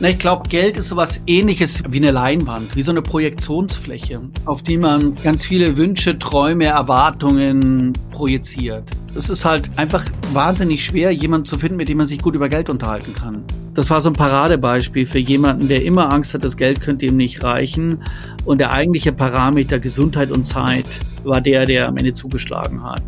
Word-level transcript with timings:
Na, 0.00 0.08
ich 0.08 0.18
glaube, 0.18 0.48
Geld 0.48 0.76
ist 0.76 0.88
sowas 0.88 1.20
ähnliches 1.28 1.84
wie 1.88 1.98
eine 1.98 2.10
Leinwand, 2.10 2.74
wie 2.74 2.82
so 2.82 2.90
eine 2.90 3.00
Projektionsfläche, 3.00 4.22
auf 4.44 4.60
die 4.60 4.76
man 4.76 5.14
ganz 5.14 5.44
viele 5.44 5.76
Wünsche, 5.76 6.18
Träume, 6.18 6.64
Erwartungen 6.64 7.92
projiziert. 8.10 8.90
Es 9.14 9.30
ist 9.30 9.44
halt 9.44 9.70
einfach 9.76 10.04
wahnsinnig 10.32 10.84
schwer, 10.84 11.12
jemanden 11.12 11.46
zu 11.46 11.58
finden, 11.58 11.76
mit 11.76 11.88
dem 11.88 11.98
man 11.98 12.08
sich 12.08 12.20
gut 12.20 12.34
über 12.34 12.48
Geld 12.48 12.70
unterhalten 12.70 13.14
kann. 13.14 13.44
Das 13.74 13.90
war 13.90 14.00
so 14.00 14.08
ein 14.08 14.14
Paradebeispiel 14.14 15.04
für 15.04 15.18
jemanden, 15.18 15.66
der 15.66 15.84
immer 15.84 16.12
Angst 16.12 16.32
hat, 16.32 16.44
das 16.44 16.56
Geld 16.56 16.80
könnte 16.80 17.06
ihm 17.06 17.16
nicht 17.16 17.42
reichen. 17.42 18.04
Und 18.44 18.58
der 18.58 18.72
eigentliche 18.72 19.12
Parameter 19.12 19.80
Gesundheit 19.80 20.30
und 20.30 20.44
Zeit 20.44 20.86
war 21.24 21.40
der, 21.40 21.66
der 21.66 21.88
am 21.88 21.96
Ende 21.96 22.14
zugeschlagen 22.14 22.84
hat. 22.84 23.02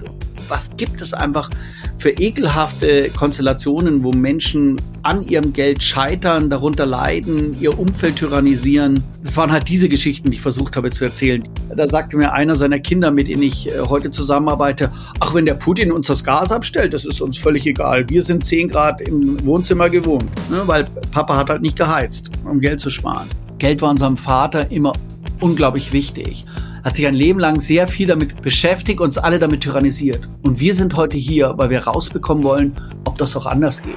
Was 0.48 0.76
gibt 0.76 1.00
es 1.00 1.12
einfach 1.12 1.50
für 1.98 2.10
ekelhafte 2.10 3.10
Konstellationen, 3.16 4.02
wo 4.02 4.12
Menschen 4.12 4.80
an 5.02 5.26
ihrem 5.26 5.52
Geld 5.52 5.82
scheitern, 5.82 6.50
darunter 6.50 6.84
leiden, 6.84 7.56
ihr 7.60 7.78
Umfeld 7.78 8.16
tyrannisieren. 8.16 9.02
Das 9.22 9.36
waren 9.36 9.50
halt 9.52 9.68
diese 9.68 9.88
Geschichten, 9.88 10.30
die 10.30 10.36
ich 10.36 10.42
versucht 10.42 10.76
habe 10.76 10.90
zu 10.90 11.04
erzählen. 11.04 11.48
Da 11.74 11.88
sagte 11.88 12.16
mir 12.16 12.32
einer 12.32 12.56
seiner 12.56 12.80
Kinder, 12.80 13.10
mit 13.10 13.28
denen 13.28 13.42
ich 13.42 13.68
äh, 13.68 13.80
heute 13.88 14.10
zusammenarbeite, 14.10 14.90
ach, 15.20 15.34
wenn 15.34 15.46
der 15.46 15.54
Putin 15.54 15.90
uns 15.90 16.08
das 16.08 16.22
Gas 16.22 16.52
abstellt, 16.52 16.92
das 16.92 17.04
ist 17.04 17.20
uns 17.20 17.38
völlig 17.38 17.66
egal. 17.66 18.08
Wir 18.08 18.22
sind 18.22 18.44
10 18.44 18.68
Grad 18.68 19.00
im 19.00 19.44
Wohnzimmer 19.44 19.88
gewohnt, 19.88 20.26
ne? 20.56 20.62
weil 20.66 20.86
Papa 21.10 21.36
hat 21.36 21.50
halt 21.50 21.62
nicht 21.62 21.76
geheizt, 21.76 22.30
um 22.44 22.60
Geld 22.60 22.80
zu 22.80 22.90
sparen. 22.90 23.28
Geld 23.58 23.82
war 23.82 23.90
unserem 23.90 24.16
Vater 24.16 24.70
immer 24.70 24.92
unglaublich 25.40 25.92
wichtig 25.92 26.46
hat 26.86 26.94
sich 26.94 27.08
ein 27.08 27.16
Leben 27.16 27.40
lang 27.40 27.58
sehr 27.58 27.88
viel 27.88 28.06
damit 28.06 28.42
beschäftigt, 28.42 29.00
uns 29.00 29.18
alle 29.18 29.40
damit 29.40 29.62
tyrannisiert. 29.62 30.20
Und 30.44 30.60
wir 30.60 30.72
sind 30.72 30.94
heute 30.94 31.16
hier, 31.16 31.52
weil 31.56 31.68
wir 31.68 31.80
rausbekommen 31.80 32.44
wollen, 32.44 32.76
ob 33.04 33.18
das 33.18 33.36
auch 33.36 33.46
anders 33.46 33.82
geht. 33.82 33.96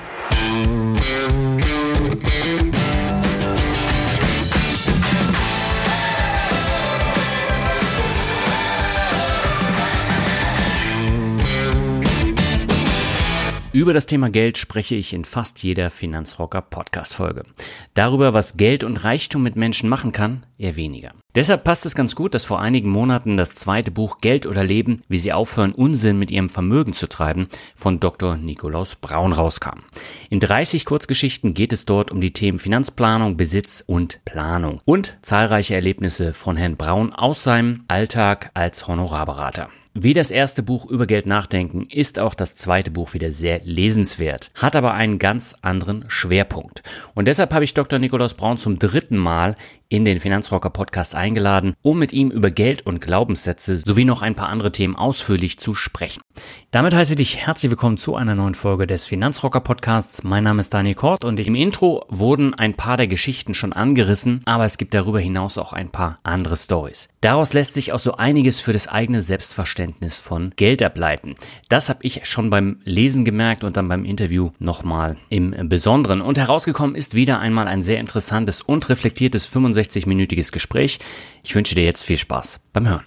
Über 13.72 13.94
das 13.94 14.08
Thema 14.08 14.32
Geld 14.32 14.58
spreche 14.58 14.96
ich 14.96 15.14
in 15.14 15.26
fast 15.26 15.62
jeder 15.62 15.92
Finanzrocker 15.92 16.60
Podcast 16.60 17.14
Folge. 17.14 17.44
Darüber, 17.94 18.34
was 18.34 18.58
Geld 18.58 18.84
und 18.84 19.04
Reichtum 19.04 19.44
mit 19.44 19.56
Menschen 19.56 19.90
machen 19.90 20.12
kann, 20.12 20.44
eher 20.58 20.76
weniger. 20.76 21.12
Deshalb 21.36 21.66
passt 21.66 21.86
es 21.86 21.94
ganz 21.94 22.16
gut, 22.16 22.34
dass 22.34 22.46
vor 22.46 22.60
einigen 22.60 22.90
Monaten 22.90 23.38
das 23.38 23.54
zweite 23.54 23.92
Buch 23.92 24.22
Geld 24.22 24.48
oder 24.48 24.64
Leben, 24.64 25.04
wie 25.08 25.20
sie 25.20 25.34
aufhören, 25.34 25.74
Unsinn 25.74 26.18
mit 26.18 26.32
ihrem 26.32 26.50
Vermögen 26.50 26.94
zu 26.94 27.08
treiben, 27.08 27.48
von 27.76 28.00
Dr. 28.00 28.38
Nikolaus 28.38 28.96
Braun 28.96 29.34
rauskam. 29.34 29.82
In 30.32 30.40
30 30.40 30.84
Kurzgeschichten 30.84 31.54
geht 31.54 31.72
es 31.72 31.86
dort 31.86 32.10
um 32.10 32.22
die 32.22 32.34
Themen 32.34 32.58
Finanzplanung, 32.58 33.38
Besitz 33.38 33.84
und 33.86 34.26
Planung 34.26 34.82
und 34.86 35.16
zahlreiche 35.22 35.76
Erlebnisse 35.76 36.34
von 36.34 36.58
Herrn 36.58 36.76
Braun 36.76 37.14
aus 37.14 37.44
seinem 37.44 37.84
Alltag 37.88 38.50
als 38.56 38.88
Honorarberater. 38.88 39.70
Wie 40.02 40.14
das 40.14 40.32
erste 40.32 40.64
Buch 40.64 40.86
über 40.86 41.06
Geld 41.06 41.26
nachdenken 41.26 41.86
ist 41.90 42.20
auch 42.20 42.34
das 42.34 42.56
zweite 42.56 42.90
Buch 42.90 43.14
wieder 43.14 43.32
sehr 43.32 43.60
lesenswert, 43.66 44.50
hat 44.56 44.78
aber 44.78 44.94
einen 44.94 45.20
ganz 45.20 45.58
anderen 45.62 46.06
Schwerpunkt. 46.08 46.84
Und 47.16 47.28
deshalb 47.28 47.54
habe 47.54 47.66
ich 47.66 47.74
Dr. 47.74 48.00
Nikolaus 48.00 48.34
Braun 48.34 48.58
zum 48.58 48.80
dritten 48.80 49.18
Mal 49.18 49.58
in 49.90 50.06
den 50.06 50.20
Finanzrocker 50.20 50.70
Podcast 50.70 51.16
eingeladen, 51.16 51.74
um 51.82 51.98
mit 51.98 52.14
ihm 52.14 52.30
über 52.30 52.52
Geld 52.52 52.86
und 52.86 53.02
Glaubenssätze 53.02 53.80
sowie 53.80 54.06
noch 54.06 54.22
ein 54.22 54.36
paar 54.36 54.50
andere 54.50 54.72
Themen 54.72 54.96
ausführlich 54.96 55.58
zu 55.58 55.74
sprechen. 55.74 56.22
Damit 56.70 56.94
heiße 56.94 57.14
ich 57.14 57.18
dich 57.18 57.38
herzlich 57.38 57.72
willkommen 57.72 57.98
zu 57.98 58.16
einer 58.16 58.36
neuen 58.36 58.54
Folge 58.54 58.86
des 58.86 59.06
Finanzrocker 59.06 59.62
Podcasts. 59.62 60.24
Mein 60.24 60.44
Name 60.44 60.60
ist 60.60 60.74
Daniel 60.76 60.94
Kort 60.94 61.26
und 61.26 61.40
im 61.40 61.56
Intro 61.56 62.06
wurden 62.08 62.54
ein 62.54 62.76
paar 62.76 62.98
der 62.98 63.08
Geschichten 63.08 63.56
schon 63.56 63.74
angerissen, 63.74 64.42
aber 64.46 64.66
es 64.66 64.78
gibt 64.78 64.94
darüber 64.94 65.20
hinaus 65.20 65.58
auch 65.58 65.74
ein 65.74 65.90
paar 65.90 66.20
andere 66.22 66.56
Stories. 66.56 67.10
Daraus 67.22 67.54
lässt 67.54 67.74
sich 67.74 67.92
auch 67.92 68.00
so 68.00 68.14
einiges 68.14 68.60
für 68.60 68.74
das 68.74 68.88
eigene 68.88 69.24
Selbstverständnis 69.24 70.20
von 70.20 70.54
Geld 70.56 70.84
ableiten. 70.84 71.36
Das 71.68 71.90
habe 71.90 72.00
ich 72.04 72.28
schon 72.28 72.52
beim 72.52 72.80
Lesen 72.84 73.26
gemerkt 73.26 73.64
und 73.64 73.76
dann 73.76 73.88
beim 73.88 74.06
Interview 74.06 74.52
nochmal 74.60 75.18
im 75.30 75.68
Besonderen. 75.68 76.22
Und 76.22 76.38
herausgekommen 76.38 76.96
ist 76.96 77.16
wieder 77.16 77.40
einmal 77.40 77.68
ein 77.68 77.82
sehr 77.82 78.00
interessantes 78.00 78.62
und 78.62 78.88
reflektiertes 78.88 79.48
65 79.48 79.79
65-minütiges 79.80 80.52
Gespräch. 80.52 81.00
Ich 81.44 81.56
wünsche 81.56 81.76
dir 81.76 81.86
jetzt 81.86 82.04
viel 82.04 82.18
Spaß 82.18 82.60
beim 82.74 82.88
Hören. 82.88 83.06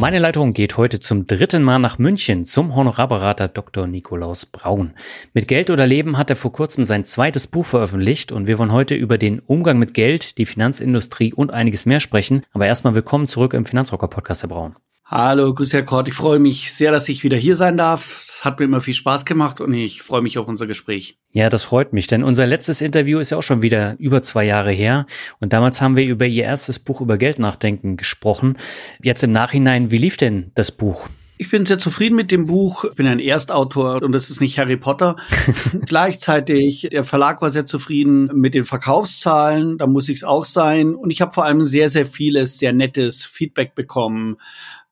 Meine 0.00 0.20
Leitung 0.20 0.52
geht 0.52 0.76
heute 0.76 1.00
zum 1.00 1.26
dritten 1.26 1.64
Mal 1.64 1.80
nach 1.80 1.98
München 1.98 2.44
zum 2.44 2.76
Honorarberater 2.76 3.48
Dr. 3.48 3.88
Nikolaus 3.88 4.46
Braun. 4.46 4.92
Mit 5.34 5.48
Geld 5.48 5.70
oder 5.70 5.88
Leben 5.88 6.16
hat 6.16 6.30
er 6.30 6.36
vor 6.36 6.52
kurzem 6.52 6.84
sein 6.84 7.04
zweites 7.04 7.48
Buch 7.48 7.66
veröffentlicht 7.66 8.30
und 8.30 8.46
wir 8.46 8.58
wollen 8.58 8.70
heute 8.70 8.94
über 8.94 9.18
den 9.18 9.40
Umgang 9.40 9.76
mit 9.76 9.94
Geld, 9.94 10.38
die 10.38 10.46
Finanzindustrie 10.46 11.34
und 11.34 11.52
einiges 11.52 11.84
mehr 11.84 11.98
sprechen. 11.98 12.42
Aber 12.52 12.66
erstmal 12.66 12.94
willkommen 12.94 13.26
zurück 13.26 13.54
im 13.54 13.66
Finanzrocker 13.66 14.06
Podcast, 14.06 14.42
Herr 14.42 14.50
Braun. 14.50 14.76
Hallo, 15.10 15.54
grüß 15.54 15.72
Herr 15.72 15.84
Kort. 15.84 16.06
Ich 16.06 16.12
freue 16.12 16.38
mich 16.38 16.74
sehr, 16.74 16.92
dass 16.92 17.08
ich 17.08 17.24
wieder 17.24 17.38
hier 17.38 17.56
sein 17.56 17.78
darf. 17.78 18.20
Es 18.20 18.44
hat 18.44 18.58
mir 18.58 18.66
immer 18.66 18.82
viel 18.82 18.92
Spaß 18.92 19.24
gemacht 19.24 19.58
und 19.58 19.72
ich 19.72 20.02
freue 20.02 20.20
mich 20.20 20.36
auf 20.36 20.46
unser 20.48 20.66
Gespräch. 20.66 21.16
Ja, 21.32 21.48
das 21.48 21.64
freut 21.64 21.94
mich, 21.94 22.08
denn 22.08 22.22
unser 22.22 22.46
letztes 22.46 22.82
Interview 22.82 23.18
ist 23.18 23.30
ja 23.30 23.38
auch 23.38 23.42
schon 23.42 23.62
wieder 23.62 23.96
über 23.98 24.20
zwei 24.20 24.44
Jahre 24.44 24.70
her. 24.70 25.06
Und 25.40 25.54
damals 25.54 25.80
haben 25.80 25.96
wir 25.96 26.04
über 26.04 26.26
Ihr 26.26 26.44
erstes 26.44 26.78
Buch 26.78 27.00
über 27.00 27.16
Geld 27.16 27.38
nachdenken 27.38 27.96
gesprochen. 27.96 28.58
Jetzt 29.02 29.24
im 29.24 29.32
Nachhinein, 29.32 29.90
wie 29.90 29.96
lief 29.96 30.18
denn 30.18 30.50
das 30.54 30.72
Buch? 30.72 31.08
Ich 31.40 31.50
bin 31.50 31.64
sehr 31.64 31.78
zufrieden 31.78 32.16
mit 32.16 32.32
dem 32.32 32.46
Buch. 32.46 32.84
Ich 32.84 32.96
bin 32.96 33.06
ein 33.06 33.20
Erstautor 33.20 34.02
und 34.02 34.10
das 34.10 34.28
ist 34.28 34.40
nicht 34.40 34.58
Harry 34.58 34.76
Potter. 34.76 35.14
Gleichzeitig, 35.86 36.88
der 36.90 37.04
Verlag 37.04 37.40
war 37.40 37.50
sehr 37.50 37.64
zufrieden 37.64 38.28
mit 38.34 38.54
den 38.54 38.64
Verkaufszahlen. 38.64 39.78
Da 39.78 39.86
muss 39.86 40.08
ich 40.08 40.16
es 40.16 40.24
auch 40.24 40.44
sein. 40.44 40.96
Und 40.96 41.10
ich 41.10 41.20
habe 41.20 41.32
vor 41.32 41.44
allem 41.44 41.64
sehr, 41.64 41.90
sehr 41.90 42.06
vieles, 42.06 42.58
sehr 42.58 42.72
nettes 42.72 43.24
Feedback 43.24 43.76
bekommen 43.76 44.36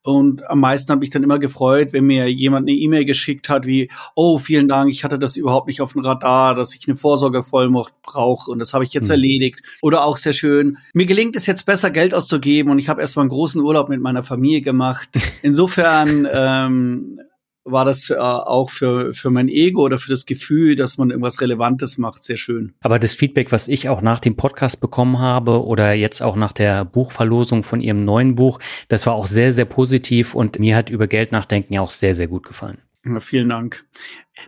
und 0.07 0.49
am 0.49 0.61
meisten 0.61 0.93
habe 0.93 1.05
ich 1.05 1.11
dann 1.11 1.23
immer 1.23 1.39
gefreut, 1.39 1.93
wenn 1.93 2.05
mir 2.05 2.31
jemand 2.31 2.69
eine 2.69 2.77
E-Mail 2.77 3.05
geschickt 3.05 3.49
hat, 3.49 3.67
wie, 3.67 3.91
oh, 4.15 4.39
vielen 4.39 4.69
Dank, 4.69 4.91
ich 4.91 5.05
hatte 5.05 5.19
das 5.19 5.37
überhaupt 5.37 5.67
nicht 5.67 5.81
auf 5.81 5.93
dem 5.93 6.03
Radar, 6.03 6.55
dass 6.55 6.75
ich 6.75 6.87
eine 6.87 6.97
Vorsorgevollmacht 6.97 7.93
brauche 8.03 8.51
und 8.51 8.59
das 8.59 8.73
habe 8.73 8.85
ich 8.85 8.93
jetzt 8.93 9.09
mhm. 9.09 9.13
erledigt. 9.13 9.63
Oder 9.83 10.05
auch 10.05 10.17
sehr 10.17 10.33
schön, 10.33 10.79
mir 10.95 11.07
gelingt 11.07 11.37
es 11.37 11.47
jetzt 11.47 11.67
besser, 11.67 11.91
Geld 11.91 12.15
auszugeben 12.15 12.71
und 12.71 12.79
ich 12.79 12.89
habe 12.89 13.01
erstmal 13.01 13.25
einen 13.25 13.31
großen 13.31 13.61
Urlaub 13.61 13.89
mit 13.89 14.01
meiner 14.01 14.23
Familie 14.23 14.63
gemacht. 14.63 15.09
Insofern 15.43 16.29
ähm, 16.33 17.21
war 17.67 17.85
das 17.85 18.11
äh, 18.11 18.15
auch 18.17 18.71
für, 18.71 19.13
für 19.13 19.31
mein 19.31 19.49
Ego 19.49 19.83
oder 19.83 19.99
für 19.99 20.11
das 20.11 20.25
Gefühl, 20.25 20.77
dass 20.77 20.99
man 20.99 21.11
irgendwas 21.11 21.41
Relevantes 21.41 21.99
macht, 21.99 22.25
sehr 22.25 22.37
schön. 22.37 22.75
Aber 22.81 22.99
das 22.99 23.15
Feedback, 23.15 23.53
was 23.53 23.69
ich 23.69 23.89
auch 23.89 24.01
nach 24.01 24.21
dem 24.21 24.37
Podcast 24.37 24.81
bekommen 24.81 25.19
habe 25.19 25.65
oder 25.65 25.93
jetzt 25.93 26.23
auch 26.23 26.37
nach 26.37 26.53
der 26.53 26.85
Buchverlosung 26.85 27.63
von 27.63 27.81
Ihrem 27.81 28.05
neuen 28.05 28.37
Buch, 28.37 28.61
das 28.89 29.07
war 29.07 29.15
auch 29.15 29.27
sehr, 29.27 29.53
sehr 29.53 29.65
positiv 29.65 30.35
und 30.35 30.59
mir 30.59 30.77
hat 30.77 30.91
über 30.91 31.07
Geld 31.07 31.33
nachdenken 31.33 31.75
ja 31.75 31.81
auch 31.81 31.91
sehr, 31.91 32.15
sehr 32.15 32.29
gut 32.29 32.47
gefallen. 32.47 32.79
Ja, 33.07 33.21
vielen 33.21 33.49
Dank. 33.49 33.85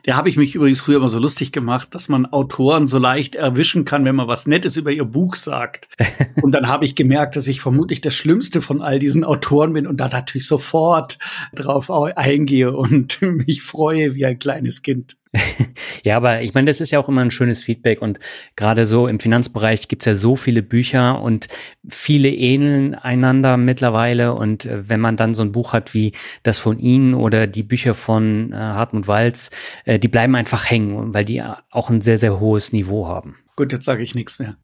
Der 0.05 0.17
habe 0.17 0.29
ich 0.29 0.37
mich 0.37 0.55
übrigens 0.55 0.81
früher 0.81 0.97
immer 0.97 1.09
so 1.09 1.19
lustig 1.19 1.53
gemacht, 1.53 1.95
dass 1.95 2.09
man 2.09 2.27
Autoren 2.27 2.89
so 2.89 2.99
leicht 2.99 3.37
erwischen 3.37 3.85
kann, 3.85 4.05
wenn 4.05 4.17
man 4.17 4.27
was 4.27 4.47
Nettes 4.47 4.77
über 4.77 4.91
ihr 4.91 5.05
Buch 5.05 5.37
sagt. 5.37 5.89
und 6.43 6.53
dann 6.53 6.67
habe 6.67 6.85
ich 6.85 6.97
gemerkt, 6.97 7.37
dass 7.37 7.47
ich 7.47 7.61
vermutlich 7.61 8.01
der 8.01 8.11
Schlimmste 8.11 8.61
von 8.61 8.83
all 8.83 8.99
diesen 8.99 9.23
Autoren 9.23 9.73
bin 9.75 9.87
und 9.87 9.99
da 9.99 10.09
natürlich 10.09 10.47
sofort 10.47 11.19
drauf 11.55 11.91
eingehe 11.91 12.73
und 12.75 13.23
mich 13.47 13.63
freue 13.63 14.15
wie 14.15 14.27
ein 14.27 14.39
kleines 14.39 14.83
Kind. 14.83 15.17
ja, 16.05 16.17
aber 16.17 16.43
ich 16.43 16.55
meine, 16.55 16.67
das 16.67 16.81
ist 16.81 16.91
ja 16.91 16.99
auch 16.99 17.09
immer 17.09 17.21
ein 17.21 17.31
schönes 17.31 17.63
Feedback 17.63 18.01
und 18.01 18.19
gerade 18.57 18.87
so 18.87 19.07
im 19.09 19.21
Finanzbereich 19.21 19.89
gibt's 19.89 20.07
ja 20.07 20.15
so 20.15 20.37
viele 20.37 20.63
Bücher 20.63 21.21
und 21.21 21.49
viele 21.89 22.31
ähneln 22.31 22.95
einander 22.95 23.57
mittlerweile 23.57 24.35
und 24.35 24.65
äh, 24.65 24.89
wenn 24.89 25.01
man 25.01 25.17
dann 25.17 25.35
so 25.35 25.43
ein 25.43 25.53
Buch 25.53 25.73
hat 25.73 25.95
wie 25.95 26.13
das 26.43 26.59
von 26.59 26.79
Ihnen 26.79 27.15
oder 27.15 27.47
die 27.47 27.63
Bücher 27.63 27.95
von 27.95 28.53
äh, 28.53 28.57
Hartmut 28.57 29.07
Walz, 29.07 29.51
äh, 29.85 29.99
die 29.99 30.09
bleiben 30.09 30.35
einfach 30.35 30.71
hängen, 30.71 31.15
weil 31.15 31.25
die 31.25 31.43
auch 31.43 31.91
ein 31.91 32.01
sehr, 32.01 32.19
sehr 32.19 32.41
hohes 32.41 32.73
Niveau 32.73 33.07
haben. 33.07 33.37
Gut, 33.57 33.73
jetzt 33.73 33.87
sage 33.87 34.05
ich 34.05 34.15
nichts 34.15 34.39
mehr. 34.39 34.57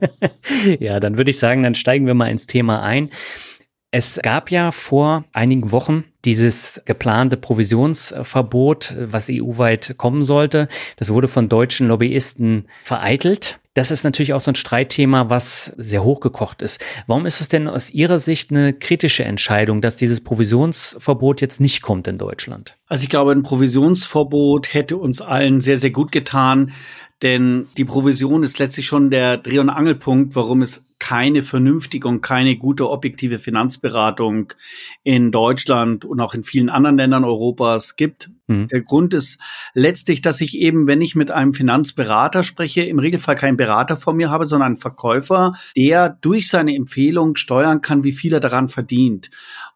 ja, 0.80 1.00
dann 1.00 1.16
würde 1.16 1.30
ich 1.30 1.38
sagen, 1.38 1.62
dann 1.62 1.74
steigen 1.74 2.06
wir 2.06 2.12
mal 2.12 2.30
ins 2.30 2.46
Thema 2.46 2.82
ein. 2.82 3.08
Es 3.90 4.20
gab 4.22 4.50
ja 4.50 4.70
vor 4.70 5.24
einigen 5.32 5.72
Wochen 5.72 6.04
dieses 6.26 6.82
geplante 6.84 7.38
Provisionsverbot, 7.38 8.94
was 8.98 9.30
EU-weit 9.30 9.94
kommen 9.96 10.22
sollte. 10.22 10.68
Das 10.96 11.10
wurde 11.10 11.26
von 11.26 11.48
deutschen 11.48 11.88
Lobbyisten 11.88 12.66
vereitelt. 12.84 13.58
Das 13.72 13.90
ist 13.90 14.04
natürlich 14.04 14.34
auch 14.34 14.42
so 14.42 14.50
ein 14.50 14.56
Streitthema, 14.56 15.30
was 15.30 15.72
sehr 15.78 16.04
hochgekocht 16.04 16.60
ist. 16.60 16.84
Warum 17.06 17.24
ist 17.24 17.40
es 17.40 17.48
denn 17.48 17.66
aus 17.66 17.90
Ihrer 17.90 18.18
Sicht 18.18 18.50
eine 18.50 18.74
kritische 18.74 19.24
Entscheidung, 19.24 19.80
dass 19.80 19.96
dieses 19.96 20.20
Provisionsverbot 20.20 21.40
jetzt 21.40 21.60
nicht 21.60 21.80
kommt 21.80 22.08
in 22.08 22.18
Deutschland? 22.18 22.74
Also 22.88 23.04
ich 23.04 23.08
glaube, 23.08 23.32
ein 23.32 23.42
Provisionsverbot 23.42 24.74
hätte 24.74 24.98
uns 24.98 25.22
allen 25.22 25.62
sehr, 25.62 25.78
sehr 25.78 25.92
gut 25.92 26.12
getan, 26.12 26.72
denn 27.22 27.68
die 27.78 27.86
Provision 27.86 28.42
ist 28.42 28.58
letztlich 28.58 28.86
schon 28.86 29.10
der 29.10 29.38
Dreh- 29.38 29.60
und 29.60 29.70
Angelpunkt, 29.70 30.36
warum 30.36 30.60
es 30.60 30.84
keine 30.98 31.42
vernünftige 31.42 32.08
und 32.08 32.22
keine 32.22 32.56
gute 32.56 32.90
objektive 32.90 33.38
Finanzberatung 33.38 34.52
in 35.04 35.30
Deutschland 35.30 36.04
und 36.04 36.20
auch 36.20 36.34
in 36.34 36.42
vielen 36.42 36.68
anderen 36.68 36.96
Ländern 36.96 37.24
Europas 37.24 37.96
gibt. 37.96 38.30
Mhm. 38.48 38.68
Der 38.68 38.82
Grund 38.82 39.14
ist 39.14 39.38
letztlich, 39.74 40.22
dass 40.22 40.40
ich 40.40 40.58
eben, 40.58 40.86
wenn 40.86 41.00
ich 41.00 41.14
mit 41.14 41.30
einem 41.30 41.52
Finanzberater 41.52 42.42
spreche, 42.42 42.82
im 42.82 42.98
Regelfall 42.98 43.36
keinen 43.36 43.56
Berater 43.56 43.96
vor 43.96 44.12
mir 44.12 44.30
habe, 44.30 44.46
sondern 44.46 44.66
einen 44.66 44.76
Verkäufer, 44.76 45.52
der 45.76 46.10
durch 46.20 46.48
seine 46.48 46.74
Empfehlung 46.74 47.36
steuern 47.36 47.80
kann, 47.80 48.02
wie 48.02 48.12
viel 48.12 48.32
er 48.32 48.40
daran 48.40 48.68
verdient. 48.68 49.30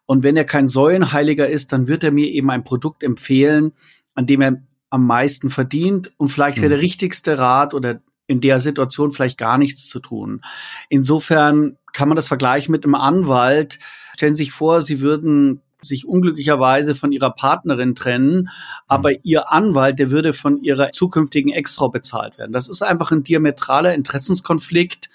Und 0.05 0.23
wenn 0.23 0.35
er 0.35 0.45
kein 0.45 0.67
Säulenheiliger 0.67 1.47
ist, 1.47 1.71
dann 1.71 1.87
wird 1.87 2.03
er 2.03 2.11
mir 2.11 2.27
eben 2.27 2.49
ein 2.49 2.65
Produkt 2.65 3.01
empfehlen, 3.01 3.71
an 4.13 4.25
dem 4.25 4.41
er 4.41 4.61
am 4.89 5.07
meisten 5.07 5.49
verdient 5.49 6.11
und 6.17 6.29
vielleicht 6.29 6.57
wäre 6.57 6.69
der 6.69 6.77
mhm. 6.77 6.83
richtigste 6.83 7.39
Rat 7.39 7.73
oder 7.73 8.01
in 8.33 8.41
der 8.41 8.59
Situation 8.59 9.11
vielleicht 9.11 9.37
gar 9.37 9.57
nichts 9.57 9.87
zu 9.87 9.99
tun. 9.99 10.41
Insofern 10.89 11.77
kann 11.93 12.09
man 12.09 12.15
das 12.15 12.27
vergleichen 12.27 12.71
mit 12.71 12.83
einem 12.83 12.95
Anwalt. 12.95 13.79
Stellen 14.15 14.35
Sie 14.35 14.43
sich 14.43 14.51
vor, 14.51 14.81
Sie 14.81 14.99
würden 14.99 15.61
sich 15.81 16.07
unglücklicherweise 16.07 16.95
von 16.95 17.11
ihrer 17.11 17.31
Partnerin 17.31 17.93
trennen, 17.93 18.49
aber 18.87 19.11
mhm. 19.11 19.17
ihr 19.23 19.51
Anwalt, 19.51 19.99
der 19.99 20.11
würde 20.11 20.33
von 20.33 20.61
ihrer 20.63 20.91
zukünftigen 20.91 21.51
Ex-Frau 21.51 21.89
bezahlt 21.89 22.37
werden. 22.37 22.53
Das 22.53 22.69
ist 22.69 22.81
einfach 22.81 23.11
ein 23.11 23.23
diametraler 23.23 23.93
Interessenskonflikt. 23.93 25.09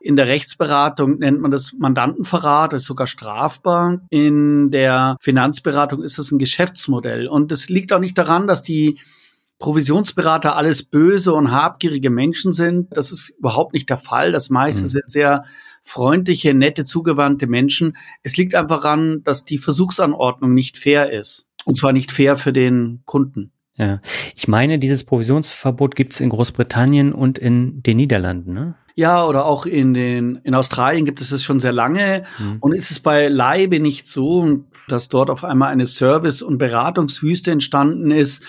In 0.00 0.16
der 0.16 0.26
Rechtsberatung 0.26 1.18
nennt 1.18 1.40
man 1.40 1.50
das 1.50 1.72
Mandantenverrat, 1.78 2.72
das 2.72 2.82
ist 2.82 2.88
sogar 2.88 3.06
strafbar. 3.06 4.00
In 4.10 4.70
der 4.70 5.16
Finanzberatung 5.20 6.02
ist 6.02 6.18
es 6.18 6.32
ein 6.32 6.38
Geschäftsmodell. 6.38 7.28
Und 7.28 7.52
es 7.52 7.68
liegt 7.68 7.92
auch 7.92 8.00
nicht 8.00 8.18
daran, 8.18 8.46
dass 8.46 8.62
die 8.62 8.98
Provisionsberater 9.62 10.56
alles 10.56 10.82
böse 10.82 11.32
und 11.32 11.52
habgierige 11.52 12.10
Menschen 12.10 12.50
sind. 12.50 12.88
Das 12.90 13.12
ist 13.12 13.30
überhaupt 13.38 13.74
nicht 13.74 13.88
der 13.88 13.96
Fall. 13.96 14.32
Das 14.32 14.50
meiste 14.50 14.82
mhm. 14.82 14.86
sind 14.86 15.04
sehr 15.08 15.44
freundliche, 15.82 16.52
nette, 16.52 16.84
zugewandte 16.84 17.46
Menschen. 17.46 17.96
Es 18.24 18.36
liegt 18.36 18.56
einfach 18.56 18.82
daran, 18.82 19.22
dass 19.22 19.44
die 19.44 19.58
Versuchsanordnung 19.58 20.52
nicht 20.52 20.78
fair 20.78 21.12
ist. 21.12 21.46
Und 21.64 21.78
zwar 21.78 21.92
nicht 21.92 22.10
fair 22.10 22.36
für 22.36 22.52
den 22.52 23.02
Kunden. 23.04 23.52
Ja, 23.76 24.00
ich 24.34 24.48
meine, 24.48 24.80
dieses 24.80 25.04
Provisionsverbot 25.04 25.94
gibt 25.94 26.14
es 26.14 26.20
in 26.20 26.30
Großbritannien 26.30 27.12
und 27.12 27.38
in 27.38 27.84
den 27.84 27.98
Niederlanden, 27.98 28.52
ne? 28.52 28.74
Ja, 28.94 29.24
oder 29.24 29.46
auch 29.46 29.64
in 29.64 29.94
den, 29.94 30.40
in 30.42 30.54
Australien 30.54 31.06
gibt 31.06 31.20
es 31.20 31.30
es 31.30 31.44
schon 31.44 31.60
sehr 31.60 31.72
lange. 31.72 32.24
Mhm. 32.38 32.56
Und 32.58 32.72
ist 32.72 32.90
es 32.90 32.98
bei 32.98 33.28
Leibe 33.28 33.78
nicht 33.78 34.08
so, 34.08 34.64
dass 34.88 35.08
dort 35.08 35.30
auf 35.30 35.44
einmal 35.44 35.70
eine 35.70 35.86
Service- 35.86 36.42
und 36.42 36.58
Beratungswüste 36.58 37.52
entstanden 37.52 38.10
ist 38.10 38.42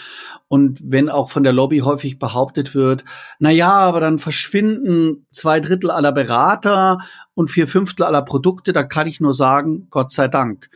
und 0.47 0.79
wenn 0.83 1.09
auch 1.09 1.29
von 1.31 1.43
der 1.43 1.53
Lobby 1.53 1.79
häufig 1.79 2.19
behauptet 2.19 2.75
wird, 2.75 3.03
na 3.39 3.49
ja, 3.49 3.71
aber 3.71 3.99
dann 3.99 4.19
verschwinden 4.19 5.25
zwei 5.31 5.59
Drittel 5.59 5.89
aller 5.89 6.11
Berater 6.11 6.99
und 7.33 7.49
vier 7.49 7.67
Fünftel 7.67 8.05
aller 8.05 8.21
Produkte, 8.21 8.71
da 8.71 8.83
kann 8.83 9.07
ich 9.07 9.19
nur 9.19 9.33
sagen, 9.33 9.87
Gott 9.89 10.11
sei 10.11 10.27
Dank. 10.27 10.69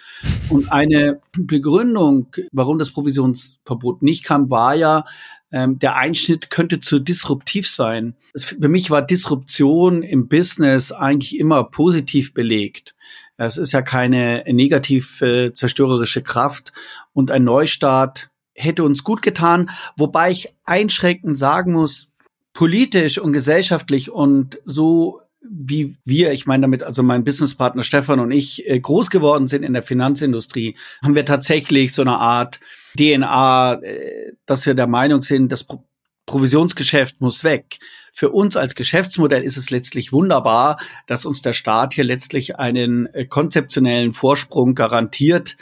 Und 0.50 0.72
eine 0.72 1.22
Begründung, 1.38 2.28
warum 2.52 2.80
das 2.80 2.92
Provisionsverbot 2.92 4.02
nicht 4.02 4.24
kam, 4.24 4.50
war 4.50 4.74
ja, 4.74 5.04
ähm, 5.52 5.80
der 5.80 5.96
Einschnitt 5.96 6.50
könnte 6.50 6.80
zu 6.80 7.00
disruptiv 7.00 7.70
sein. 7.70 8.16
Es, 8.34 8.46
für 8.46 8.70
mich 8.70 8.90
war 8.90 9.02
Disruption 9.02 10.04
im 10.04 10.28
Business 10.28 10.92
eigentlich 10.92 11.38
immer 11.38 11.64
positiv 11.64 12.34
belegt. 12.34 12.96
Es 13.38 13.58
ist 13.58 13.72
ja 13.72 13.82
keine 13.84 14.44
negativ 14.48 15.22
äh, 15.22 15.54
zerstörerische 15.54 16.24
Kraft 16.24 16.74
und 17.14 17.30
ein 17.30 17.44
Neustart 17.44 18.30
hätte 18.58 18.84
uns 18.84 19.04
gut 19.04 19.22
getan, 19.22 19.70
wobei 19.96 20.32
ich 20.32 20.54
einschränkend 20.66 21.38
sagen 21.38 21.74
muss, 21.74 22.08
politisch 22.54 23.20
und 23.20 23.34
gesellschaftlich 23.34 24.12
und 24.12 24.60
so 24.66 25.22
wie 25.50 25.96
wir, 26.04 26.34
ich 26.34 26.46
meine 26.46 26.62
damit 26.62 26.84
also 26.84 27.04
mein 27.04 27.24
Businesspartner 27.24 27.84
Stefan 27.84 28.20
und 28.20 28.32
ich 28.32 28.68
äh, 28.68 28.80
groß 28.80 29.10
geworden 29.10 29.48
sind 29.48 29.64
in 29.64 29.74
der 29.74 29.84
Finanzindustrie, 29.84 30.76
haben 31.02 31.16
wir 31.16 31.26
tatsächlich 31.26 31.94
so 31.94 32.02
eine 32.02 32.18
Art 32.18 32.60
DNA, 32.98 33.76
äh, 33.76 34.34
dass 34.46 34.66
wir 34.66 34.74
der 34.74 34.88
Meinung 34.88 35.22
sind, 35.22 35.52
das 35.52 35.64
Pro 35.64 35.84
Provisionsgeschäft 36.26 37.22
muss 37.22 37.46
weg. 37.46 37.80
Für 38.12 38.32
uns 38.32 38.58
als 38.58 38.76
Geschäftsmodell 38.76 39.44
ist 39.44 39.56
es 39.56 39.70
letztlich 39.70 40.12
wunderbar, 40.12 40.78
dass 41.06 41.24
uns 41.24 41.42
der 41.42 41.54
Staat 41.54 41.94
hier 41.94 42.04
letztlich 42.04 42.58
einen 42.58 43.06
äh, 43.14 43.26
konzeptionellen 43.26 44.12
Vorsprung 44.12 44.76
garantiert, 44.76 45.56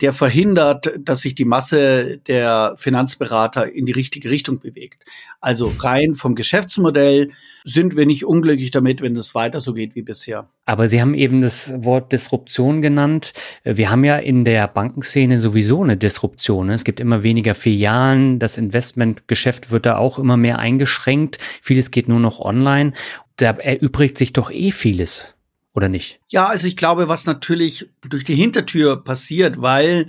der 0.00 0.12
verhindert, 0.12 0.92
dass 0.98 1.20
sich 1.20 1.34
die 1.34 1.44
Masse 1.44 2.18
der 2.26 2.74
Finanzberater 2.76 3.72
in 3.72 3.86
die 3.86 3.92
richtige 3.92 4.30
Richtung 4.30 4.58
bewegt. 4.58 5.04
Also 5.40 5.72
rein 5.78 6.14
vom 6.14 6.34
Geschäftsmodell 6.34 7.30
sind 7.64 7.96
wir 7.96 8.06
nicht 8.06 8.24
unglücklich 8.24 8.70
damit, 8.70 9.00
wenn 9.00 9.16
es 9.16 9.34
weiter 9.34 9.60
so 9.60 9.74
geht 9.74 9.94
wie 9.94 10.02
bisher. 10.02 10.48
Aber 10.66 10.88
Sie 10.88 11.00
haben 11.00 11.14
eben 11.14 11.42
das 11.42 11.72
Wort 11.76 12.12
Disruption 12.12 12.82
genannt. 12.82 13.32
Wir 13.64 13.90
haben 13.90 14.04
ja 14.04 14.16
in 14.16 14.44
der 14.44 14.66
Bankenszene 14.68 15.38
sowieso 15.38 15.82
eine 15.82 15.96
Disruption. 15.96 16.70
Es 16.70 16.84
gibt 16.84 17.00
immer 17.00 17.22
weniger 17.22 17.54
Filialen. 17.54 18.38
Das 18.38 18.58
Investmentgeschäft 18.58 19.70
wird 19.70 19.86
da 19.86 19.96
auch 19.96 20.18
immer 20.18 20.36
mehr 20.36 20.58
eingeschränkt. 20.58 21.38
Vieles 21.62 21.90
geht 21.90 22.08
nur 22.08 22.20
noch 22.20 22.40
online. 22.40 22.92
Da 23.36 23.50
erübrigt 23.50 24.16
sich 24.18 24.32
doch 24.32 24.50
eh 24.50 24.70
vieles 24.70 25.33
oder 25.74 25.88
nicht? 25.88 26.20
Ja, 26.28 26.46
also 26.46 26.66
ich 26.66 26.76
glaube, 26.76 27.08
was 27.08 27.26
natürlich 27.26 27.88
durch 28.08 28.24
die 28.24 28.36
Hintertür 28.36 29.02
passiert, 29.02 29.60
weil 29.60 30.06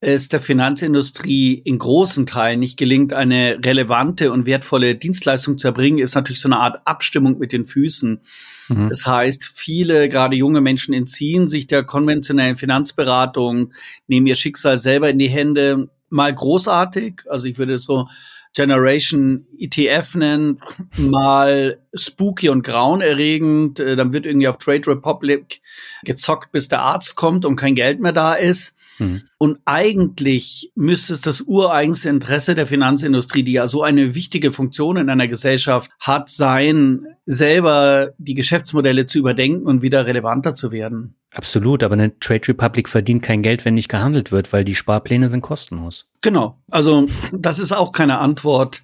es 0.00 0.28
der 0.28 0.40
Finanzindustrie 0.40 1.54
in 1.54 1.78
großen 1.78 2.26
Teilen 2.26 2.58
nicht 2.58 2.76
gelingt, 2.76 3.12
eine 3.12 3.60
relevante 3.64 4.32
und 4.32 4.46
wertvolle 4.46 4.96
Dienstleistung 4.96 5.58
zu 5.58 5.68
erbringen, 5.68 6.00
ist 6.00 6.16
natürlich 6.16 6.40
so 6.40 6.48
eine 6.48 6.58
Art 6.58 6.80
Abstimmung 6.86 7.38
mit 7.38 7.52
den 7.52 7.64
Füßen. 7.64 8.20
Mhm. 8.68 8.88
Das 8.88 9.06
heißt, 9.06 9.44
viele, 9.54 10.08
gerade 10.08 10.34
junge 10.34 10.60
Menschen, 10.60 10.92
entziehen 10.92 11.46
sich 11.46 11.68
der 11.68 11.84
konventionellen 11.84 12.56
Finanzberatung, 12.56 13.72
nehmen 14.08 14.26
ihr 14.26 14.34
Schicksal 14.34 14.78
selber 14.78 15.08
in 15.08 15.20
die 15.20 15.30
Hände. 15.30 15.88
Mal 16.10 16.34
großartig, 16.34 17.22
also 17.28 17.46
ich 17.46 17.58
würde 17.58 17.78
so 17.78 18.08
Generation 18.54 19.46
ETF 19.58 20.14
nennen, 20.14 20.62
mal 20.96 21.80
spooky 21.94 22.48
und 22.48 22.62
grauenerregend. 22.62 23.80
Äh, 23.80 23.96
dann 23.96 24.12
wird 24.12 24.26
irgendwie 24.26 24.48
auf 24.48 24.58
Trade 24.58 24.86
Republic 24.88 25.60
gezockt, 26.04 26.52
bis 26.52 26.68
der 26.68 26.80
Arzt 26.80 27.16
kommt 27.16 27.44
und 27.44 27.56
kein 27.56 27.74
Geld 27.74 28.00
mehr 28.00 28.12
da 28.12 28.34
ist. 28.34 28.76
Mhm. 28.98 29.22
Und 29.38 29.58
eigentlich 29.64 30.72
müsste 30.74 31.14
es 31.14 31.20
das 31.20 31.42
ureigenste 31.42 32.08
Interesse 32.08 32.54
der 32.54 32.66
Finanzindustrie, 32.66 33.42
die 33.42 33.52
ja 33.52 33.68
so 33.68 33.82
eine 33.82 34.14
wichtige 34.14 34.52
Funktion 34.52 34.96
in 34.96 35.10
einer 35.10 35.28
Gesellschaft 35.28 35.90
hat, 35.98 36.28
sein, 36.28 37.06
selber 37.26 38.10
die 38.18 38.34
Geschäftsmodelle 38.34 39.06
zu 39.06 39.18
überdenken 39.18 39.66
und 39.66 39.82
wieder 39.82 40.06
relevanter 40.06 40.54
zu 40.54 40.70
werden. 40.70 41.16
Absolut, 41.34 41.82
aber 41.82 41.94
eine 41.94 42.18
Trade 42.18 42.48
Republic 42.48 42.88
verdient 42.88 43.22
kein 43.22 43.42
Geld, 43.42 43.64
wenn 43.64 43.74
nicht 43.74 43.88
gehandelt 43.88 44.32
wird, 44.32 44.52
weil 44.52 44.64
die 44.64 44.74
Sparpläne 44.74 45.28
sind 45.28 45.40
kostenlos. 45.40 46.06
Genau, 46.20 46.58
also 46.70 47.06
das 47.32 47.58
ist 47.58 47.72
auch 47.72 47.92
keine 47.92 48.18
Antwort 48.18 48.82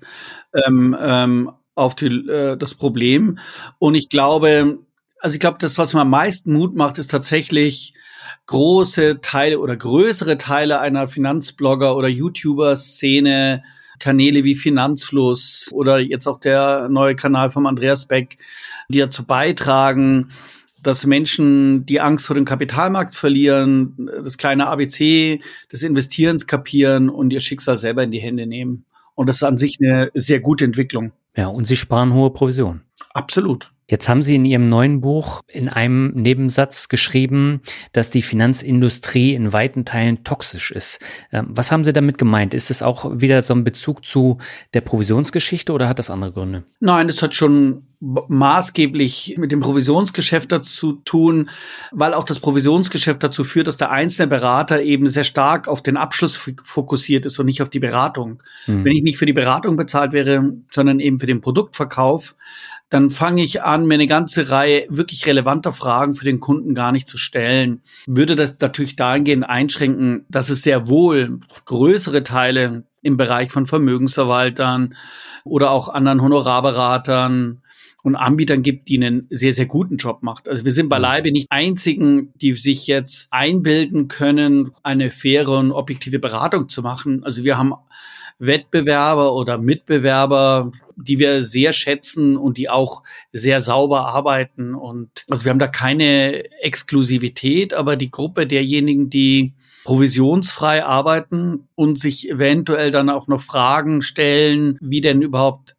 ähm, 0.67 0.97
ähm, 0.99 1.51
auf 1.75 1.95
die, 1.95 2.07
äh, 2.07 2.57
das 2.57 2.75
Problem. 2.75 3.39
Und 3.79 3.95
ich 3.95 4.09
glaube, 4.09 4.79
also 5.21 5.35
ich 5.35 5.41
glaube, 5.41 5.59
das, 5.61 5.77
was 5.79 5.93
mir 5.93 6.01
am 6.01 6.11
meisten 6.11 6.53
Mut 6.53 6.75
macht, 6.75 6.99
ist 6.99 7.11
tatsächlich 7.11 7.95
große 8.47 9.21
Teile 9.21 9.59
oder 9.59 9.77
größere 9.77 10.39
Teile 10.39 10.81
einer 10.81 11.09
Finanzblogger 11.09 11.97
oder 11.97 12.09
YouTuber-Szene 12.09 13.63
Kanäle 13.99 14.45
wie 14.45 14.55
Finanzfluss 14.55 15.69
oder 15.73 15.99
jetzt 15.99 16.27
auch 16.27 16.41
der 16.41 16.89
neue 16.89 17.17
Kanal 17.17 17.51
vom 17.51 17.67
Andreas 17.67 18.07
Beck, 18.07 18.39
die 18.89 18.99
dazu 18.99 19.25
beitragen, 19.25 20.31
dass 20.83 21.05
Menschen 21.05 21.87
die 21.87 22.01
Angst 22.01 22.27
vor 22.27 22.35
dem 22.35 22.45
Kapitalmarkt 22.45 23.15
verlieren, 23.15 24.09
das 24.23 24.39
kleine 24.39 24.69
ABC 24.69 25.41
des 25.73 25.83
Investierens 25.83 26.47
kapieren 26.47 27.11
und 27.11 27.33
ihr 27.33 27.41
Schicksal 27.41 27.77
selber 27.77 28.05
in 28.05 28.13
die 28.13 28.21
Hände 28.21 28.47
nehmen. 28.47 28.85
Und 29.15 29.27
das 29.27 29.37
ist 29.37 29.43
an 29.43 29.59
sich 29.59 29.79
eine 29.81 30.11
sehr 30.15 30.41
gute 30.41 30.65
Entwicklung. 30.65 31.13
Ja, 31.37 31.49
und 31.49 31.67
sie 31.67 31.77
sparen 31.77 32.15
hohe 32.15 32.31
Provisionen. 32.31 32.83
Absolut. 33.13 33.73
Jetzt 33.91 34.09
haben 34.09 34.21
Sie 34.21 34.35
in 34.35 34.45
Ihrem 34.45 34.69
neuen 34.69 35.01
Buch 35.01 35.41
in 35.49 35.71
einem 35.71 36.11
Nebensatz 36.11 36.89
geschrieben, 36.89 37.63
dass 37.93 38.11
die 38.11 38.21
Finanzindustrie 38.21 39.35
in 39.35 39.55
weiten 39.55 39.87
Teilen 39.87 40.25
toxisch 40.25 40.71
ist. 40.71 41.01
Ähm, 41.33 41.47
was 41.49 41.73
haben 41.73 41.85
Sie 41.85 41.95
damit 41.95 42.19
gemeint? 42.19 42.53
Ist 42.53 42.71
es 42.71 42.83
auch 42.83 43.11
wieder 43.19 43.41
so 43.41 43.55
ein 43.55 43.65
Bezug 43.65 44.05
zu 44.05 44.39
der 44.75 44.83
Provisionsgeschichte 44.83 45.73
oder 45.73 45.89
hat 45.89 45.99
das 45.99 46.11
andere 46.11 46.33
Gründe? 46.33 46.65
Nein, 46.81 47.09
das 47.09 47.23
hat 47.23 47.35
schon 47.35 47.87
maßgeblich 48.01 49.35
mit 49.39 49.51
dem 49.51 49.61
Provisionsgeschäft 49.61 50.53
dazu 50.53 50.93
tun, 51.05 51.51
weil 51.91 52.15
auch 52.15 52.25
das 52.25 52.39
Provisionsgeschäft 52.39 53.23
dazu 53.23 53.43
führt, 53.43 53.67
dass 53.67 53.77
der 53.77 53.91
einzelne 53.91 54.29
Berater 54.29 54.83
eben 54.83 55.09
sehr 55.09 55.25
stark 55.25 55.67
auf 55.67 55.83
den 55.83 55.97
Abschluss 55.97 56.37
fokussiert 56.63 57.27
ist 57.27 57.39
und 57.41 57.47
nicht 57.47 57.61
auf 57.61 57.71
die 57.71 57.81
Beratung. 57.81 58.41
Mhm. 58.67 58.85
Wenn 58.85 58.93
ich 58.93 59.03
nicht 59.03 59.19
für 59.19 59.27
die 59.27 59.33
Beratung 59.33 59.77
bezahlt 59.77 60.13
wäre, 60.13 60.53
sondern 60.71 61.01
eben 61.01 61.19
für 61.19 61.27
den 61.27 61.41
Produktverkauf, 61.41 62.37
dann 62.91 63.11
fange 63.11 63.43
ich 63.43 63.63
an, 63.63 63.87
mir 63.87 63.95
eine 63.95 64.07
ganze 64.07 64.51
Reihe 64.51 64.87
wirklich 64.89 65.27
relevanter 65.27 65.73
Fragen 65.73 66.15
für 66.15 66.25
den 66.25 66.41
Kunden 66.41 66.75
gar 66.75 66.93
nicht 66.93 67.07
zu 67.07 67.19
stellen. 67.19 67.83
Würde 68.07 68.35
das 68.35 68.59
natürlich 68.61 68.97
dahingehend 68.97 69.49
einschränken, 69.49 70.25
dass 70.29 70.49
es 70.49 70.63
sehr 70.63 70.89
wohl 70.89 71.41
größere 71.67 72.23
Teile 72.23 72.85
im 73.03 73.17
Bereich 73.17 73.51
von 73.51 73.67
Vermögensverwaltern 73.67 74.95
oder 75.45 75.71
auch 75.71 75.89
anderen 75.89 76.23
Honorarberatern 76.23 77.63
und 78.03 78.17
Anbietern 78.17 78.63
gibt, 78.63 78.89
die 78.89 78.97
einen 78.97 79.27
sehr, 79.29 79.53
sehr 79.53 79.67
guten 79.67 79.97
Job 79.97 80.23
macht. 80.23 80.49
Also 80.49 80.65
wir 80.65 80.73
sind 80.73 80.89
beileibe 80.89 81.31
nicht 81.31 81.49
einzigen, 81.51 82.33
die 82.41 82.55
sich 82.55 82.87
jetzt 82.87 83.29
einbilden 83.31 84.09
können, 84.09 84.73
eine 84.83 85.11
faire 85.11 85.51
und 85.51 85.73
objektive 85.73 86.19
Beratung 86.19 86.69
zu 86.69 86.83
machen. 86.83 87.23
Also 87.25 87.45
wir 87.45 87.59
haben 87.59 87.75
Wettbewerber 88.39 89.35
oder 89.35 89.59
Mitbewerber, 89.59 90.73
die 91.03 91.19
wir 91.19 91.43
sehr 91.43 91.73
schätzen 91.73 92.37
und 92.37 92.59
die 92.59 92.69
auch 92.69 93.03
sehr 93.33 93.61
sauber 93.61 94.07
arbeiten. 94.07 94.75
Und 94.75 95.25
also 95.29 95.45
wir 95.45 95.51
haben 95.51 95.59
da 95.59 95.69
keine 95.69 96.51
Exklusivität, 96.63 97.75
aber 97.75 97.97
die 97.97 98.11
Gruppe 98.11 98.47
derjenigen, 98.47 99.11
die 99.11 99.55
provisionsfrei 99.85 100.85
arbeiten 100.85 101.69
und 101.75 101.99
sich 101.99 102.29
eventuell 102.29 102.91
dann 102.91 103.09
auch 103.09 103.27
noch 103.27 103.41
Fragen 103.41 104.03
stellen, 104.03 104.77
wie 104.81 105.01
denn 105.01 105.23
überhaupt 105.23 105.77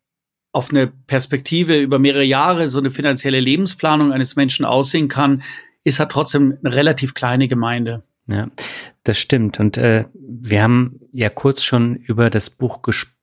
auf 0.52 0.72
eine 0.72 0.88
Perspektive 0.88 1.80
über 1.80 2.00
mehrere 2.00 2.24
Jahre 2.24 2.70
so 2.70 2.80
eine 2.80 2.90
finanzielle 2.90 3.40
Lebensplanung 3.40 4.12
eines 4.12 4.36
Menschen 4.36 4.66
aussehen 4.66 5.10
kann, 5.10 5.44
ist 5.84 6.00
halt 6.00 6.12
trotzdem 6.12 6.58
eine 6.64 6.76
relativ 6.76 7.14
kleine 7.14 7.48
Gemeinde. 7.48 8.04
Ja, 8.28 8.48
das 9.04 9.20
stimmt. 9.20 9.60
Und 9.60 9.78
äh, 9.78 10.06
wir 10.14 10.64
haben 10.64 11.00
ja 11.12 11.30
kurz 11.30 11.64
schon 11.64 11.96
über 11.96 12.30
das 12.30 12.50
Buch 12.50 12.82
gesprochen. 12.82 13.19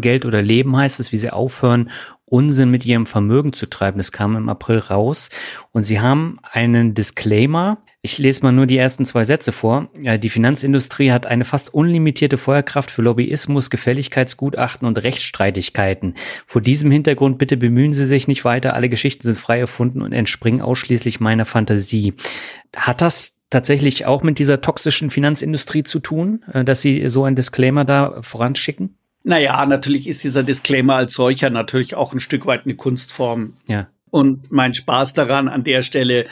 Geld 0.00 0.24
oder 0.24 0.42
Leben 0.42 0.76
heißt 0.76 1.00
es, 1.00 1.12
wie 1.12 1.18
sie 1.18 1.32
aufhören, 1.32 1.90
Unsinn 2.26 2.70
mit 2.70 2.84
ihrem 2.84 3.06
Vermögen 3.06 3.52
zu 3.52 3.66
treiben. 3.66 3.98
Das 3.98 4.12
kam 4.12 4.36
im 4.36 4.48
April 4.48 4.78
raus. 4.78 5.28
Und 5.72 5.84
sie 5.84 6.00
haben 6.00 6.38
einen 6.42 6.94
Disclaimer. 6.94 7.78
Ich 8.02 8.18
lese 8.18 8.42
mal 8.42 8.52
nur 8.52 8.66
die 8.66 8.76
ersten 8.76 9.04
zwei 9.04 9.24
Sätze 9.24 9.52
vor. 9.52 9.88
Die 9.94 10.28
Finanzindustrie 10.28 11.12
hat 11.12 11.26
eine 11.26 11.44
fast 11.44 11.72
unlimitierte 11.72 12.36
Feuerkraft 12.36 12.90
für 12.90 13.02
Lobbyismus, 13.02 13.70
Gefälligkeitsgutachten 13.70 14.86
und 14.86 15.02
Rechtsstreitigkeiten. 15.02 16.14
Vor 16.44 16.60
diesem 16.60 16.90
Hintergrund 16.90 17.38
bitte 17.38 17.56
bemühen 17.56 17.94
Sie 17.94 18.04
sich 18.04 18.28
nicht 18.28 18.44
weiter. 18.44 18.74
Alle 18.74 18.88
Geschichten 18.88 19.22
sind 19.22 19.38
frei 19.38 19.60
erfunden 19.60 20.02
und 20.02 20.12
entspringen 20.12 20.60
ausschließlich 20.60 21.20
meiner 21.20 21.44
Fantasie. 21.44 22.14
Hat 22.76 23.00
das 23.00 23.36
tatsächlich 23.48 24.04
auch 24.04 24.22
mit 24.22 24.38
dieser 24.38 24.60
toxischen 24.60 25.08
Finanzindustrie 25.08 25.84
zu 25.84 26.00
tun, 26.00 26.44
äh, 26.52 26.64
dass 26.64 26.82
Sie 26.82 27.08
so 27.08 27.24
ein 27.24 27.36
Disclaimer 27.36 27.84
da 27.84 28.20
voranschicken? 28.20 28.98
Naja, 29.24 29.64
natürlich 29.64 30.06
ist 30.06 30.22
dieser 30.22 30.42
Disclaimer 30.42 30.96
als 30.96 31.14
solcher 31.14 31.48
natürlich 31.48 31.94
auch 31.94 32.12
ein 32.12 32.20
Stück 32.20 32.44
weit 32.44 32.64
eine 32.64 32.76
Kunstform. 32.76 33.54
Ja. 33.66 33.88
Und 34.14 34.52
mein 34.52 34.74
Spaß 34.74 35.12
daran, 35.14 35.48
an 35.48 35.64
der 35.64 35.82
Stelle 35.82 36.26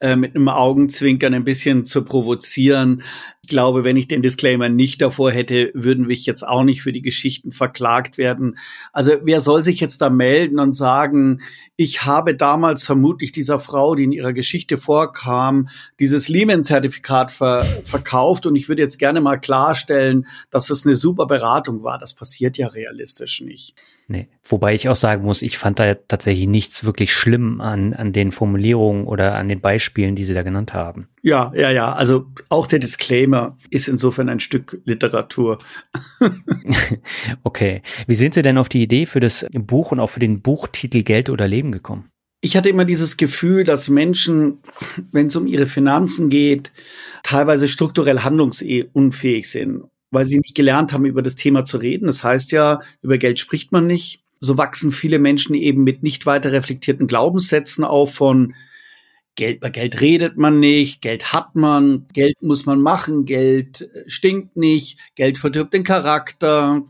äh, 0.00 0.16
mit 0.16 0.34
einem 0.34 0.48
Augenzwinkern 0.48 1.34
ein 1.34 1.44
bisschen 1.44 1.84
zu 1.84 2.02
provozieren. 2.02 3.02
Ich 3.42 3.50
glaube, 3.50 3.84
wenn 3.84 3.98
ich 3.98 4.08
den 4.08 4.22
Disclaimer 4.22 4.70
nicht 4.70 5.02
davor 5.02 5.32
hätte, 5.32 5.70
würden 5.74 6.08
wir 6.08 6.16
jetzt 6.16 6.48
auch 6.48 6.64
nicht 6.64 6.80
für 6.80 6.94
die 6.94 7.02
Geschichten 7.02 7.52
verklagt 7.52 8.16
werden. 8.16 8.56
Also 8.94 9.18
wer 9.22 9.42
soll 9.42 9.62
sich 9.64 9.80
jetzt 9.80 10.00
da 10.00 10.08
melden 10.08 10.58
und 10.58 10.72
sagen, 10.72 11.42
ich 11.76 12.06
habe 12.06 12.34
damals 12.34 12.84
vermutlich 12.84 13.32
dieser 13.32 13.60
Frau, 13.60 13.94
die 13.94 14.04
in 14.04 14.12
ihrer 14.12 14.32
Geschichte 14.32 14.78
vorkam, 14.78 15.68
dieses 16.00 16.30
Lehman-Zertifikat 16.30 17.32
ver 17.32 17.66
verkauft 17.84 18.46
und 18.46 18.56
ich 18.56 18.70
würde 18.70 18.80
jetzt 18.80 18.98
gerne 18.98 19.20
mal 19.20 19.36
klarstellen, 19.36 20.26
dass 20.48 20.70
es 20.70 20.86
eine 20.86 20.96
super 20.96 21.26
Beratung 21.26 21.82
war. 21.82 21.98
Das 21.98 22.14
passiert 22.14 22.56
ja 22.56 22.68
realistisch 22.68 23.42
nicht. 23.42 23.74
Nee. 24.08 24.28
Wobei 24.48 24.72
ich 24.74 24.88
auch 24.88 24.96
sagen 24.96 25.24
muss, 25.24 25.42
ich 25.42 25.58
fand 25.58 25.80
da 25.80 25.94
tatsächlich 25.94 26.46
nichts 26.46 26.84
wirklich 26.84 27.12
schlimm 27.12 27.60
an, 27.60 27.92
an 27.92 28.12
den 28.12 28.30
Formulierungen 28.30 29.04
oder 29.04 29.34
an 29.34 29.48
den 29.48 29.60
Beispielen, 29.60 30.14
die 30.14 30.22
Sie 30.22 30.34
da 30.34 30.42
genannt 30.42 30.74
haben. 30.74 31.08
Ja, 31.22 31.52
ja, 31.56 31.70
ja. 31.72 31.92
Also 31.92 32.26
auch 32.48 32.68
der 32.68 32.78
Disclaimer 32.78 33.58
ist 33.70 33.88
insofern 33.88 34.28
ein 34.28 34.38
Stück 34.38 34.80
Literatur. 34.84 35.58
okay. 37.42 37.82
Wie 38.06 38.14
sind 38.14 38.34
Sie 38.34 38.42
denn 38.42 38.58
auf 38.58 38.68
die 38.68 38.82
Idee 38.82 39.06
für 39.06 39.20
das 39.20 39.44
Buch 39.52 39.90
und 39.90 39.98
auch 39.98 40.10
für 40.10 40.20
den 40.20 40.40
Buchtitel 40.40 41.02
Geld 41.02 41.28
oder 41.28 41.48
Leben 41.48 41.72
gekommen? 41.72 42.08
Ich 42.40 42.56
hatte 42.56 42.68
immer 42.68 42.84
dieses 42.84 43.16
Gefühl, 43.16 43.64
dass 43.64 43.88
Menschen, 43.88 44.58
wenn 45.10 45.26
es 45.26 45.34
um 45.34 45.48
ihre 45.48 45.66
Finanzen 45.66 46.30
geht, 46.30 46.70
teilweise 47.24 47.66
strukturell 47.66 48.20
handlungsunfähig 48.20 49.50
sind 49.50 49.82
weil 50.10 50.24
sie 50.24 50.38
nicht 50.38 50.54
gelernt 50.54 50.92
haben, 50.92 51.04
über 51.04 51.22
das 51.22 51.36
Thema 51.36 51.64
zu 51.64 51.78
reden. 51.78 52.06
Das 52.06 52.22
heißt 52.22 52.52
ja, 52.52 52.80
über 53.02 53.18
Geld 53.18 53.38
spricht 53.38 53.72
man 53.72 53.86
nicht. 53.86 54.22
So 54.38 54.58
wachsen 54.58 54.92
viele 54.92 55.18
Menschen 55.18 55.54
eben 55.54 55.82
mit 55.82 56.02
nicht 56.02 56.26
weiter 56.26 56.52
reflektierten 56.52 57.06
Glaubenssätzen 57.06 57.84
auf 57.84 58.14
von 58.14 58.54
Geld, 59.36 59.60
bei 59.60 59.68
Geld 59.68 60.00
redet 60.00 60.38
man 60.38 60.58
nicht, 60.60 61.02
Geld 61.02 61.34
hat 61.34 61.54
man, 61.54 62.06
Geld 62.14 62.40
muss 62.40 62.64
man 62.64 62.80
machen, 62.80 63.26
Geld 63.26 63.82
äh, 63.82 64.08
stinkt 64.08 64.56
nicht, 64.56 64.98
Geld 65.14 65.36
verdirbt 65.36 65.74
den 65.74 65.84
Charakter. 65.84 66.82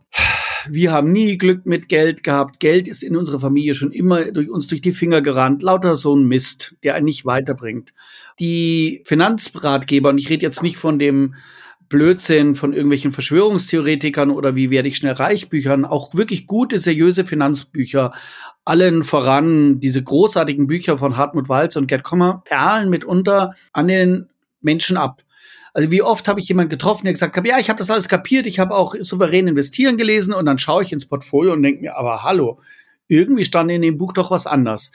Wir 0.68 0.92
haben 0.92 1.12
nie 1.12 1.38
Glück 1.38 1.66
mit 1.66 1.88
Geld 1.88 2.23
gehabt. 2.23 2.61
Geld 2.61 2.88
ist 2.88 3.02
in 3.02 3.16
unserer 3.16 3.40
Familie 3.40 3.75
schon 3.75 3.92
immer 3.92 4.25
durch 4.32 4.49
uns 4.49 4.66
durch 4.68 4.80
die 4.80 4.92
Finger 4.92 5.20
gerannt. 5.23 5.62
Lauter 5.62 5.96
so 5.96 6.14
ein 6.14 6.25
Mist, 6.25 6.75
der 6.82 6.94
einen 6.94 7.04
nicht 7.04 7.25
weiterbringt. 7.25 7.92
Die 8.40 9.02
Finanzratgeber, 9.04 10.08
und 10.08 10.18
ich 10.18 10.28
rede 10.28 10.42
jetzt 10.42 10.62
nicht 10.62 10.76
von 10.76 10.99
dem 10.99 11.35
Blödsinn 11.88 12.55
von 12.55 12.73
irgendwelchen 12.73 13.12
Verschwörungstheoretikern 13.12 14.31
oder 14.31 14.57
wie 14.57 14.71
werde 14.71 14.88
ich 14.88 14.97
schnell 14.97 15.12
reich 15.12 15.49
Büchern, 15.49 15.85
auch 15.85 16.14
wirklich 16.14 16.47
gute, 16.47 16.78
seriöse 16.78 17.25
Finanzbücher. 17.25 18.12
Allen 18.64 19.05
voran 19.05 19.81
diese 19.81 20.02
großartigen 20.02 20.66
Bücher 20.66 20.99
von 20.99 21.16
Hartmut 21.16 21.49
Walz 21.49 21.76
und 21.76 21.87
Gerd 21.87 22.02
Kommer 22.02 22.43
perlen 22.45 22.90
mitunter 22.90 23.55
an 23.73 23.88
den 23.88 24.28
Menschen 24.61 24.97
ab. 24.97 25.23
Also 25.75 25.90
wie 25.90 26.02
oft 26.02 26.26
habe 26.26 26.40
ich 26.40 26.49
jemanden 26.49 26.71
getroffen, 26.71 27.05
der 27.05 27.12
gesagt 27.12 27.37
hat, 27.37 27.47
ja, 27.47 27.59
ich 27.59 27.69
habe 27.69 27.78
das 27.78 27.90
alles 27.90 28.09
kapiert, 28.09 28.47
ich 28.47 28.59
habe 28.59 28.75
auch 28.75 28.95
souverän 28.99 29.47
investieren 29.47 29.99
gelesen 29.99 30.33
und 30.33 30.47
dann 30.47 30.59
schaue 30.59 30.83
ich 30.83 30.93
ins 30.93 31.07
Portfolio 31.07 31.52
und 31.52 31.62
denke 31.62 31.83
mir, 31.83 31.97
aber 31.97 32.25
hallo, 32.25 32.61
irgendwie 33.08 33.44
stand 33.44 33.70
in 33.70 33.82
dem 33.82 33.98
Buch 33.98 34.12
doch 34.12 34.30
was 34.30 34.46
anders. 34.46 34.90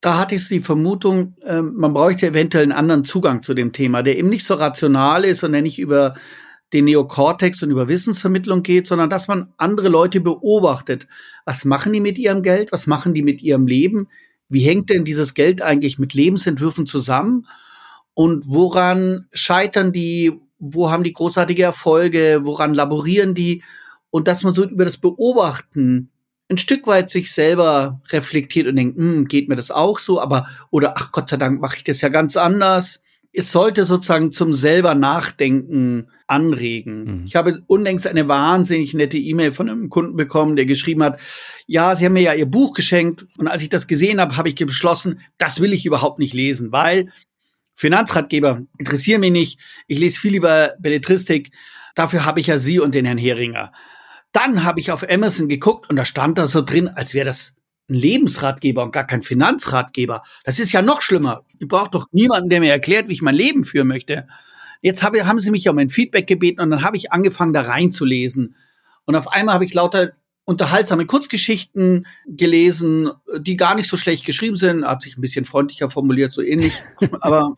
Da 0.00 0.18
hatte 0.18 0.34
ich 0.34 0.44
so 0.44 0.54
die 0.54 0.60
Vermutung, 0.60 1.34
äh, 1.42 1.62
man 1.62 1.92
bräuchte 1.92 2.28
eventuell 2.28 2.64
einen 2.64 2.72
anderen 2.72 3.04
Zugang 3.04 3.42
zu 3.42 3.54
dem 3.54 3.72
Thema, 3.72 4.02
der 4.02 4.18
eben 4.18 4.28
nicht 4.28 4.44
so 4.44 4.54
rational 4.54 5.24
ist 5.24 5.42
und 5.42 5.52
der 5.52 5.62
nicht 5.62 5.78
über 5.78 6.14
den 6.72 6.84
Neokortex 6.84 7.62
und 7.62 7.70
über 7.70 7.88
Wissensvermittlung 7.88 8.62
geht, 8.62 8.86
sondern 8.86 9.10
dass 9.10 9.26
man 9.26 9.52
andere 9.56 9.88
Leute 9.88 10.20
beobachtet. 10.20 11.08
Was 11.44 11.64
machen 11.64 11.92
die 11.92 12.00
mit 12.00 12.18
ihrem 12.18 12.42
Geld? 12.42 12.70
Was 12.70 12.86
machen 12.86 13.12
die 13.12 13.22
mit 13.22 13.42
ihrem 13.42 13.66
Leben? 13.66 14.08
Wie 14.48 14.60
hängt 14.60 14.90
denn 14.90 15.04
dieses 15.04 15.34
Geld 15.34 15.62
eigentlich 15.62 15.98
mit 15.98 16.14
Lebensentwürfen 16.14 16.86
zusammen? 16.86 17.46
Und 18.14 18.44
woran 18.46 19.26
scheitern 19.32 19.92
die? 19.92 20.32
Wo 20.58 20.90
haben 20.90 21.04
die 21.04 21.12
großartige 21.12 21.62
Erfolge? 21.62 22.40
Woran 22.42 22.74
laborieren 22.74 23.34
die? 23.34 23.62
Und 24.10 24.28
dass 24.28 24.42
man 24.42 24.52
so 24.52 24.64
über 24.64 24.84
das 24.84 24.98
Beobachten 24.98 26.10
ein 26.50 26.58
Stück 26.58 26.86
weit 26.86 27.10
sich 27.10 27.32
selber 27.32 28.00
reflektiert 28.10 28.66
und 28.66 28.76
denkt, 28.76 28.98
hm, 28.98 29.26
geht 29.26 29.48
mir 29.48 29.56
das 29.56 29.70
auch 29.70 29.98
so, 29.98 30.20
aber 30.20 30.46
oder 30.70 30.94
ach 30.96 31.12
Gott 31.12 31.28
sei 31.28 31.36
Dank 31.36 31.60
mache 31.60 31.76
ich 31.76 31.84
das 31.84 32.00
ja 32.00 32.08
ganz 32.08 32.36
anders. 32.36 33.00
Es 33.32 33.52
sollte 33.52 33.84
sozusagen 33.84 34.32
zum 34.32 34.52
selber 34.52 34.96
Nachdenken 34.96 36.08
anregen. 36.26 37.04
Mhm. 37.04 37.24
Ich 37.26 37.36
habe 37.36 37.62
unlängst 37.68 38.08
eine 38.08 38.26
wahnsinnig 38.26 38.92
nette 38.94 39.18
E-Mail 39.18 39.52
von 39.52 39.70
einem 39.70 39.88
Kunden 39.88 40.16
bekommen, 40.16 40.56
der 40.56 40.66
geschrieben 40.66 41.04
hat, 41.04 41.20
ja, 41.66 41.94
Sie 41.94 42.04
haben 42.04 42.14
mir 42.14 42.22
ja 42.22 42.34
Ihr 42.34 42.46
Buch 42.46 42.72
geschenkt 42.72 43.26
und 43.38 43.46
als 43.46 43.62
ich 43.62 43.68
das 43.68 43.86
gesehen 43.86 44.20
habe, 44.20 44.36
habe 44.36 44.48
ich 44.48 44.56
beschlossen, 44.56 45.20
das 45.38 45.60
will 45.60 45.72
ich 45.72 45.86
überhaupt 45.86 46.18
nicht 46.18 46.34
lesen, 46.34 46.72
weil 46.72 47.12
Finanzratgeber 47.76 48.62
interessieren 48.76 49.20
mich 49.20 49.30
nicht. 49.30 49.60
Ich 49.86 49.98
lese 49.98 50.18
viel 50.18 50.32
lieber 50.32 50.74
Belletristik. 50.80 51.52
Dafür 51.94 52.24
habe 52.24 52.40
ich 52.40 52.48
ja 52.48 52.58
Sie 52.58 52.78
und 52.80 52.94
den 52.94 53.06
Herrn 53.06 53.16
Heringer. 53.16 53.72
Dann 54.32 54.64
habe 54.64 54.80
ich 54.80 54.92
auf 54.92 55.08
Amazon 55.08 55.48
geguckt 55.48 55.90
und 55.90 55.96
da 55.96 56.04
stand 56.04 56.38
da 56.38 56.46
so 56.46 56.62
drin, 56.62 56.88
als 56.88 57.14
wäre 57.14 57.26
das 57.26 57.54
ein 57.88 57.94
Lebensratgeber 57.94 58.84
und 58.84 58.92
gar 58.92 59.06
kein 59.06 59.22
Finanzratgeber. 59.22 60.22
Das 60.44 60.60
ist 60.60 60.72
ja 60.72 60.82
noch 60.82 61.02
schlimmer. 61.02 61.44
Ich 61.58 61.66
brauche 61.66 61.90
doch 61.90 62.06
niemanden, 62.12 62.48
der 62.48 62.60
mir 62.60 62.70
erklärt, 62.70 63.08
wie 63.08 63.14
ich 63.14 63.22
mein 63.22 63.34
Leben 63.34 63.64
führen 63.64 63.88
möchte. 63.88 64.28
Jetzt 64.80 65.02
habe, 65.02 65.26
haben 65.26 65.40
sie 65.40 65.50
mich 65.50 65.68
um 65.68 65.76
ein 65.78 65.90
Feedback 65.90 66.26
gebeten 66.26 66.60
und 66.60 66.70
dann 66.70 66.82
habe 66.82 66.96
ich 66.96 67.12
angefangen, 67.12 67.52
da 67.52 67.62
reinzulesen. 67.62 68.54
Und 69.04 69.16
auf 69.16 69.28
einmal 69.28 69.54
habe 69.54 69.64
ich 69.64 69.74
lauter 69.74 70.12
unterhaltsame 70.44 71.06
Kurzgeschichten 71.06 72.06
gelesen, 72.26 73.10
die 73.38 73.56
gar 73.56 73.74
nicht 73.74 73.88
so 73.88 73.96
schlecht 73.96 74.24
geschrieben 74.24 74.56
sind, 74.56 74.84
hat 74.84 75.02
sich 75.02 75.16
ein 75.16 75.20
bisschen 75.20 75.44
freundlicher 75.44 75.90
formuliert, 75.90 76.32
so 76.32 76.42
ähnlich. 76.42 76.82
Aber 77.20 77.56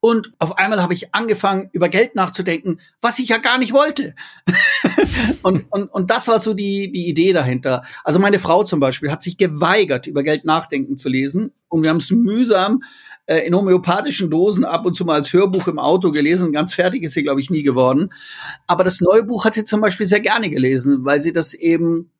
und 0.00 0.32
auf 0.38 0.58
einmal 0.58 0.82
habe 0.82 0.92
ich 0.92 1.14
angefangen, 1.14 1.70
über 1.72 1.88
Geld 1.88 2.14
nachzudenken, 2.14 2.80
was 3.00 3.18
ich 3.18 3.28
ja 3.28 3.38
gar 3.38 3.58
nicht 3.58 3.72
wollte. 3.72 4.14
und, 5.42 5.64
und, 5.70 5.88
und 5.88 6.10
das 6.10 6.28
war 6.28 6.38
so 6.38 6.54
die, 6.54 6.92
die 6.92 7.08
Idee 7.08 7.32
dahinter. 7.32 7.82
Also 8.04 8.18
meine 8.18 8.38
Frau 8.38 8.62
zum 8.62 8.78
Beispiel 8.78 9.10
hat 9.10 9.22
sich 9.22 9.36
geweigert, 9.36 10.06
über 10.06 10.22
Geld 10.22 10.44
nachdenken 10.44 10.96
zu 10.96 11.08
lesen. 11.08 11.52
Und 11.68 11.82
wir 11.82 11.90
haben 11.90 11.96
es 11.96 12.10
mühsam 12.10 12.82
äh, 13.24 13.38
in 13.38 13.54
homöopathischen 13.54 14.30
Dosen 14.30 14.64
ab 14.64 14.84
und 14.86 14.94
zu 14.94 15.04
mal 15.04 15.14
als 15.14 15.32
Hörbuch 15.32 15.66
im 15.66 15.78
Auto 15.78 16.10
gelesen. 16.10 16.52
Ganz 16.52 16.74
fertig 16.74 17.02
ist 17.02 17.14
sie, 17.14 17.22
glaube 17.22 17.40
ich, 17.40 17.50
nie 17.50 17.62
geworden. 17.62 18.10
Aber 18.66 18.84
das 18.84 19.00
neue 19.00 19.24
Buch 19.24 19.44
hat 19.44 19.54
sie 19.54 19.64
zum 19.64 19.80
Beispiel 19.80 20.06
sehr 20.06 20.20
gerne 20.20 20.50
gelesen, 20.50 21.04
weil 21.04 21.20
sie 21.20 21.32
das 21.32 21.54
eben, 21.54 22.10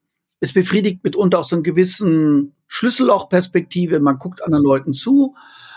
es 0.40 0.52
befriedigt 0.52 1.04
mitunter 1.04 1.40
auch 1.40 1.44
so 1.44 1.56
einen 1.56 1.62
gewissen 1.62 2.54
Schlüssellochperspektive. 2.66 4.00
Man 4.00 4.18
guckt 4.18 4.42
anderen 4.42 4.64
Leuten 4.64 4.92
zu 4.94 5.36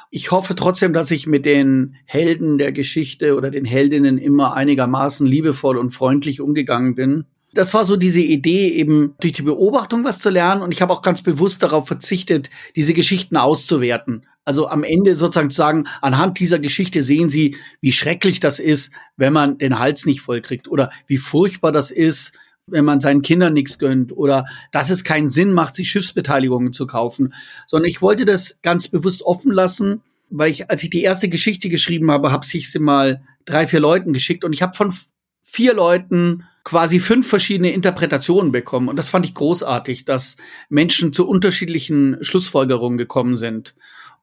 ich 0.09 0.31
hoffe 0.31 0.55
trotzdem, 0.55 0.93
dass 0.93 1.11
ich 1.11 1.27
mit 1.27 1.45
den 1.45 1.95
Helden 2.05 2.57
der 2.57 2.71
Geschichte 2.71 3.35
oder 3.35 3.51
den 3.51 3.65
Heldinnen 3.65 4.17
immer 4.17 4.53
einigermaßen 4.55 5.27
liebevoll 5.27 5.77
und 5.77 5.91
freundlich 5.91 6.41
umgegangen 6.41 6.95
bin. 6.95 7.25
Das 7.53 7.73
war 7.73 7.83
so 7.83 7.95
diese 7.95 8.21
Idee, 8.21 8.69
eben 8.69 9.15
durch 9.19 9.33
die 9.33 9.41
Beobachtung 9.41 10.03
was 10.03 10.19
zu 10.19 10.29
lernen. 10.29 10.61
Und 10.61 10.71
ich 10.71 10.81
habe 10.81 10.93
auch 10.93 11.01
ganz 11.01 11.21
bewusst 11.23 11.63
darauf 11.63 11.87
verzichtet, 11.87 12.49
diese 12.75 12.93
Geschichten 12.93 13.37
auszuwerten. 13.37 14.25
Also 14.45 14.67
am 14.67 14.83
Ende 14.83 15.15
sozusagen 15.15 15.49
zu 15.49 15.57
sagen, 15.57 15.85
anhand 16.01 16.39
dieser 16.39 16.59
Geschichte 16.59 17.03
sehen 17.03 17.29
Sie, 17.29 17.55
wie 17.81 17.91
schrecklich 17.91 18.39
das 18.39 18.59
ist, 18.59 18.91
wenn 19.15 19.33
man 19.33 19.57
den 19.57 19.79
Hals 19.79 20.05
nicht 20.05 20.21
vollkriegt 20.21 20.67
oder 20.67 20.91
wie 21.07 21.17
furchtbar 21.17 21.71
das 21.71 21.91
ist, 21.91 22.33
wenn 22.71 22.85
man 22.85 23.01
seinen 23.01 23.21
Kindern 23.21 23.53
nichts 23.53 23.79
gönnt 23.79 24.15
oder 24.15 24.45
dass 24.71 24.89
es 24.89 25.03
keinen 25.03 25.29
Sinn 25.29 25.53
macht, 25.53 25.75
sich 25.75 25.89
Schiffsbeteiligungen 25.89 26.73
zu 26.73 26.87
kaufen, 26.87 27.33
sondern 27.67 27.89
ich 27.89 28.01
wollte 28.01 28.25
das 28.25 28.59
ganz 28.61 28.87
bewusst 28.87 29.23
offen 29.23 29.51
lassen, 29.51 30.01
weil 30.29 30.51
ich, 30.51 30.69
als 30.69 30.83
ich 30.83 30.89
die 30.89 31.01
erste 31.03 31.29
Geschichte 31.29 31.69
geschrieben 31.69 32.11
habe, 32.11 32.31
habe 32.31 32.45
ich 32.51 32.71
sie 32.71 32.79
mal 32.79 33.21
drei, 33.45 33.67
vier 33.67 33.79
Leuten 33.79 34.13
geschickt 34.13 34.43
und 34.43 34.53
ich 34.53 34.61
habe 34.61 34.75
von 34.75 34.93
vier 35.41 35.73
Leuten 35.73 36.43
quasi 36.63 36.99
fünf 36.99 37.27
verschiedene 37.27 37.71
Interpretationen 37.71 38.51
bekommen. 38.51 38.89
Und 38.89 38.95
das 38.95 39.09
fand 39.09 39.25
ich 39.25 39.33
großartig, 39.33 40.05
dass 40.05 40.37
Menschen 40.69 41.13
zu 41.13 41.27
unterschiedlichen 41.27 42.17
Schlussfolgerungen 42.21 42.99
gekommen 42.99 43.35
sind. 43.35 43.73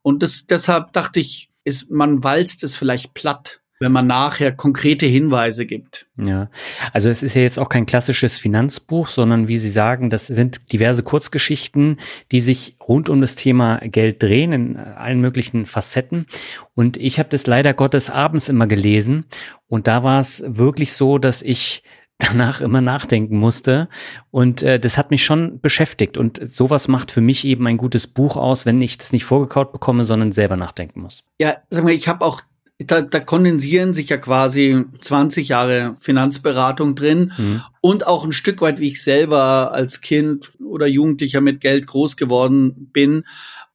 Und 0.03 0.23
das, 0.23 0.47
deshalb 0.47 0.93
dachte 0.93 1.19
ich, 1.19 1.51
ist, 1.65 1.91
man 1.91 2.23
walzt 2.23 2.63
es 2.63 2.77
vielleicht 2.77 3.15
platt 3.15 3.61
wenn 3.79 3.93
man 3.93 4.07
nachher 4.07 4.53
konkrete 4.53 5.07
Hinweise 5.07 5.67
gibt. 5.67 6.07
Ja, 6.17 6.49
also 6.93 7.11
es 7.11 7.23
ist 7.23 7.35
ja 7.35 7.43
jetzt 7.43 7.59
auch 7.59 7.69
kein 7.69 7.87
klassisches 7.87 8.39
Finanzbuch, 8.39 9.09
sondern 9.09 9.49
wie 9.49 9.59
Sie 9.59 9.71
sagen, 9.71 10.09
das 10.11 10.27
sind 10.27 10.73
diverse 10.73 11.03
Kurzgeschichten, 11.03 11.99
die 12.33 12.41
sich 12.41 12.77
rund 12.87 13.09
um 13.09 13.21
das 13.21 13.37
Thema 13.37 13.79
Geld 13.79 14.23
drehen 14.23 14.53
in 14.53 14.77
allen 14.77 15.21
möglichen 15.21 15.67
Facetten. 15.67 16.27
Und 16.75 16.97
ich 16.97 17.19
habe 17.19 17.29
das 17.29 17.47
leider 17.47 17.75
Gottes 17.75 18.09
abends 18.11 18.49
immer 18.49 18.67
gelesen 18.67 19.27
und 19.69 19.87
da 19.87 20.03
war 20.03 20.21
es 20.21 20.45
wirklich 20.47 20.93
so, 20.93 21.19
dass 21.19 21.43
ich 21.43 21.83
danach 22.19 22.63
immer 22.63 22.81
nachdenken 22.81 23.37
musste. 23.39 23.89
Und 24.31 24.63
äh, 24.63 24.81
das 24.81 24.97
hat 24.97 25.11
mich 25.11 25.23
schon 25.23 25.61
beschäftigt. 25.61 26.17
Und 26.17 26.41
sowas 26.43 26.89
macht 26.89 27.11
für 27.11 27.21
mich 27.21 27.45
eben 27.45 27.67
ein 27.67 27.77
gutes 27.77 28.07
Buch 28.07 28.39
aus, 28.39 28.65
wenn 28.65 28.81
ich 28.81 28.97
das 28.97 29.13
nicht 29.13 29.27
vorgekaut 29.27 29.71
bekomme, 29.71 30.07
sondern 30.07 30.33
selber 30.33 30.57
nachdenken 30.57 31.03
muss. 31.03 31.25
Ja, 31.39 31.59
sag 31.69 31.85
mal, 31.85 31.93
ich 31.93 32.09
habe 32.09 32.25
auch 32.25 32.41
da, 32.79 33.01
da 33.01 33.21
kondensieren 33.21 33.95
sich 33.95 34.11
ja 34.11 34.19
quasi 34.19 34.85
20 35.01 35.49
Jahre 35.49 35.97
Finanzberatung 35.99 36.95
drin 36.95 37.33
mhm. 37.37 37.63
und 37.81 38.07
auch 38.07 38.25
ein 38.25 38.33
Stück 38.33 38.61
weit, 38.61 38.81
wie 38.81 38.89
ich 38.89 39.03
selber 39.03 39.73
als 39.73 40.03
Kind 40.03 40.53
oder 40.63 40.87
Jugendlicher 40.87 41.41
mit 41.41 41.61
Geld 41.61 41.87
groß 41.87 42.17
geworden 42.17 42.91
bin. 42.93 43.25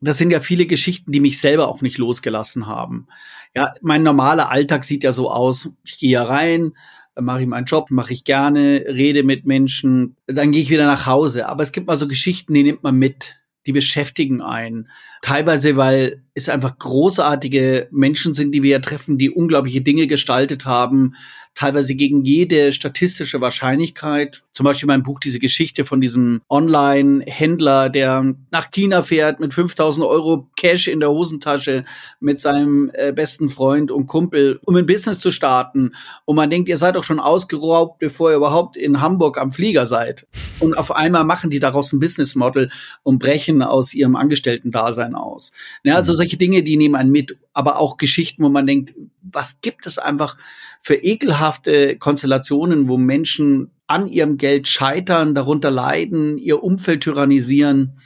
Das 0.02 0.18
sind 0.18 0.32
ja 0.32 0.40
viele 0.40 0.68
Geschichten, 0.68 1.12
die 1.12 1.20
mich 1.20 1.40
selber 1.40 1.68
auch 1.68 1.82
nicht 1.82 1.98
losgelassen 1.98 2.68
haben. 2.68 3.08
Ja, 3.56 3.74
mein 3.82 4.04
normaler 4.04 4.52
Alltag 4.52 4.84
sieht 4.84 5.04
ja 5.04 5.14
so 5.14 5.32
aus. 5.32 5.70
Ich 5.84 5.98
gehe 5.98 6.12
ja 6.12 6.24
rein, 6.24 6.74
mache 7.20 7.42
ich 7.42 7.48
meinen 7.48 7.66
Job, 7.66 7.90
mache 7.90 8.14
ich 8.14 8.24
gerne, 8.24 8.86
rede 8.88 9.24
mit 9.24 9.46
Menschen, 9.46 10.16
dann 10.28 10.52
gehe 10.52 10.62
ich 10.62 10.70
wieder 10.70 10.86
nach 10.86 11.08
Hause. 11.08 11.50
Aber 11.50 11.64
es 11.64 11.72
gibt 11.72 11.88
mal 11.88 11.98
so 11.98 12.08
Geschichten, 12.08 12.54
die 12.54 12.64
nimmt 12.64 12.84
man 12.84 12.96
mit 12.96 13.36
die 13.66 13.72
beschäftigen 13.72 14.42
einen. 14.42 14.90
Teilweise, 15.22 15.78
weil 15.78 16.24
es 16.34 16.50
einfach 16.50 16.78
großartige 16.78 17.88
Menschen 17.92 18.34
sind, 18.34 18.54
die 18.54 18.64
wir 18.64 18.72
ja 18.72 18.80
treffen, 18.80 19.18
die 19.18 19.30
unglaubliche 19.30 19.82
Dinge 19.82 20.08
gestaltet 20.08 20.66
haben, 20.66 21.14
teilweise 21.54 21.96
gegen 21.96 22.24
jede 22.24 22.74
statistische 22.74 23.42
Wahrscheinlichkeit. 23.42 24.44
Zum 24.54 24.64
Beispiel 24.64 24.88
mein 24.88 25.04
Buch, 25.04 25.20
diese 25.20 25.40
Geschichte 25.40 25.86
von 25.86 26.02
diesem 26.02 26.42
Online-Händler, 26.50 27.90
der 27.90 28.36
nach 28.52 28.72
China 28.72 29.04
fährt 29.04 29.40
mit 29.40 29.54
5000 29.54 30.06
Euro 30.06 30.50
Cash 30.58 30.88
in 30.88 31.00
der 31.00 31.10
Hosentasche 31.10 31.84
mit 32.20 32.42
seinem 32.42 32.92
äh, 32.94 33.12
besten 33.12 33.50
Freund 33.50 33.92
und 33.92 34.08
Kumpel, 34.08 34.60
um 34.66 34.76
ein 34.76 34.86
Business 34.86 35.20
zu 35.20 35.32
starten. 35.32 35.92
Und 36.26 36.36
man 36.36 36.50
denkt, 36.50 36.70
ihr 36.70 36.78
seid 36.78 36.96
doch 36.96 37.04
schon 37.04 37.20
ausgeraubt, 37.20 38.00
bevor 38.00 38.32
ihr 38.32 38.38
überhaupt 38.38 38.78
in 38.78 39.02
Hamburg 39.02 39.38
am 39.38 39.52
Flieger 39.52 39.86
seid. 39.86 40.28
Und 40.60 40.78
auf 40.78 40.92
einmal 40.94 41.24
machen 41.24 41.50
die 41.50 41.60
daraus 41.60 41.94
ein 41.94 42.00
Business 42.00 42.36
Model 42.36 42.70
und 43.04 43.20
brechen 43.20 43.62
aus 43.62 43.94
ihrem 43.94 44.16
Angestellten-Dasein 44.16 45.16
aus. 45.16 45.52
Ja, 45.84 45.96
also 45.96 46.14
mhm. 46.14 46.18
solche 46.18 46.38
Dinge, 46.38 46.64
die 46.64 46.78
nehmen 46.78 46.96
einen 46.96 47.12
mit, 47.12 47.38
aber 47.54 47.80
auch 47.80 47.98
Geschichten, 47.98 48.44
wo 48.44 48.50
man 48.50 48.68
denkt, 48.68 48.94
was 49.22 49.62
gibt 49.62 49.86
es 49.86 49.98
einfach 49.98 50.38
für 50.82 50.96
ekelhafte 50.96 51.98
Konstellationen, 51.98 52.88
wo 52.88 52.98
Menschen 52.98 53.72
an 53.88 54.08
ihrem 54.08 54.38
Geld 54.38 54.68
scheitern, 54.68 55.36
darunter 55.36 55.70
leiden, 55.70 56.38
ihr 56.38 56.64
Umfeld 56.64 57.04
tyrannisieren. 57.04 58.00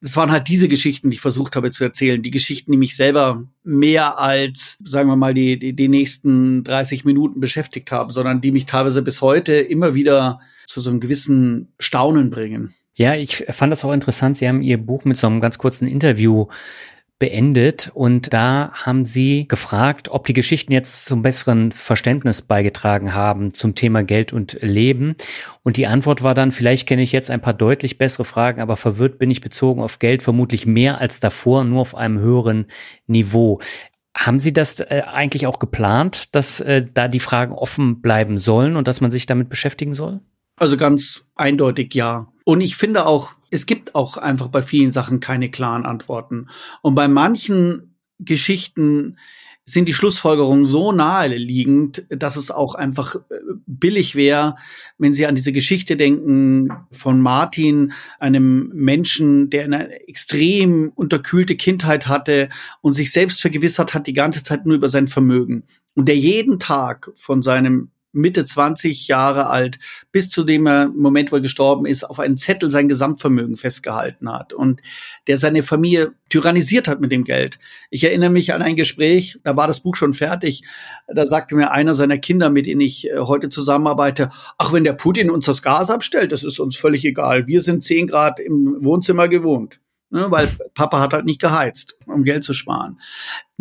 Das 0.00 0.16
waren 0.16 0.32
halt 0.32 0.48
diese 0.48 0.66
Geschichten, 0.66 1.10
die 1.10 1.14
ich 1.14 1.20
versucht 1.20 1.54
habe 1.54 1.70
zu 1.70 1.84
erzählen. 1.84 2.22
Die 2.22 2.32
Geschichten, 2.32 2.72
die 2.72 2.78
mich 2.78 2.96
selber 2.96 3.44
mehr 3.62 4.18
als, 4.18 4.78
sagen 4.82 5.08
wir 5.08 5.14
mal, 5.14 5.32
die, 5.32 5.60
die, 5.60 5.74
die 5.74 5.88
nächsten 5.88 6.64
30 6.64 7.04
Minuten 7.04 7.38
beschäftigt 7.38 7.92
haben, 7.92 8.10
sondern 8.10 8.40
die 8.40 8.50
mich 8.50 8.66
teilweise 8.66 9.02
bis 9.02 9.20
heute 9.20 9.52
immer 9.52 9.94
wieder 9.94 10.40
zu 10.66 10.80
so 10.80 10.90
einem 10.90 10.98
gewissen 10.98 11.72
Staunen 11.78 12.30
bringen. 12.30 12.74
Ja, 12.94 13.14
ich 13.14 13.44
fand 13.50 13.70
das 13.70 13.84
auch 13.84 13.92
interessant. 13.92 14.36
Sie 14.36 14.48
haben 14.48 14.60
Ihr 14.60 14.76
Buch 14.76 15.04
mit 15.04 15.16
so 15.16 15.26
einem 15.26 15.40
ganz 15.40 15.56
kurzen 15.56 15.86
Interview 15.86 16.46
beendet 17.22 17.88
und 17.94 18.32
da 18.34 18.72
haben 18.74 19.04
sie 19.04 19.46
gefragt, 19.46 20.08
ob 20.08 20.26
die 20.26 20.32
Geschichten 20.32 20.72
jetzt 20.72 21.04
zum 21.04 21.22
besseren 21.22 21.70
Verständnis 21.70 22.42
beigetragen 22.42 23.14
haben 23.14 23.54
zum 23.54 23.76
Thema 23.76 24.02
Geld 24.02 24.32
und 24.32 24.58
Leben. 24.60 25.14
Und 25.62 25.76
die 25.76 25.86
Antwort 25.86 26.24
war 26.24 26.34
dann, 26.34 26.50
vielleicht 26.50 26.88
kenne 26.88 27.02
ich 27.02 27.12
jetzt 27.12 27.30
ein 27.30 27.40
paar 27.40 27.54
deutlich 27.54 27.96
bessere 27.96 28.24
Fragen, 28.24 28.60
aber 28.60 28.76
verwirrt 28.76 29.20
bin 29.20 29.30
ich 29.30 29.40
bezogen 29.40 29.80
auf 29.80 30.00
Geld 30.00 30.24
vermutlich 30.24 30.66
mehr 30.66 30.98
als 31.00 31.20
davor, 31.20 31.62
nur 31.62 31.82
auf 31.82 31.94
einem 31.94 32.18
höheren 32.18 32.66
Niveau. 33.06 33.60
Haben 34.16 34.40
Sie 34.40 34.52
das 34.52 34.80
äh, 34.80 35.04
eigentlich 35.06 35.46
auch 35.46 35.60
geplant, 35.60 36.34
dass 36.34 36.58
äh, 36.58 36.84
da 36.92 37.06
die 37.06 37.20
Fragen 37.20 37.52
offen 37.52 38.00
bleiben 38.00 38.36
sollen 38.36 38.74
und 38.74 38.88
dass 38.88 39.00
man 39.00 39.12
sich 39.12 39.26
damit 39.26 39.48
beschäftigen 39.48 39.94
soll? 39.94 40.18
Also 40.56 40.76
ganz 40.76 41.22
eindeutig 41.36 41.94
ja. 41.94 42.32
Und 42.44 42.62
ich 42.62 42.74
finde 42.74 43.06
auch, 43.06 43.36
es 43.52 43.66
gibt 43.66 43.94
auch 43.94 44.16
einfach 44.16 44.48
bei 44.48 44.62
vielen 44.62 44.90
Sachen 44.90 45.20
keine 45.20 45.50
klaren 45.50 45.84
Antworten. 45.84 46.46
Und 46.80 46.94
bei 46.94 47.06
manchen 47.06 47.96
Geschichten 48.18 49.18
sind 49.64 49.86
die 49.86 49.94
Schlussfolgerungen 49.94 50.66
so 50.66 50.90
naheliegend, 50.90 52.04
dass 52.08 52.36
es 52.36 52.50
auch 52.50 52.74
einfach 52.74 53.14
äh, 53.14 53.20
billig 53.66 54.16
wäre, 54.16 54.56
wenn 54.98 55.14
Sie 55.14 55.26
an 55.26 55.36
diese 55.36 55.52
Geschichte 55.52 55.96
denken 55.96 56.68
von 56.90 57.20
Martin, 57.20 57.92
einem 58.18 58.70
Menschen, 58.74 59.50
der 59.50 59.64
eine 59.64 60.08
extrem 60.08 60.90
unterkühlte 60.94 61.54
Kindheit 61.54 62.08
hatte 62.08 62.48
und 62.80 62.94
sich 62.94 63.12
selbst 63.12 63.40
vergewissert 63.40 63.94
hat 63.94 64.08
die 64.08 64.14
ganze 64.14 64.42
Zeit 64.42 64.66
nur 64.66 64.76
über 64.76 64.88
sein 64.88 65.06
Vermögen 65.06 65.64
und 65.94 66.08
der 66.08 66.16
jeden 66.16 66.58
Tag 66.58 67.12
von 67.14 67.40
seinem 67.40 67.92
Mitte 68.12 68.44
20 68.44 69.08
Jahre 69.08 69.48
alt, 69.48 69.78
bis 70.12 70.30
zu 70.30 70.44
dem 70.44 70.62
Moment, 70.62 71.32
wo 71.32 71.36
er 71.36 71.42
gestorben 71.42 71.86
ist, 71.86 72.04
auf 72.04 72.20
einen 72.20 72.36
Zettel 72.36 72.70
sein 72.70 72.88
Gesamtvermögen 72.88 73.56
festgehalten 73.56 74.30
hat 74.30 74.52
und 74.52 74.80
der 75.26 75.38
seine 75.38 75.62
Familie 75.62 76.12
tyrannisiert 76.28 76.88
hat 76.88 77.00
mit 77.00 77.12
dem 77.12 77.24
Geld. 77.24 77.58
Ich 77.90 78.04
erinnere 78.04 78.30
mich 78.30 78.52
an 78.52 78.62
ein 78.62 78.76
Gespräch, 78.76 79.38
da 79.44 79.56
war 79.56 79.66
das 79.66 79.80
Buch 79.80 79.96
schon 79.96 80.12
fertig, 80.12 80.62
da 81.08 81.26
sagte 81.26 81.54
mir 81.54 81.70
einer 81.70 81.94
seiner 81.94 82.18
Kinder, 82.18 82.50
mit 82.50 82.66
denen 82.66 82.80
ich 82.80 83.10
äh, 83.10 83.18
heute 83.18 83.48
zusammenarbeite, 83.48 84.30
ach, 84.58 84.72
wenn 84.72 84.84
der 84.84 84.92
Putin 84.92 85.30
uns 85.30 85.46
das 85.46 85.62
Gas 85.62 85.90
abstellt, 85.90 86.32
das 86.32 86.44
ist 86.44 86.60
uns 86.60 86.76
völlig 86.76 87.04
egal. 87.04 87.46
Wir 87.46 87.60
sind 87.60 87.82
zehn 87.82 88.06
Grad 88.06 88.40
im 88.40 88.76
Wohnzimmer 88.84 89.28
gewohnt 89.28 89.80
ne, 90.12 90.30
weil 90.30 90.48
Papa 90.74 91.00
hat 91.00 91.12
halt 91.12 91.24
nicht 91.24 91.40
geheizt, 91.40 91.96
um 92.06 92.22
Geld 92.22 92.44
zu 92.44 92.52
sparen. 92.52 93.00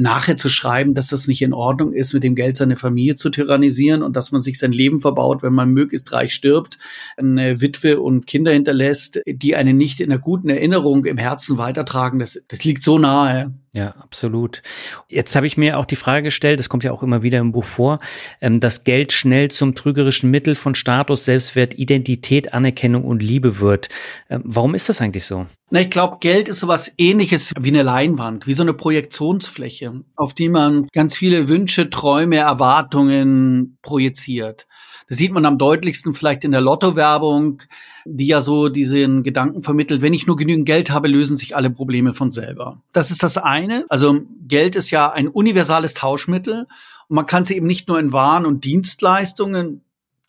Nachher 0.01 0.35
zu 0.35 0.49
schreiben, 0.49 0.93
dass 0.93 1.07
das 1.07 1.27
nicht 1.27 1.41
in 1.41 1.53
Ordnung 1.53 1.93
ist, 1.93 2.13
mit 2.13 2.23
dem 2.23 2.35
Geld 2.35 2.57
seine 2.57 2.75
Familie 2.75 3.15
zu 3.15 3.29
tyrannisieren 3.29 4.01
und 4.01 4.15
dass 4.15 4.31
man 4.31 4.41
sich 4.41 4.57
sein 4.57 4.71
Leben 4.71 4.99
verbaut, 4.99 5.43
wenn 5.43 5.53
man 5.53 5.69
möglichst 5.69 6.11
reich 6.11 6.33
stirbt, 6.33 6.77
eine 7.17 7.61
Witwe 7.61 7.99
und 7.99 8.25
Kinder 8.25 8.51
hinterlässt, 8.51 9.21
die 9.27 9.55
einen 9.55 9.77
nicht 9.77 10.01
in 10.01 10.11
einer 10.11 10.19
guten 10.19 10.49
Erinnerung 10.49 11.05
im 11.05 11.17
Herzen 11.17 11.57
weitertragen, 11.57 12.19
das, 12.19 12.41
das 12.47 12.63
liegt 12.63 12.83
so 12.83 12.97
nahe. 12.97 13.53
Ja, 13.73 13.91
absolut. 14.01 14.61
Jetzt 15.07 15.33
habe 15.37 15.47
ich 15.47 15.55
mir 15.55 15.77
auch 15.77 15.85
die 15.85 15.95
Frage 15.95 16.23
gestellt, 16.23 16.59
das 16.59 16.67
kommt 16.67 16.83
ja 16.83 16.91
auch 16.91 17.03
immer 17.03 17.23
wieder 17.23 17.39
im 17.39 17.53
Buch 17.53 17.63
vor, 17.63 17.99
ähm, 18.41 18.59
dass 18.59 18.83
Geld 18.83 19.13
schnell 19.13 19.49
zum 19.49 19.75
trügerischen 19.75 20.29
Mittel 20.29 20.55
von 20.55 20.75
Status, 20.75 21.23
Selbstwert, 21.23 21.75
Identität, 21.75 22.53
Anerkennung 22.53 23.05
und 23.05 23.23
Liebe 23.23 23.61
wird. 23.61 23.87
Ähm, 24.29 24.41
warum 24.43 24.75
ist 24.75 24.89
das 24.89 24.99
eigentlich 24.99 25.23
so? 25.23 25.45
Na, 25.69 25.79
ich 25.79 25.89
glaube, 25.89 26.17
Geld 26.19 26.49
ist 26.49 26.59
sowas 26.59 26.91
ähnliches 26.97 27.53
wie 27.57 27.69
eine 27.69 27.83
Leinwand, 27.83 28.45
wie 28.45 28.53
so 28.53 28.61
eine 28.61 28.73
Projektionsfläche, 28.73 29.90
auf 30.15 30.33
die 30.33 30.49
man 30.49 30.87
ganz 30.93 31.15
viele 31.15 31.47
Wünsche, 31.47 31.89
Träume, 31.89 32.37
Erwartungen 32.37 33.77
projiziert. 33.81 34.67
Das 35.07 35.17
sieht 35.17 35.33
man 35.33 35.45
am 35.45 35.57
deutlichsten 35.57 36.13
vielleicht 36.13 36.45
in 36.45 36.51
der 36.51 36.61
Lotto-Werbung, 36.61 37.63
die 38.05 38.27
ja 38.27 38.41
so 38.41 38.69
diesen 38.69 39.23
Gedanken 39.23 39.61
vermittelt, 39.61 40.01
wenn 40.01 40.13
ich 40.13 40.25
nur 40.25 40.37
genügend 40.37 40.65
Geld 40.65 40.89
habe, 40.89 41.09
lösen 41.09 41.35
sich 41.35 41.55
alle 41.55 41.69
Probleme 41.69 42.13
von 42.13 42.31
selber. 42.31 42.81
Das 42.93 43.11
ist 43.11 43.21
das 43.21 43.37
eine. 43.37 43.85
Also 43.89 44.21
Geld 44.47 44.75
ist 44.75 44.89
ja 44.89 45.11
ein 45.11 45.27
universales 45.27 45.93
Tauschmittel 45.93 46.67
und 47.09 47.15
man 47.15 47.25
kann 47.25 47.43
sie 47.43 47.57
eben 47.57 47.67
nicht 47.67 47.89
nur 47.89 47.99
in 47.99 48.13
Waren 48.13 48.45
und 48.45 48.63
Dienstleistungen 48.63 49.81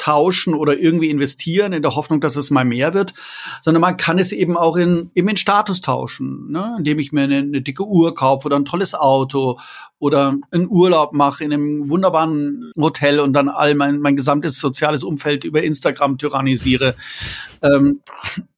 tauschen 0.03 0.55
oder 0.55 0.77
irgendwie 0.77 1.11
investieren 1.11 1.73
in 1.73 1.83
der 1.83 1.95
Hoffnung, 1.95 2.21
dass 2.21 2.35
es 2.35 2.51
mal 2.51 2.65
mehr 2.65 2.93
wird, 2.93 3.15
sondern 3.61 3.81
man 3.81 3.97
kann 3.97 4.19
es 4.19 4.33
eben 4.33 4.57
auch 4.57 4.77
in, 4.77 5.13
eben 5.15 5.29
in 5.29 5.37
Status 5.37 5.81
tauschen, 5.81 6.51
ne? 6.51 6.75
indem 6.79 6.99
ich 6.99 7.13
mir 7.13 7.23
eine, 7.23 7.37
eine 7.37 7.63
dicke 7.63 7.87
Uhr 7.87 8.13
kaufe 8.13 8.47
oder 8.47 8.57
ein 8.57 8.65
tolles 8.65 8.95
Auto 8.97 9.61
oder 10.01 10.35
einen 10.51 10.69
Urlaub 10.69 11.13
mache 11.13 11.45
in 11.45 11.53
einem 11.53 11.89
wunderbaren 11.89 12.73
Hotel 12.77 13.21
und 13.21 13.33
dann 13.33 13.49
all 13.49 13.77
mein, 13.77 14.01
mein 14.01 14.17
gesamtes 14.17 14.59
soziales 14.59 15.05
Umfeld 15.05 15.45
über 15.45 15.63
Instagram 15.63 16.19
tyrannisiere. 16.19 16.97
Ähm, 17.63 18.01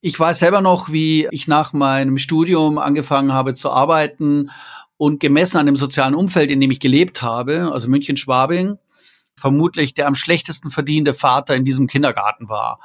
ich 0.01 0.19
weiß 0.19 0.39
selber 0.39 0.63
noch, 0.63 0.91
wie 0.93 1.29
ich 1.31 1.47
nach 1.47 1.75
meinem 1.75 2.17
Studium 2.17 2.79
angefangen 2.79 3.35
habe 3.35 3.53
zu 3.53 3.71
arbeiten 3.71 4.51
und 4.97 5.21
gemessen 5.21 5.59
an 5.59 5.67
dem 5.67 5.77
sozialen 5.77 6.15
Umfeld, 6.15 6.51
in 6.51 6.61
dem 6.61 6.71
ich 6.71 6.81
gelebt 6.81 7.21
habe, 7.21 7.71
also 7.71 7.91
München-Schwabing, 7.91 8.79
vermutlich 9.37 9.95
der 9.95 10.07
am 10.07 10.15
schlechtesten 10.15 10.71
verdienende 10.71 11.15
Vater 11.15 11.55
in 11.55 11.65
diesem 11.65 11.87
Kindergarten 11.87 12.49
war. 12.49 12.81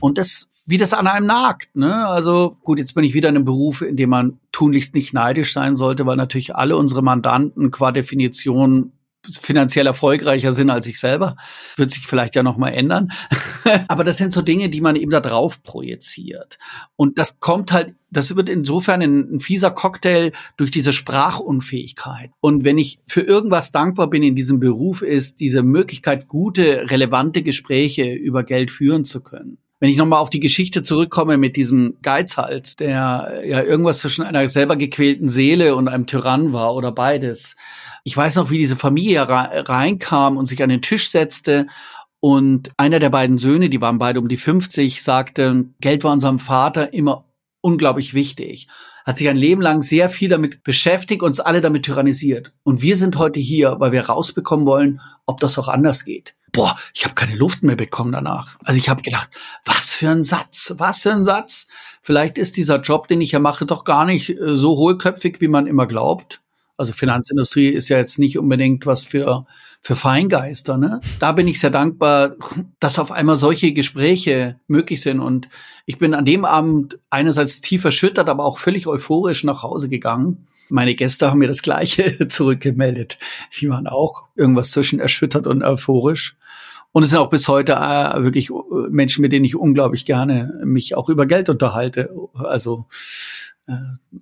Und 0.00 0.18
das, 0.18 0.48
wie 0.66 0.78
das 0.78 0.92
an 0.92 1.06
einem 1.06 1.26
nagt, 1.26 1.74
ne? 1.74 2.06
Also 2.06 2.56
gut, 2.62 2.78
jetzt 2.78 2.94
bin 2.94 3.04
ich 3.04 3.14
wieder 3.14 3.28
in 3.28 3.36
einem 3.36 3.44
Beruf, 3.44 3.82
in 3.82 3.96
dem 3.96 4.10
man 4.10 4.40
tunlichst 4.52 4.94
nicht 4.94 5.14
neidisch 5.14 5.52
sein 5.52 5.76
sollte, 5.76 6.06
weil 6.06 6.16
natürlich 6.16 6.54
alle 6.54 6.76
unsere 6.76 7.02
Mandanten 7.02 7.70
qua 7.70 7.92
Definition 7.92 8.92
finanziell 9.28 9.86
erfolgreicher 9.86 10.52
sind 10.52 10.70
als 10.70 10.86
ich 10.86 10.98
selber. 10.98 11.36
Wird 11.76 11.90
sich 11.90 12.06
vielleicht 12.06 12.34
ja 12.34 12.42
noch 12.42 12.56
mal 12.56 12.70
ändern. 12.70 13.12
Aber 13.88 14.04
das 14.04 14.16
sind 14.16 14.32
so 14.32 14.42
Dinge, 14.42 14.68
die 14.68 14.80
man 14.80 14.96
eben 14.96 15.10
da 15.10 15.20
drauf 15.20 15.62
projiziert. 15.62 16.58
Und 16.96 17.18
das 17.18 17.40
kommt 17.40 17.72
halt, 17.72 17.94
das 18.10 18.34
wird 18.34 18.48
insofern 18.48 19.02
ein, 19.02 19.34
ein, 19.34 19.40
fieser 19.40 19.70
Cocktail 19.70 20.32
durch 20.56 20.70
diese 20.70 20.92
Sprachunfähigkeit. 20.92 22.30
Und 22.40 22.64
wenn 22.64 22.78
ich 22.78 22.98
für 23.06 23.22
irgendwas 23.22 23.72
dankbar 23.72 24.10
bin 24.10 24.22
in 24.22 24.36
diesem 24.36 24.60
Beruf, 24.60 25.02
ist 25.02 25.40
diese 25.40 25.62
Möglichkeit, 25.62 26.28
gute, 26.28 26.90
relevante 26.90 27.42
Gespräche 27.42 28.12
über 28.12 28.44
Geld 28.44 28.70
führen 28.70 29.04
zu 29.04 29.20
können. 29.20 29.58
Wenn 29.78 29.88
ich 29.88 29.96
nochmal 29.96 30.20
auf 30.20 30.28
die 30.28 30.40
Geschichte 30.40 30.82
zurückkomme 30.82 31.38
mit 31.38 31.56
diesem 31.56 31.96
Geizhals, 32.02 32.76
der 32.76 33.42
ja 33.46 33.62
irgendwas 33.62 34.00
zwischen 34.00 34.22
einer 34.22 34.46
selber 34.46 34.76
gequälten 34.76 35.30
Seele 35.30 35.74
und 35.74 35.88
einem 35.88 36.06
Tyrann 36.06 36.52
war 36.52 36.74
oder 36.74 36.92
beides, 36.92 37.56
ich 38.04 38.14
weiß 38.14 38.36
noch, 38.36 38.50
wie 38.50 38.58
diese 38.58 38.76
Familie 38.76 39.26
reinkam 39.26 40.36
und 40.36 40.46
sich 40.46 40.62
an 40.62 40.68
den 40.68 40.82
Tisch 40.82 41.10
setzte 41.10 41.66
und 42.20 42.70
einer 42.76 42.98
der 42.98 43.08
beiden 43.08 43.38
Söhne, 43.38 43.70
die 43.70 43.80
waren 43.80 43.98
beide 43.98 44.20
um 44.20 44.28
die 44.28 44.36
50, 44.36 45.02
sagte, 45.02 45.64
Geld 45.80 46.04
war 46.04 46.12
unserem 46.12 46.38
Vater 46.38 46.92
immer 46.92 47.24
unglaublich 47.60 48.14
wichtig. 48.14 48.68
Hat 49.04 49.16
sich 49.16 49.28
ein 49.28 49.36
Leben 49.36 49.62
lang 49.62 49.82
sehr 49.82 50.10
viel 50.10 50.28
damit 50.28 50.62
beschäftigt, 50.62 51.22
uns 51.22 51.40
alle 51.40 51.60
damit 51.60 51.84
tyrannisiert. 51.84 52.52
Und 52.62 52.82
wir 52.82 52.96
sind 52.96 53.16
heute 53.16 53.40
hier, 53.40 53.76
weil 53.78 53.92
wir 53.92 54.06
rausbekommen 54.06 54.66
wollen, 54.66 55.00
ob 55.26 55.40
das 55.40 55.58
auch 55.58 55.68
anders 55.68 56.04
geht. 56.04 56.34
Boah, 56.52 56.76
ich 56.94 57.04
habe 57.04 57.14
keine 57.14 57.36
Luft 57.36 57.62
mehr 57.62 57.76
bekommen 57.76 58.12
danach. 58.12 58.56
Also 58.64 58.78
ich 58.78 58.88
habe 58.88 59.02
gedacht, 59.02 59.30
was 59.64 59.94
für 59.94 60.10
ein 60.10 60.24
Satz, 60.24 60.74
was 60.78 61.02
für 61.02 61.12
ein 61.12 61.24
Satz. 61.24 61.68
Vielleicht 62.02 62.38
ist 62.38 62.56
dieser 62.56 62.80
Job, 62.80 63.08
den 63.08 63.20
ich 63.20 63.30
hier 63.30 63.38
mache, 63.38 63.66
doch 63.66 63.84
gar 63.84 64.04
nicht 64.04 64.30
äh, 64.30 64.56
so 64.56 64.76
hohlköpfig, 64.76 65.40
wie 65.40 65.48
man 65.48 65.66
immer 65.66 65.86
glaubt. 65.86 66.40
Also 66.80 66.94
Finanzindustrie 66.94 67.68
ist 67.68 67.90
ja 67.90 67.98
jetzt 67.98 68.18
nicht 68.18 68.38
unbedingt 68.38 68.86
was 68.86 69.04
für, 69.04 69.44
für 69.82 69.96
Feingeister. 69.96 70.78
Ne? 70.78 71.02
Da 71.18 71.32
bin 71.32 71.46
ich 71.46 71.60
sehr 71.60 71.68
dankbar, 71.68 72.36
dass 72.80 72.98
auf 72.98 73.12
einmal 73.12 73.36
solche 73.36 73.74
Gespräche 73.74 74.58
möglich 74.66 75.02
sind. 75.02 75.20
Und 75.20 75.50
ich 75.84 75.98
bin 75.98 76.14
an 76.14 76.24
dem 76.24 76.46
Abend 76.46 76.98
einerseits 77.10 77.60
tief 77.60 77.84
erschüttert, 77.84 78.30
aber 78.30 78.46
auch 78.46 78.56
völlig 78.56 78.86
euphorisch 78.86 79.44
nach 79.44 79.62
Hause 79.62 79.90
gegangen. 79.90 80.46
Meine 80.70 80.94
Gäste 80.94 81.30
haben 81.30 81.40
mir 81.40 81.48
das 81.48 81.60
Gleiche 81.60 82.16
zurückgemeldet. 82.28 83.18
Die 83.60 83.68
waren 83.68 83.86
auch 83.86 84.28
irgendwas 84.34 84.70
zwischen 84.70 85.00
erschüttert 85.00 85.46
und 85.46 85.62
euphorisch. 85.62 86.38
Und 86.92 87.02
es 87.02 87.10
sind 87.10 87.18
auch 87.18 87.28
bis 87.28 87.46
heute 87.46 87.72
äh, 87.72 88.22
wirklich 88.22 88.50
Menschen, 88.88 89.20
mit 89.20 89.32
denen 89.32 89.44
ich 89.44 89.54
unglaublich 89.54 90.06
gerne 90.06 90.60
mich 90.64 90.94
auch 90.94 91.10
über 91.10 91.26
Geld 91.26 91.50
unterhalte. 91.50 92.10
Also 92.32 92.86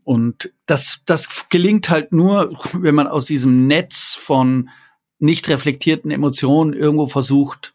und 0.04 0.52
das, 0.66 1.00
das 1.06 1.48
gelingt 1.48 1.90
halt 1.90 2.12
nur, 2.12 2.58
wenn 2.72 2.94
man 2.94 3.06
aus 3.06 3.26
diesem 3.26 3.66
Netz 3.66 4.14
von 4.14 4.70
nicht 5.18 5.48
reflektierten 5.48 6.10
Emotionen 6.10 6.72
irgendwo 6.72 7.06
versucht, 7.06 7.74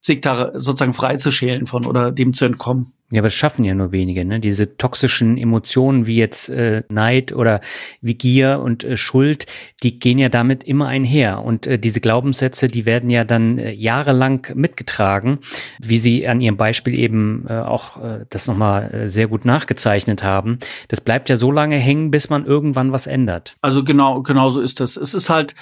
sich 0.00 0.20
da 0.20 0.58
sozusagen 0.58 0.94
freizuschälen 0.94 1.66
von 1.66 1.86
oder 1.86 2.12
dem 2.12 2.34
zu 2.34 2.44
entkommen. 2.44 2.92
Ja, 3.12 3.20
aber 3.20 3.26
es 3.26 3.34
schaffen 3.34 3.62
ja 3.62 3.74
nur 3.74 3.92
wenige, 3.92 4.24
ne? 4.24 4.40
Diese 4.40 4.78
toxischen 4.78 5.36
Emotionen 5.36 6.06
wie 6.06 6.16
jetzt 6.16 6.48
äh, 6.48 6.82
Neid 6.88 7.32
oder 7.32 7.60
wie 8.00 8.14
Gier 8.14 8.60
und 8.60 8.84
äh, 8.84 8.96
Schuld, 8.96 9.44
die 9.82 9.98
gehen 9.98 10.18
ja 10.18 10.30
damit 10.30 10.64
immer 10.64 10.86
einher. 10.86 11.44
Und 11.44 11.66
äh, 11.66 11.78
diese 11.78 12.00
Glaubenssätze, 12.00 12.68
die 12.68 12.86
werden 12.86 13.10
ja 13.10 13.24
dann 13.24 13.58
äh, 13.58 13.70
jahrelang 13.70 14.46
mitgetragen, 14.54 15.40
wie 15.78 15.98
Sie 15.98 16.26
an 16.26 16.40
Ihrem 16.40 16.56
Beispiel 16.56 16.98
eben 16.98 17.44
äh, 17.50 17.58
auch 17.58 18.02
äh, 18.02 18.24
das 18.30 18.46
nochmal 18.46 18.94
äh, 18.94 19.08
sehr 19.08 19.28
gut 19.28 19.44
nachgezeichnet 19.44 20.22
haben. 20.22 20.58
Das 20.88 21.02
bleibt 21.02 21.28
ja 21.28 21.36
so 21.36 21.52
lange 21.52 21.76
hängen, 21.76 22.10
bis 22.10 22.30
man 22.30 22.46
irgendwann 22.46 22.92
was 22.92 23.06
ändert. 23.06 23.56
Also 23.60 23.84
genau, 23.84 24.22
genau 24.22 24.48
so 24.50 24.62
ist 24.62 24.80
das. 24.80 24.96
Es 24.96 25.12
ist 25.12 25.28
halt, 25.28 25.54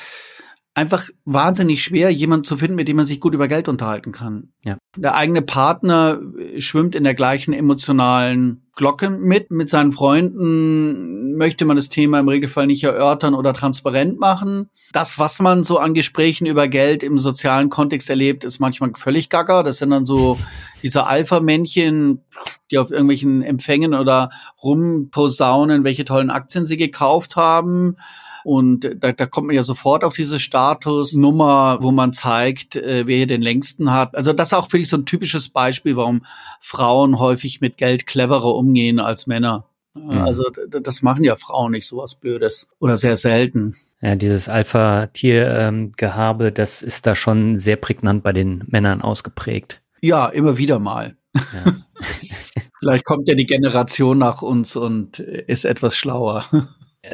einfach 0.74 1.09
wahnsinnig 1.24 1.83
schwer, 1.83 2.11
jemanden 2.11 2.44
zu 2.44 2.56
finden, 2.56 2.76
mit 2.76 2.87
dem 2.87 2.96
man 2.96 3.04
sich 3.04 3.20
gut 3.20 3.35
über 3.35 3.48
Geld 3.48 3.68
unterhalten 3.68 4.12
kann. 4.12 4.52
Ja. 4.62 4.78
Der 4.96 5.14
eigene 5.16 5.42
Partner 5.42 6.20
schwimmt 6.59 6.94
in 6.94 7.04
der 7.04 7.14
gleichen 7.14 7.52
emotionalen 7.52 8.68
Glocke 8.76 9.11
mit. 9.11 9.50
Mit 9.50 9.68
seinen 9.68 9.90
Freunden 9.90 11.37
möchte 11.37 11.64
man 11.64 11.76
das 11.76 11.88
Thema 11.88 12.20
im 12.20 12.28
Regelfall 12.28 12.68
nicht 12.68 12.85
erörtern 12.85 13.35
oder 13.35 13.52
transparent 13.52 14.20
machen. 14.20 14.70
Das, 14.92 15.18
was 15.18 15.40
man 15.40 15.64
so 15.64 15.78
an 15.78 15.92
Gesprächen 15.92 16.46
über 16.46 16.68
Geld 16.68 17.02
im 17.02 17.18
sozialen 17.18 17.68
Kontext 17.68 18.09
erlebt, 18.09 18.44
ist 18.44 18.61
manchmal 18.61 18.92
völlig 18.96 19.28
gaga. 19.28 19.64
Das 19.64 19.78
sind 19.78 19.90
dann 19.90 20.06
so 20.06 20.38
diese 20.83 21.06
Alpha-Männchen, 21.06 22.22
die 22.70 22.78
auf 22.78 22.90
irgendwelchen 22.90 23.42
Empfängen 23.42 23.92
oder 23.92 24.30
rumposaunen, 24.62 25.83
welche 25.83 26.04
tollen 26.04 26.30
Aktien 26.30 26.66
sie 26.66 26.76
gekauft 26.76 27.35
haben 27.35 27.96
und 28.44 28.96
da, 28.98 29.12
da 29.12 29.26
kommt 29.26 29.48
man 29.48 29.57
ja 29.57 29.62
sofort 29.62 30.05
auf 30.05 30.14
diese 30.14 30.38
Statusnummer, 30.38 31.79
wo 31.81 31.90
man 31.90 32.12
zeigt, 32.12 32.76
äh, 32.76 33.07
wer 33.07 33.16
hier 33.16 33.26
den 33.26 33.42
längsten 33.42 33.92
hat. 33.92 34.14
Also 34.14 34.33
das 34.33 34.48
ist 34.48 34.55
auch, 34.55 34.68
finde 34.68 34.83
ich, 34.83 34.88
so 34.88 34.96
ein 34.96 35.07
typisches 35.07 35.48
Beispiel, 35.48 35.96
warum 35.96 36.24
Frauen 36.61 37.18
häufig 37.18 37.61
mit 37.61 37.76
Geld 37.76 38.07
cleverer 38.07 38.55
umgehen 38.55 38.98
als 39.00 39.26
Männer. 39.26 39.66
Mhm. 39.94 40.11
Also 40.11 40.44
das 40.68 41.03
machen 41.03 41.24
ja 41.24 41.37
Frauen 41.37 41.72
nicht, 41.72 41.87
sowas 41.87 42.14
Blödes. 42.14 42.68
Oder 42.79 42.96
sehr 42.96 43.16
selten. 43.16 43.76
Ja, 44.00 44.16
dieses 44.16 44.48
Alpha-Tier-Gehabe, 44.48 46.46
ähm, 46.48 46.55
das 46.55 46.83
ist 46.83 47.07
da 47.07 47.14
schon 47.14 47.59
sehr 47.59 47.76
prägnant 47.76 48.22
bei 48.22 48.33
den 48.33 48.64
Männern 48.66 49.03
ausgeprägt. 49.03 49.83
Ja, 50.00 50.26
immer 50.26 50.57
wieder 50.57 50.79
mal. 50.79 51.16
Ja. 51.35 51.74
Vielleicht 52.79 53.05
kommt 53.05 53.29
ja 53.29 53.35
die 53.35 53.44
Generation 53.44 54.16
nach 54.16 54.40
uns 54.40 54.74
und 54.74 55.18
ist 55.18 55.66
etwas 55.66 55.96
schlauer. 55.96 56.46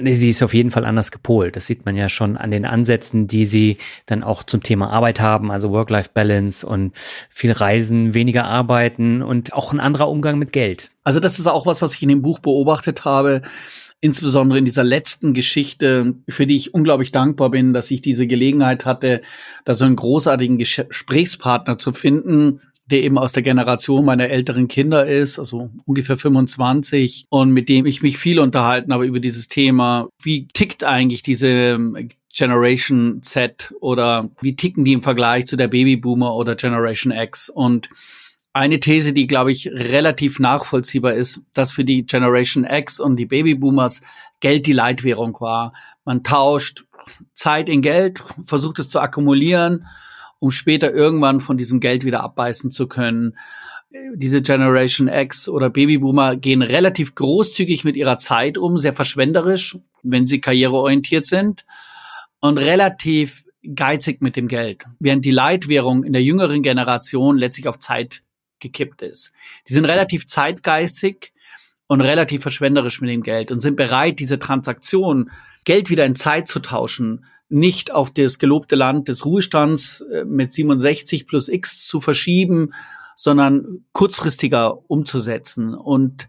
Sie 0.03 0.31
ist 0.31 0.43
auf 0.43 0.53
jeden 0.53 0.73
Fall 0.73 0.85
anders 0.85 1.13
gepolt. 1.13 1.55
Das 1.55 1.67
sieht 1.67 1.85
man 1.85 1.95
ja 1.95 2.09
schon 2.09 2.37
an 2.37 2.51
den 2.51 2.65
Ansätzen, 2.65 3.29
die 3.29 3.45
sie 3.45 3.79
dann 4.07 4.25
auch 4.25 4.43
zum 4.43 4.61
Thema 4.63 4.91
Arbeit 4.91 5.21
haben, 5.21 5.53
also 5.53 5.71
Work-Life-Balance 5.71 6.67
und 6.67 6.93
viel 7.31 7.53
Reisen, 7.53 8.13
weniger 8.13 8.47
arbeiten 8.47 9.23
und 9.23 9.53
auch 9.53 9.73
ein 9.73 9.79
anderer 9.79 10.09
Umgang 10.09 10.39
mit 10.39 10.53
Geld. 10.53 10.91
Also 11.05 11.21
das 11.21 11.39
ist 11.39 11.47
auch 11.47 11.67
was, 11.67 11.83
was 11.83 11.95
ich 11.95 12.03
in 12.03 12.09
dem 12.09 12.23
Buch 12.23 12.41
beobachtet 12.41 13.05
habe 13.05 13.43
insbesondere 14.01 14.59
in 14.59 14.65
dieser 14.65 14.85
letzten 14.85 15.33
Geschichte, 15.33 16.15
für 16.29 16.47
die 16.47 16.57
ich 16.57 16.75
unglaublich 16.75 17.13
dankbar 17.13 17.51
bin, 17.51 17.73
dass 17.73 17.91
ich 17.91 18.01
diese 18.01 18.27
Gelegenheit 18.27 18.85
hatte, 18.85 19.23
da 19.65 19.75
so 19.75 19.85
einen 19.85 19.97
großartigen 19.97 20.59
Gesprächspartner 20.59 21.79
zu 21.79 21.93
finden, 21.93 22.61
der 22.87 23.03
eben 23.03 23.19
aus 23.19 23.33
der 23.33 23.43
Generation 23.43 24.05
meiner 24.05 24.29
älteren 24.29 24.69
Kinder 24.69 25.07
ist, 25.07 25.39
also 25.39 25.71
ungefähr 25.85 26.17
25 26.17 27.27
und 27.29 27.51
mit 27.51 27.69
dem 27.69 27.85
ich 27.85 28.03
mich 28.03 28.17
viel 28.17 28.39
unterhalten 28.39 28.93
habe 28.93 29.07
über 29.07 29.19
dieses 29.19 29.49
Thema. 29.49 30.09
Wie 30.23 30.47
tickt 30.47 30.85
eigentlich 30.85 31.23
diese 31.23 31.49
ähm, 31.49 32.09
Generation 32.33 33.23
Z 33.23 33.75
oder 33.81 34.31
wie 34.41 34.55
ticken 34.55 34.85
die 34.85 34.93
im 34.93 35.03
Vergleich 35.03 35.47
zu 35.47 35.57
der 35.57 35.69
Babyboomer 35.69 36.35
oder 36.35 36.55
Generation 36.55 37.13
X? 37.13 37.49
Und 37.49 37.89
eine 38.53 38.79
These, 38.79 39.13
die, 39.13 39.27
glaube 39.27 39.51
ich, 39.51 39.69
relativ 39.69 40.39
nachvollziehbar 40.39 41.15
ist, 41.15 41.41
dass 41.55 41.73
für 41.73 41.85
die 41.85 42.07
Generation 42.07 42.65
X 42.65 43.01
und 43.01 43.17
die 43.17 43.27
Babyboomers 43.27 44.03
Geld 44.41 44.67
die 44.67 44.73
Leitwährung 44.73 45.37
war. 45.41 45.73
Man 46.05 46.23
tauscht 46.23 46.85
Zeit 47.35 47.69
in 47.69 47.83
Geld, 47.83 48.23
versucht 48.45 48.79
es 48.79 48.89
zu 48.89 49.01
akkumulieren 49.01 49.87
um 50.39 50.51
später 50.51 50.93
irgendwann 50.93 51.41
von 51.41 51.57
diesem 51.57 51.81
Geld 51.81 52.05
wieder 52.05 52.23
abbeißen 52.23 52.71
zu 52.71 52.87
können. 52.87 53.37
Diese 54.15 54.43
Generation 54.43 55.09
X 55.09 55.49
oder 55.49 55.71
Babyboomer 55.71 56.37
gehen 56.37 56.63
relativ 56.63 57.15
großzügig 57.15 57.85
mit 57.85 57.97
ihrer 57.97 58.19
Zeit 58.19 58.59
um, 58.59 58.79
sehr 58.79 58.93
verschwenderisch, 58.93 59.79
wenn 60.03 60.27
sie 60.27 60.41
karriereorientiert 60.41 61.27
sind 61.27 61.65
und 62.41 62.59
relativ 62.59 63.45
geizig 63.75 64.21
mit 64.21 64.37
dem 64.37 64.49
Geld, 64.49 64.85
während 64.99 65.25
die 65.25 65.31
Leitwährung 65.31 66.05
in 66.05 66.13
der 66.13 66.23
jüngeren 66.23 66.63
Generation 66.63 67.37
letztlich 67.37 67.69
auf 67.69 67.79
Zeit 67.79 68.23
gekippt 68.61 69.03
ist. 69.03 69.33
Die 69.69 69.73
sind 69.73 69.85
relativ 69.85 70.27
zeitgeistig 70.27 71.33
und 71.87 72.01
relativ 72.01 72.43
verschwenderisch 72.43 73.01
mit 73.01 73.11
dem 73.11 73.23
Geld 73.23 73.51
und 73.53 73.61
sind 73.61 73.77
bereit, 73.77 74.19
diese 74.19 74.39
Transaktion, 74.39 75.31
Geld 75.65 75.91
wieder 75.91 76.05
in 76.05 76.17
Zeit 76.17 76.49
zu 76.49 76.61
tauschen, 76.61 77.25
nicht 77.49 77.93
auf 77.93 78.11
das 78.11 78.39
gelobte 78.39 78.77
Land 78.77 79.09
des 79.09 79.25
Ruhestands 79.25 80.01
äh, 80.13 80.25
mit 80.25 80.53
67 80.53 81.27
plus 81.27 81.49
X 81.49 81.87
zu 81.87 82.01
verschieben, 82.01 82.71
sondern 83.17 83.85
kurzfristiger 83.93 84.79
umzusetzen. 84.91 85.75
Und 85.75 86.29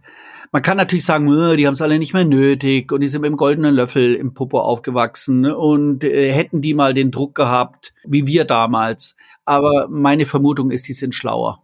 man 0.51 0.61
kann 0.61 0.77
natürlich 0.77 1.05
sagen, 1.05 1.27
die 1.57 1.67
haben 1.67 1.73
es 1.73 1.81
alle 1.81 1.99
nicht 1.99 2.13
mehr 2.13 2.23
nötig 2.23 2.91
und 2.91 3.01
die 3.01 3.07
sind 3.07 3.21
mit 3.21 3.29
dem 3.29 3.37
goldenen 3.37 3.75
Löffel 3.75 4.15
im 4.15 4.33
Popo 4.33 4.59
aufgewachsen 4.59 5.45
und 5.45 6.03
äh, 6.03 6.31
hätten 6.31 6.61
die 6.61 6.73
mal 6.73 6.93
den 6.93 7.11
Druck 7.11 7.35
gehabt, 7.35 7.93
wie 8.05 8.25
wir 8.25 8.45
damals. 8.45 9.15
Aber 9.43 9.87
meine 9.89 10.25
Vermutung 10.25 10.71
ist, 10.71 10.87
die 10.87 10.93
sind 10.93 11.13
schlauer. 11.13 11.63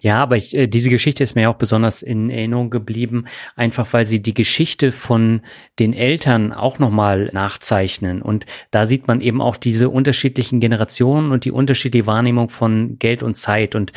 Ja, 0.00 0.22
aber 0.22 0.36
ich, 0.36 0.54
äh, 0.56 0.66
diese 0.66 0.90
Geschichte 0.90 1.22
ist 1.22 1.34
mir 1.34 1.50
auch 1.50 1.56
besonders 1.56 2.02
in 2.02 2.30
Erinnerung 2.30 2.70
geblieben, 2.70 3.24
einfach 3.56 3.92
weil 3.92 4.04
sie 4.06 4.22
die 4.22 4.34
Geschichte 4.34 4.92
von 4.92 5.42
den 5.78 5.92
Eltern 5.92 6.52
auch 6.52 6.78
nochmal 6.78 7.30
nachzeichnen. 7.32 8.22
Und 8.22 8.46
da 8.70 8.86
sieht 8.86 9.08
man 9.08 9.20
eben 9.20 9.40
auch 9.40 9.56
diese 9.56 9.90
unterschiedlichen 9.90 10.60
Generationen 10.60 11.32
und 11.32 11.44
die 11.44 11.52
unterschiedliche 11.52 12.06
Wahrnehmung 12.06 12.48
von 12.48 12.98
Geld 12.98 13.22
und 13.22 13.36
Zeit. 13.36 13.74
Und 13.74 13.92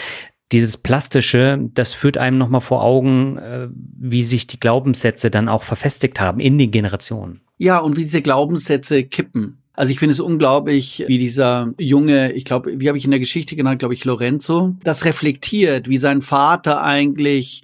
dieses 0.52 0.78
Plastische, 0.78 1.60
das 1.74 1.94
führt 1.94 2.18
einem 2.18 2.38
nochmal 2.38 2.62
vor 2.62 2.84
Augen, 2.84 3.38
äh, 3.38 3.68
wie 3.72 4.24
sich 4.24 4.48
die 4.48 4.60
Glaubenssätze 4.60 5.32
dann 5.32 5.50
auch 5.50 5.64
verfestigt 5.64 6.20
haben 6.20 6.40
in 6.40 6.58
den 6.58 6.72
Generationen. 6.72 7.42
Ja, 7.58 7.80
und 7.80 7.98
wie 7.98 8.04
diese 8.04 8.22
Glaubenssätze 8.22 9.04
kippen. 9.04 9.62
Also 9.76 9.92
ich 9.92 10.00
finde 10.00 10.14
es 10.14 10.20
unglaublich, 10.20 11.04
wie 11.08 11.18
dieser 11.18 11.74
junge, 11.80 12.32
ich 12.34 12.46
glaube, 12.46 12.80
wie 12.80 12.88
habe 12.88 12.98
ich 12.98 13.06
in 13.06 13.12
der 13.12 13.20
Geschichte 13.20 13.56
genannt, 13.56 13.80
glaube 13.80 13.94
ich, 13.94 14.06
Lorenzo, 14.06 14.76
das 14.84 15.06
reflektiert, 15.06 15.90
wie 15.90 15.98
sein 15.98 16.22
Vater 16.22 16.82
eigentlich 16.82 17.64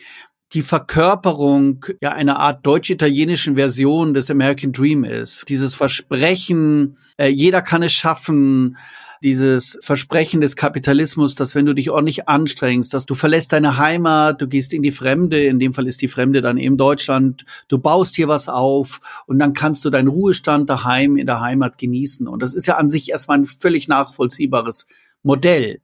die 0.54 0.62
Verkörperung 0.62 1.86
ja 2.02 2.12
einer 2.12 2.40
Art 2.40 2.66
deutsch-italienischen 2.66 3.56
Version 3.56 4.14
des 4.14 4.30
American 4.30 4.74
Dream 4.74 5.04
ist. 5.06 5.46
Dieses 5.48 5.76
Versprechen, 5.76 6.98
äh, 7.18 7.28
jeder 7.28 7.62
kann 7.62 7.84
es 7.84 7.94
schaffen, 7.94 8.78
dieses 9.24 9.78
Versprechen 9.82 10.42
des 10.42 10.56
Kapitalismus, 10.56 11.36
dass 11.36 11.54
wenn 11.54 11.66
du 11.66 11.76
dich 11.76 11.92
ordentlich 11.92 12.28
anstrengst, 12.28 12.94
dass 12.94 13.06
du 13.06 13.14
verlässt 13.14 13.54
deine 13.54 13.78
Heimat, 13.78 14.42
du 14.42 14.48
gehst 14.48 14.74
in 14.74 14.82
die 14.82 14.92
Fremde, 14.92 15.44
in 15.44 15.60
dem 15.60 15.74
Fall 15.74 15.88
ist 15.88 16.02
die 16.02 16.08
Fremde 16.08 16.42
dann 16.42 16.58
eben 16.58 16.78
Deutschland, 16.78 17.46
du 17.68 17.78
baust 17.78 18.16
hier 18.16 18.28
was 18.28 18.50
auf 18.50 19.24
und 19.28 19.38
dann 19.40 19.54
kannst 19.54 19.86
du 19.86 19.90
deinen 19.90 20.08
Ruhestand 20.08 20.70
daheim 20.70 21.18
in 21.18 21.28
der 21.28 21.40
Heimat 21.40 21.78
genießen. 21.78 22.28
Und 22.28 22.42
das 22.42 22.54
ist 22.54 22.66
ja 22.66 22.78
an 22.78 22.90
sich 22.90 23.12
erstmal 23.12 23.40
ein 23.40 23.46
völlig 23.46 23.88
nachvollziehbares 23.88 24.88
Modell. 25.22 25.82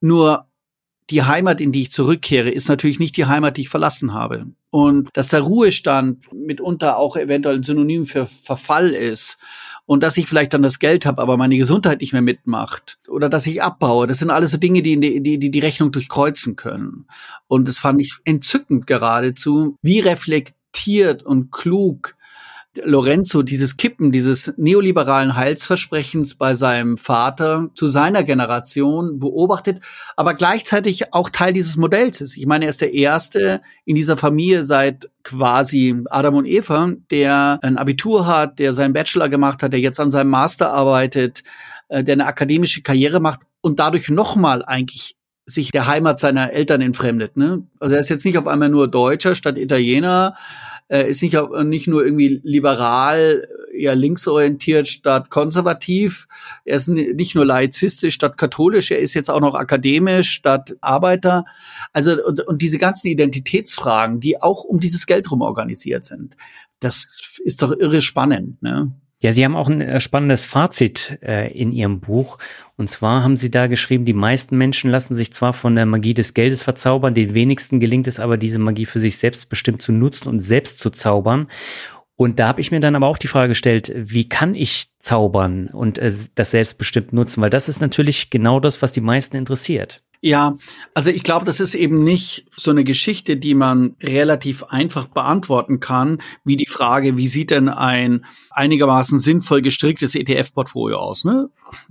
Nur 0.00 0.46
die 1.10 1.22
Heimat, 1.22 1.60
in 1.60 1.72
die 1.72 1.82
ich 1.82 1.92
zurückkehre, 1.92 2.50
ist 2.50 2.68
natürlich 2.68 2.98
nicht 2.98 3.16
die 3.16 3.26
Heimat, 3.26 3.56
die 3.56 3.62
ich 3.62 3.68
verlassen 3.68 4.14
habe. 4.14 4.46
Und 4.70 5.08
dass 5.12 5.28
der 5.28 5.42
Ruhestand 5.42 6.32
mitunter 6.32 6.96
auch 6.96 7.16
eventuell 7.16 7.56
ein 7.56 7.62
Synonym 7.62 8.06
für 8.06 8.26
Verfall 8.26 8.90
ist 8.90 9.36
und 9.86 10.02
dass 10.02 10.16
ich 10.16 10.26
vielleicht 10.26 10.54
dann 10.54 10.62
das 10.62 10.78
Geld 10.78 11.06
habe, 11.06 11.20
aber 11.20 11.36
meine 11.36 11.56
Gesundheit 11.56 12.00
nicht 12.00 12.12
mehr 12.12 12.22
mitmacht 12.22 12.98
oder 13.08 13.28
dass 13.28 13.46
ich 13.46 13.62
abbaue. 13.62 14.06
Das 14.06 14.18
sind 14.18 14.30
alles 14.30 14.50
so 14.50 14.56
Dinge, 14.56 14.82
die 14.82 14.98
die, 14.98 15.38
die, 15.38 15.50
die 15.50 15.60
Rechnung 15.60 15.92
durchkreuzen 15.92 16.56
können. 16.56 17.06
Und 17.46 17.68
das 17.68 17.78
fand 17.78 18.00
ich 18.00 18.14
entzückend 18.24 18.86
geradezu, 18.86 19.76
wie 19.82 20.00
reflektiert 20.00 21.22
und 21.22 21.52
klug 21.52 22.16
Lorenzo 22.82 23.42
dieses 23.42 23.76
Kippen 23.76 24.12
dieses 24.12 24.52
neoliberalen 24.56 25.36
Heilsversprechens 25.36 26.34
bei 26.34 26.54
seinem 26.54 26.98
Vater 26.98 27.70
zu 27.74 27.86
seiner 27.86 28.22
Generation 28.22 29.18
beobachtet, 29.18 29.82
aber 30.16 30.34
gleichzeitig 30.34 31.12
auch 31.12 31.30
Teil 31.30 31.52
dieses 31.52 31.76
Modells 31.76 32.20
ist. 32.20 32.36
Ich 32.36 32.46
meine, 32.46 32.64
er 32.66 32.70
ist 32.70 32.80
der 32.80 32.94
Erste 32.94 33.62
in 33.84 33.94
dieser 33.94 34.16
Familie 34.16 34.64
seit 34.64 35.10
quasi 35.22 35.96
Adam 36.10 36.36
und 36.36 36.46
Eva, 36.46 36.92
der 37.10 37.58
ein 37.62 37.78
Abitur 37.78 38.26
hat, 38.26 38.58
der 38.58 38.72
seinen 38.72 38.92
Bachelor 38.92 39.28
gemacht 39.28 39.62
hat, 39.62 39.72
der 39.72 39.80
jetzt 39.80 40.00
an 40.00 40.10
seinem 40.10 40.30
Master 40.30 40.70
arbeitet, 40.70 41.42
äh, 41.88 42.02
der 42.02 42.14
eine 42.14 42.26
akademische 42.26 42.82
Karriere 42.82 43.20
macht 43.20 43.40
und 43.60 43.78
dadurch 43.78 44.08
nochmal 44.08 44.64
eigentlich 44.64 45.16
sich 45.46 45.70
der 45.70 45.86
Heimat 45.86 46.20
seiner 46.20 46.52
Eltern 46.52 46.80
entfremdet. 46.80 47.36
Ne? 47.36 47.66
Also 47.78 47.94
er 47.94 48.00
ist 48.00 48.08
jetzt 48.08 48.24
nicht 48.24 48.38
auf 48.38 48.46
einmal 48.46 48.70
nur 48.70 48.88
Deutscher 48.88 49.34
statt 49.34 49.58
Italiener, 49.58 50.34
äh, 50.94 51.10
ist 51.10 51.22
nicht, 51.22 51.36
nicht 51.64 51.88
nur 51.88 52.04
irgendwie 52.04 52.40
liberal, 52.44 53.48
eher 53.72 53.96
linksorientiert 53.96 54.86
statt 54.86 55.28
konservativ. 55.28 56.28
Er 56.64 56.76
ist 56.76 56.86
nicht 56.86 57.34
nur 57.34 57.44
laizistisch 57.44 58.14
statt 58.14 58.38
katholisch, 58.38 58.92
er 58.92 59.00
ist 59.00 59.14
jetzt 59.14 59.28
auch 59.28 59.40
noch 59.40 59.56
akademisch 59.56 60.30
statt 60.30 60.76
Arbeiter. 60.80 61.44
Also 61.92 62.24
und, 62.24 62.46
und 62.46 62.62
diese 62.62 62.78
ganzen 62.78 63.08
Identitätsfragen, 63.08 64.20
die 64.20 64.40
auch 64.40 64.62
um 64.62 64.78
dieses 64.78 65.06
Geld 65.06 65.28
rum 65.32 65.40
organisiert 65.40 66.04
sind. 66.04 66.36
Das 66.78 67.38
ist 67.42 67.62
doch 67.62 67.72
irre 67.72 68.00
spannend, 68.00 68.62
ne? 68.62 68.92
Ja, 69.24 69.32
Sie 69.32 69.42
haben 69.42 69.56
auch 69.56 69.68
ein 69.68 69.80
äh, 69.80 70.00
spannendes 70.00 70.44
Fazit 70.44 71.18
äh, 71.22 71.50
in 71.50 71.72
Ihrem 71.72 72.00
Buch. 72.00 72.36
Und 72.76 72.90
zwar 72.90 73.22
haben 73.22 73.38
Sie 73.38 73.50
da 73.50 73.68
geschrieben, 73.68 74.04
die 74.04 74.12
meisten 74.12 74.58
Menschen 74.58 74.90
lassen 74.90 75.14
sich 75.14 75.32
zwar 75.32 75.54
von 75.54 75.76
der 75.76 75.86
Magie 75.86 76.12
des 76.12 76.34
Geldes 76.34 76.62
verzaubern, 76.62 77.14
den 77.14 77.32
wenigsten 77.32 77.80
gelingt 77.80 78.06
es 78.06 78.20
aber, 78.20 78.36
diese 78.36 78.58
Magie 78.58 78.84
für 78.84 79.00
sich 79.00 79.16
selbst 79.16 79.48
bestimmt 79.48 79.80
zu 79.80 79.92
nutzen 79.92 80.28
und 80.28 80.40
selbst 80.40 80.78
zu 80.78 80.90
zaubern. 80.90 81.48
Und 82.16 82.38
da 82.38 82.48
habe 82.48 82.60
ich 82.60 82.70
mir 82.70 82.80
dann 82.80 82.96
aber 82.96 83.06
auch 83.06 83.16
die 83.16 83.28
Frage 83.28 83.48
gestellt, 83.48 83.90
wie 83.96 84.28
kann 84.28 84.54
ich 84.54 84.88
zaubern 84.98 85.68
und 85.68 85.96
äh, 85.96 86.12
das 86.34 86.50
selbstbestimmt 86.50 87.14
nutzen? 87.14 87.40
Weil 87.40 87.48
das 87.48 87.70
ist 87.70 87.80
natürlich 87.80 88.28
genau 88.28 88.60
das, 88.60 88.82
was 88.82 88.92
die 88.92 89.00
meisten 89.00 89.38
interessiert. 89.38 90.02
Ja, 90.20 90.56
also 90.92 91.08
ich 91.08 91.22
glaube, 91.22 91.46
das 91.46 91.60
ist 91.60 91.74
eben 91.74 92.04
nicht 92.04 92.46
so 92.56 92.70
eine 92.70 92.84
Geschichte, 92.84 93.38
die 93.38 93.54
man 93.54 93.96
relativ 94.02 94.64
einfach 94.64 95.06
beantworten 95.06 95.80
kann, 95.80 96.22
wie 96.44 96.56
die 96.58 96.66
Frage, 96.66 97.16
wie 97.16 97.28
sieht 97.28 97.50
denn 97.50 97.70
ein 97.70 98.24
einigermaßen 98.54 99.18
sinnvoll 99.18 99.62
gestricktes 99.62 100.14
ETF-Portfolio 100.14 100.98
aus? 100.98 101.24
Ne? 101.24 101.48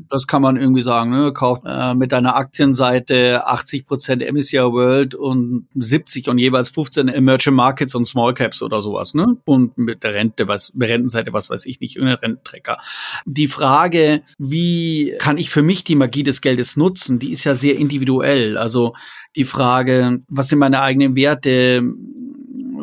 Das 0.09 0.27
kann 0.27 0.41
man 0.41 0.57
irgendwie 0.57 0.81
sagen, 0.81 1.11
ne? 1.11 1.33
kauft 1.33 1.63
äh, 1.65 1.93
mit 1.93 2.11
deiner 2.11 2.35
Aktienseite 2.35 3.45
80 3.47 3.85
Prozent 3.85 4.23
MSCI 4.23 4.57
World 4.57 5.15
und 5.15 5.67
70 5.75 6.29
und 6.29 6.37
jeweils 6.37 6.69
15 6.69 7.07
Emerging 7.07 7.53
Markets 7.53 7.95
und 7.95 8.07
Small 8.07 8.33
Caps 8.33 8.61
oder 8.61 8.81
sowas, 8.81 9.13
ne? 9.13 9.37
Und 9.45 9.77
mit 9.77 10.03
der 10.03 10.13
Rente, 10.13 10.47
was, 10.47 10.73
mit 10.73 10.89
Rentenseite, 10.89 11.33
was 11.33 11.49
weiß 11.49 11.65
ich 11.65 11.79
nicht, 11.79 11.95
irgendein 11.95 12.19
Rententrecker. 12.19 12.77
Die 13.25 13.47
Frage, 13.47 14.21
wie 14.37 15.15
kann 15.19 15.37
ich 15.37 15.49
für 15.49 15.61
mich 15.61 15.83
die 15.83 15.95
Magie 15.95 16.23
des 16.23 16.41
Geldes 16.41 16.77
nutzen, 16.77 17.19
die 17.19 17.31
ist 17.31 17.43
ja 17.43 17.55
sehr 17.55 17.77
individuell. 17.77 18.57
Also 18.57 18.93
die 19.35 19.45
Frage, 19.45 20.21
was 20.27 20.49
sind 20.49 20.59
meine 20.59 20.81
eigenen 20.81 21.15
Werte? 21.15 21.81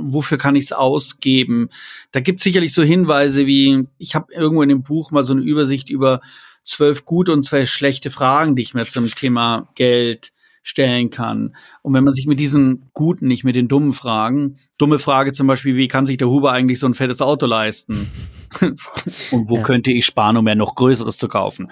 Wofür 0.00 0.38
kann 0.38 0.56
ich 0.56 0.66
es 0.66 0.72
ausgeben? 0.72 1.68
Da 2.12 2.20
gibt 2.20 2.40
es 2.40 2.44
sicherlich 2.44 2.72
so 2.72 2.82
Hinweise 2.82 3.46
wie, 3.46 3.86
ich 3.98 4.14
habe 4.14 4.32
irgendwo 4.32 4.62
in 4.62 4.68
dem 4.68 4.82
Buch 4.82 5.10
mal 5.10 5.24
so 5.24 5.32
eine 5.32 5.42
Übersicht 5.42 5.90
über 5.90 6.20
zwölf 6.64 7.04
gute 7.04 7.32
und 7.32 7.44
zwölf 7.44 7.70
schlechte 7.70 8.10
Fragen, 8.10 8.56
die 8.56 8.62
ich 8.62 8.74
mir 8.74 8.86
zum 8.86 9.10
Thema 9.10 9.68
Geld 9.74 10.32
stellen 10.62 11.10
kann. 11.10 11.56
Und 11.82 11.94
wenn 11.94 12.04
man 12.04 12.14
sich 12.14 12.26
mit 12.26 12.38
diesen 12.38 12.90
guten, 12.92 13.26
nicht 13.26 13.44
mit 13.44 13.56
den 13.56 13.68
dummen 13.68 13.92
Fragen, 13.92 14.58
dumme 14.78 14.98
Frage 14.98 15.32
zum 15.32 15.46
Beispiel, 15.46 15.76
wie 15.76 15.88
kann 15.88 16.06
sich 16.06 16.18
der 16.18 16.28
Huber 16.28 16.52
eigentlich 16.52 16.78
so 16.78 16.86
ein 16.86 16.94
fettes 16.94 17.22
Auto 17.22 17.46
leisten? 17.46 18.10
Und 18.60 19.48
wo 19.48 19.56
ja. 19.56 19.62
könnte 19.62 19.90
ich 19.92 20.04
sparen, 20.04 20.36
um 20.36 20.44
mir 20.44 20.54
noch 20.54 20.74
Größeres 20.74 21.16
zu 21.16 21.28
kaufen? 21.28 21.70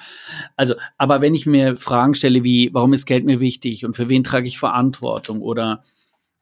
Also, 0.56 0.74
aber 0.96 1.20
wenn 1.20 1.34
ich 1.34 1.44
mir 1.44 1.76
Fragen 1.76 2.14
stelle 2.14 2.44
wie, 2.44 2.70
warum 2.72 2.92
ist 2.92 3.04
Geld 3.04 3.24
mir 3.24 3.40
wichtig 3.40 3.84
und 3.84 3.96
für 3.96 4.08
wen 4.08 4.24
trage 4.24 4.46
ich 4.46 4.58
Verantwortung 4.58 5.42
oder 5.42 5.82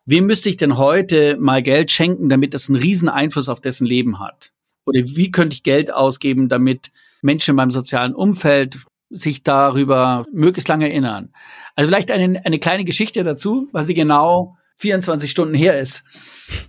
wem 0.06 0.26
müsste 0.26 0.48
ich 0.48 0.56
denn 0.56 0.78
heute 0.78 1.36
mal 1.38 1.62
Geld 1.62 1.90
schenken, 1.90 2.28
damit 2.28 2.54
das 2.54 2.68
einen 2.68 2.80
riesen 2.80 3.08
Einfluss 3.08 3.48
auf 3.48 3.60
dessen 3.60 3.86
Leben 3.86 4.18
hat? 4.18 4.52
Oder 4.86 5.00
wie 5.04 5.30
könnte 5.30 5.54
ich 5.54 5.62
Geld 5.62 5.92
ausgeben, 5.92 6.48
damit 6.48 6.90
Menschen 7.22 7.50
in 7.50 7.56
meinem 7.56 7.70
sozialen 7.70 8.14
Umfeld 8.14 8.78
sich 9.10 9.42
darüber 9.42 10.26
möglichst 10.32 10.68
lange 10.68 10.88
erinnern. 10.88 11.32
Also 11.74 11.88
vielleicht 11.88 12.10
eine, 12.10 12.44
eine 12.44 12.58
kleine 12.58 12.84
Geschichte 12.84 13.22
dazu, 13.24 13.68
weil 13.72 13.84
sie 13.84 13.94
genau 13.94 14.56
24 14.76 15.30
Stunden 15.30 15.54
her 15.54 15.78
ist. 15.78 16.04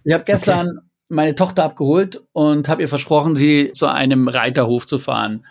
Ich 0.03 0.13
habe 0.13 0.23
gestern 0.23 0.67
okay. 0.67 0.87
meine 1.09 1.35
Tochter 1.35 1.63
abgeholt 1.63 2.23
und 2.33 2.67
habe 2.67 2.81
ihr 2.81 2.89
versprochen, 2.89 3.35
sie 3.35 3.71
zu 3.73 3.87
einem 3.87 4.27
Reiterhof 4.27 4.85
zu 4.85 4.99
fahren, 4.99 5.45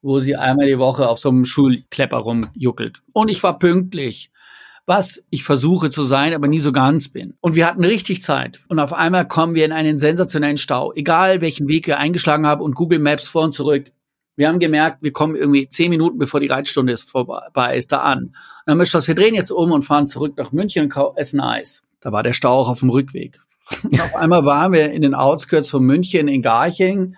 wo 0.00 0.20
sie 0.20 0.36
einmal 0.36 0.66
die 0.66 0.78
Woche 0.78 1.08
auf 1.08 1.18
so 1.18 1.28
einem 1.28 1.44
Schulklepper 1.44 2.18
rumjuckelt. 2.18 3.00
Und 3.12 3.30
ich 3.30 3.42
war 3.42 3.58
pünktlich 3.58 4.30
was 4.88 5.22
ich 5.28 5.44
versuche 5.44 5.90
zu 5.90 6.02
sein, 6.02 6.32
aber 6.32 6.48
nie 6.48 6.58
so 6.58 6.72
ganz 6.72 7.10
bin. 7.10 7.34
Und 7.42 7.54
wir 7.54 7.66
hatten 7.66 7.84
richtig 7.84 8.22
Zeit. 8.22 8.60
Und 8.68 8.78
auf 8.78 8.94
einmal 8.94 9.28
kommen 9.28 9.54
wir 9.54 9.66
in 9.66 9.72
einen 9.72 9.98
sensationellen 9.98 10.56
Stau. 10.56 10.94
Egal 10.94 11.42
welchen 11.42 11.68
Weg 11.68 11.86
wir 11.86 11.98
eingeschlagen 11.98 12.46
haben 12.46 12.62
und 12.62 12.74
Google 12.74 12.98
Maps 12.98 13.28
vor 13.28 13.44
und 13.44 13.52
zurück. 13.52 13.92
Wir 14.34 14.48
haben 14.48 14.60
gemerkt, 14.60 15.02
wir 15.02 15.12
kommen 15.12 15.36
irgendwie 15.36 15.68
zehn 15.68 15.90
Minuten, 15.90 16.16
bevor 16.16 16.40
die 16.40 16.46
Reitstunde 16.46 16.94
ist 16.94 17.02
vorbei, 17.02 17.76
ist 17.76 17.92
da 17.92 17.98
an. 17.98 18.32
dann 18.64 18.72
haben 18.72 18.78
wir 18.78 18.84
beschlossen, 18.84 19.08
wir 19.08 19.14
drehen 19.14 19.34
jetzt 19.34 19.50
um 19.50 19.72
und 19.72 19.82
fahren 19.82 20.06
zurück 20.06 20.38
nach 20.38 20.52
München 20.52 20.90
und 20.90 21.18
essen 21.18 21.40
Eis. 21.40 21.82
Da 22.00 22.10
war 22.10 22.22
der 22.22 22.32
Stau 22.32 22.54
auch 22.54 22.68
auf 22.70 22.80
dem 22.80 22.88
Rückweg. 22.88 23.40
Und 23.82 24.00
auf 24.00 24.16
einmal 24.16 24.46
waren 24.46 24.72
wir 24.72 24.90
in 24.90 25.02
den 25.02 25.14
Outskirts 25.14 25.68
von 25.68 25.82
München 25.82 26.28
in 26.28 26.40
Garching, 26.40 27.14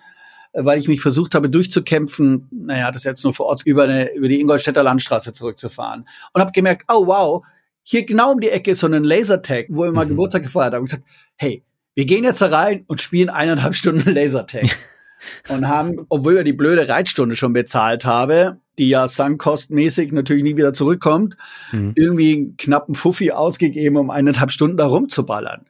weil 0.51 0.77
ich 0.77 0.89
mich 0.89 0.99
versucht 0.99 1.35
habe 1.35 1.49
durchzukämpfen, 1.49 2.49
naja, 2.51 2.91
das 2.91 3.05
jetzt 3.05 3.23
nur 3.23 3.33
vor 3.33 3.45
Ort 3.45 3.61
über, 3.65 3.83
eine, 3.83 4.13
über 4.13 4.27
die 4.27 4.41
Ingolstädter 4.41 4.83
Landstraße 4.83 5.31
zurückzufahren. 5.31 6.05
Und 6.33 6.41
habe 6.41 6.51
gemerkt, 6.51 6.83
oh 6.91 7.07
wow, 7.07 7.43
hier 7.83 8.05
genau 8.05 8.31
um 8.31 8.39
die 8.39 8.49
Ecke 8.49 8.71
ist 8.71 8.79
so 8.79 8.87
ein 8.87 9.03
Lasertag, 9.03 9.65
wo 9.69 9.83
wir 9.83 9.91
mal 9.91 10.05
mhm. 10.05 10.09
Geburtstag 10.09 10.43
gefeiert 10.43 10.73
haben. 10.73 10.81
Und 10.81 10.89
gesagt, 10.89 11.03
hey, 11.35 11.63
wir 11.95 12.05
gehen 12.05 12.23
jetzt 12.23 12.41
da 12.41 12.47
rein 12.47 12.83
und 12.87 13.01
spielen 13.01 13.29
eineinhalb 13.29 13.75
Stunden 13.75 14.09
Lasertag. 14.13 14.65
und 15.49 15.67
haben, 15.67 16.05
obwohl 16.09 16.35
wir 16.35 16.43
die 16.43 16.53
blöde 16.53 16.87
Reitstunde 16.87 17.35
schon 17.35 17.53
bezahlt 17.53 18.05
habe, 18.05 18.57
die 18.77 18.89
ja 18.89 19.07
sankostmäßig 19.07 20.11
natürlich 20.11 20.43
nie 20.43 20.57
wieder 20.57 20.73
zurückkommt, 20.73 21.35
mhm. 21.71 21.93
irgendwie 21.95 22.33
einen 22.33 22.57
knappen 22.57 22.95
Fuffi 22.95 23.31
ausgegeben, 23.31 23.97
um 23.97 24.09
eineinhalb 24.09 24.51
Stunden 24.51 24.77
da 24.77 24.87
rumzuballern. 24.87 25.65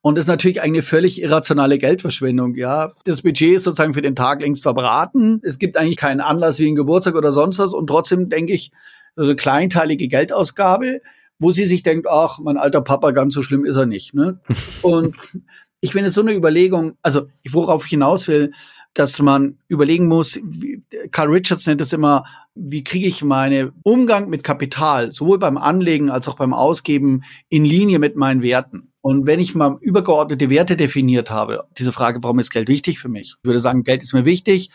Und 0.00 0.16
das 0.16 0.24
ist 0.24 0.28
natürlich 0.28 0.60
eine 0.60 0.82
völlig 0.82 1.20
irrationale 1.20 1.78
Geldverschwendung, 1.78 2.54
ja. 2.54 2.92
Das 3.04 3.22
Budget 3.22 3.56
ist 3.56 3.64
sozusagen 3.64 3.94
für 3.94 4.02
den 4.02 4.14
Tag 4.14 4.40
längst 4.40 4.62
verbraten. 4.62 5.40
Es 5.42 5.58
gibt 5.58 5.76
eigentlich 5.76 5.96
keinen 5.96 6.20
Anlass 6.20 6.58
wie 6.58 6.70
ein 6.70 6.76
Geburtstag 6.76 7.16
oder 7.16 7.32
sonst 7.32 7.58
was. 7.58 7.72
Und 7.72 7.88
trotzdem 7.88 8.28
denke 8.28 8.52
ich, 8.52 8.70
also 9.16 9.34
kleinteilige 9.34 10.08
Geldausgabe, 10.08 11.00
wo 11.38 11.50
sie 11.50 11.66
sich 11.66 11.82
denkt, 11.82 12.06
ach, 12.08 12.38
mein 12.38 12.56
alter 12.56 12.80
Papa, 12.80 13.10
ganz 13.10 13.34
so 13.34 13.42
schlimm 13.42 13.64
ist 13.64 13.76
er 13.76 13.86
nicht. 13.86 14.14
Ne? 14.14 14.40
Und 14.82 15.16
ich 15.80 15.92
finde 15.92 16.10
so 16.10 16.22
eine 16.22 16.34
Überlegung, 16.34 16.94
also 17.02 17.28
worauf 17.50 17.84
ich 17.84 17.90
hinaus 17.90 18.28
will, 18.28 18.52
dass 18.94 19.20
man 19.20 19.58
überlegen 19.68 20.06
muss, 20.06 20.40
wie, 20.42 20.82
Carl 21.10 21.28
Richards 21.28 21.66
nennt 21.66 21.82
es 21.82 21.92
immer, 21.92 22.24
wie 22.54 22.82
kriege 22.82 23.06
ich 23.06 23.22
meinen 23.22 23.72
Umgang 23.82 24.30
mit 24.30 24.42
Kapital, 24.42 25.12
sowohl 25.12 25.38
beim 25.38 25.58
Anlegen 25.58 26.08
als 26.08 26.28
auch 26.28 26.36
beim 26.36 26.54
Ausgeben, 26.54 27.22
in 27.50 27.66
Linie 27.66 27.98
mit 27.98 28.16
meinen 28.16 28.40
Werten. 28.40 28.92
Und 29.02 29.26
wenn 29.26 29.38
ich 29.38 29.54
mal 29.54 29.76
übergeordnete 29.82 30.48
Werte 30.48 30.76
definiert 30.76 31.30
habe, 31.30 31.64
diese 31.78 31.92
Frage, 31.92 32.22
warum 32.22 32.38
ist 32.38 32.50
Geld 32.50 32.68
wichtig 32.68 32.98
für 32.98 33.10
mich? 33.10 33.34
Ich 33.38 33.46
würde 33.46 33.60
sagen, 33.60 33.82
Geld 33.82 34.02
ist 34.02 34.14
mir 34.14 34.24
wichtig, 34.24 34.70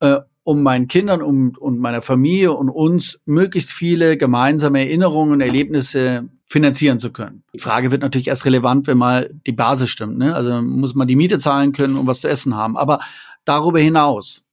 äh, 0.00 0.18
um 0.46 0.62
meinen 0.62 0.86
Kindern 0.86 1.22
um, 1.22 1.56
und 1.58 1.80
meiner 1.80 2.02
Familie 2.02 2.52
und 2.52 2.68
uns 2.68 3.18
möglichst 3.26 3.72
viele 3.72 4.16
gemeinsame 4.16 4.78
Erinnerungen 4.78 5.32
und 5.32 5.40
Erlebnisse 5.40 6.28
finanzieren 6.44 7.00
zu 7.00 7.10
können. 7.10 7.42
Die 7.52 7.58
Frage 7.58 7.90
wird 7.90 8.02
natürlich 8.02 8.28
erst 8.28 8.44
relevant, 8.44 8.86
wenn 8.86 8.96
mal 8.96 9.34
die 9.44 9.50
Basis 9.50 9.90
stimmt. 9.90 10.18
Ne? 10.18 10.36
Also 10.36 10.62
muss 10.62 10.94
man 10.94 11.08
die 11.08 11.16
Miete 11.16 11.40
zahlen 11.40 11.72
können 11.72 11.96
und 11.96 12.06
was 12.06 12.20
zu 12.20 12.28
essen 12.28 12.54
haben. 12.54 12.76
Aber 12.76 13.00
darüber 13.44 13.80
hinaus. 13.80 14.44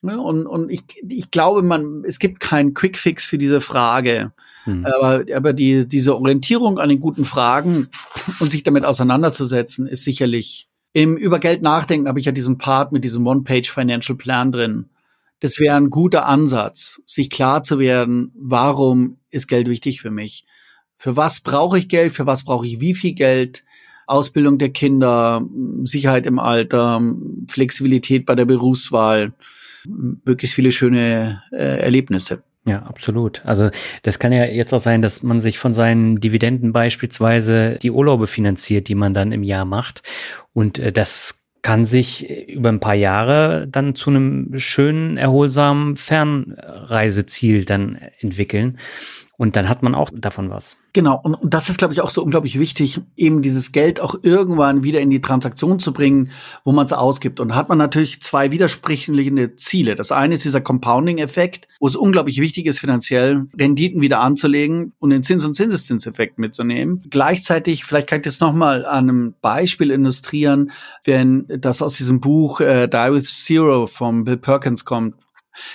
Ne? 0.00 0.18
Und, 0.18 0.46
und 0.46 0.70
ich, 0.70 0.82
ich 1.06 1.30
glaube, 1.30 1.60
man, 1.62 2.04
es 2.06 2.18
gibt 2.18 2.40
keinen 2.40 2.72
Quickfix 2.72 3.26
für 3.26 3.36
diese 3.36 3.60
Frage. 3.60 4.32
Mhm. 4.64 4.86
Aber, 4.86 5.24
aber 5.34 5.52
die, 5.52 5.86
diese 5.86 6.16
Orientierung 6.16 6.78
an 6.78 6.88
den 6.88 7.00
guten 7.00 7.26
Fragen 7.26 7.88
und 8.40 8.50
sich 8.50 8.62
damit 8.62 8.86
auseinanderzusetzen, 8.86 9.86
ist 9.86 10.04
sicherlich 10.04 10.70
im 10.94 11.18
über 11.18 11.38
Geld 11.38 11.60
nachdenken 11.60 12.08
habe 12.08 12.20
ich 12.20 12.26
ja 12.26 12.32
diesen 12.32 12.56
Part 12.56 12.92
mit 12.92 13.04
diesem 13.04 13.26
One-Page 13.26 13.70
Financial 13.70 14.16
Plan 14.16 14.52
drin. 14.52 14.88
Das 15.42 15.58
wäre 15.58 15.76
ein 15.76 15.90
guter 15.90 16.26
Ansatz, 16.26 17.02
sich 17.04 17.28
klar 17.28 17.64
zu 17.64 17.80
werden, 17.80 18.30
warum 18.36 19.18
ist 19.28 19.48
Geld 19.48 19.68
wichtig 19.68 20.00
für 20.00 20.12
mich? 20.12 20.44
Für 20.96 21.16
was 21.16 21.40
brauche 21.40 21.76
ich 21.78 21.88
Geld? 21.88 22.12
Für 22.12 22.26
was 22.26 22.44
brauche 22.44 22.64
ich 22.64 22.78
wie 22.78 22.94
viel 22.94 23.12
Geld? 23.12 23.64
Ausbildung 24.06 24.58
der 24.58 24.70
Kinder, 24.70 25.44
Sicherheit 25.82 26.26
im 26.26 26.38
Alter, 26.38 27.02
Flexibilität 27.50 28.24
bei 28.24 28.36
der 28.36 28.44
Berufswahl, 28.44 29.32
möglichst 29.84 30.54
viele 30.54 30.70
schöne 30.70 31.42
äh, 31.50 31.80
Erlebnisse. 31.80 32.44
Ja, 32.64 32.82
absolut. 32.82 33.44
Also 33.44 33.70
das 34.02 34.20
kann 34.20 34.30
ja 34.30 34.44
jetzt 34.44 34.72
auch 34.72 34.80
sein, 34.80 35.02
dass 35.02 35.24
man 35.24 35.40
sich 35.40 35.58
von 35.58 35.74
seinen 35.74 36.20
Dividenden 36.20 36.72
beispielsweise 36.72 37.80
die 37.82 37.90
Urlaube 37.90 38.28
finanziert, 38.28 38.86
die 38.86 38.94
man 38.94 39.12
dann 39.12 39.32
im 39.32 39.42
Jahr 39.42 39.64
macht. 39.64 40.04
Und 40.52 40.78
äh, 40.78 40.92
das 40.92 41.41
kann 41.62 41.84
sich 41.84 42.28
über 42.48 42.68
ein 42.68 42.80
paar 42.80 42.94
Jahre 42.94 43.66
dann 43.68 43.94
zu 43.94 44.10
einem 44.10 44.58
schönen, 44.58 45.16
erholsamen 45.16 45.96
Fernreiseziel 45.96 47.64
dann 47.64 47.98
entwickeln. 48.18 48.78
Und 49.42 49.56
dann 49.56 49.68
hat 49.68 49.82
man 49.82 49.96
auch 49.96 50.08
davon 50.14 50.50
was. 50.50 50.76
Genau, 50.92 51.18
und, 51.20 51.34
und 51.34 51.52
das 51.52 51.68
ist, 51.68 51.76
glaube 51.76 51.92
ich, 51.92 52.00
auch 52.00 52.10
so 52.10 52.22
unglaublich 52.22 52.60
wichtig, 52.60 53.00
eben 53.16 53.42
dieses 53.42 53.72
Geld 53.72 53.98
auch 53.98 54.14
irgendwann 54.22 54.84
wieder 54.84 55.00
in 55.00 55.10
die 55.10 55.20
Transaktion 55.20 55.80
zu 55.80 55.92
bringen, 55.92 56.30
wo 56.62 56.70
man 56.70 56.86
es 56.86 56.92
ausgibt. 56.92 57.40
Und 57.40 57.56
hat 57.56 57.68
man 57.68 57.76
natürlich 57.76 58.22
zwei 58.22 58.52
widersprechende 58.52 59.56
Ziele. 59.56 59.96
Das 59.96 60.12
eine 60.12 60.34
ist 60.34 60.44
dieser 60.44 60.60
Compounding-Effekt, 60.60 61.66
wo 61.80 61.88
es 61.88 61.96
unglaublich 61.96 62.40
wichtig 62.40 62.66
ist, 62.66 62.78
finanziell 62.78 63.48
Renditen 63.58 64.00
wieder 64.00 64.20
anzulegen 64.20 64.92
und 65.00 65.10
den 65.10 65.24
Zins- 65.24 65.44
und 65.44 65.54
Zinseszinseffekt 65.54 66.38
mitzunehmen. 66.38 67.02
Gleichzeitig, 67.10 67.84
vielleicht 67.84 68.06
kann 68.08 68.20
ich 68.20 68.26
das 68.26 68.38
nochmal 68.38 68.86
an 68.86 69.08
einem 69.08 69.34
Beispiel 69.42 69.90
illustrieren, 69.90 70.70
wenn 71.02 71.46
das 71.48 71.82
aus 71.82 71.96
diesem 71.96 72.20
Buch 72.20 72.60
äh, 72.60 72.86
Die 72.86 73.12
with 73.12 73.44
Zero 73.44 73.88
von 73.88 74.22
Bill 74.22 74.36
Perkins 74.36 74.84
kommt, 74.84 75.16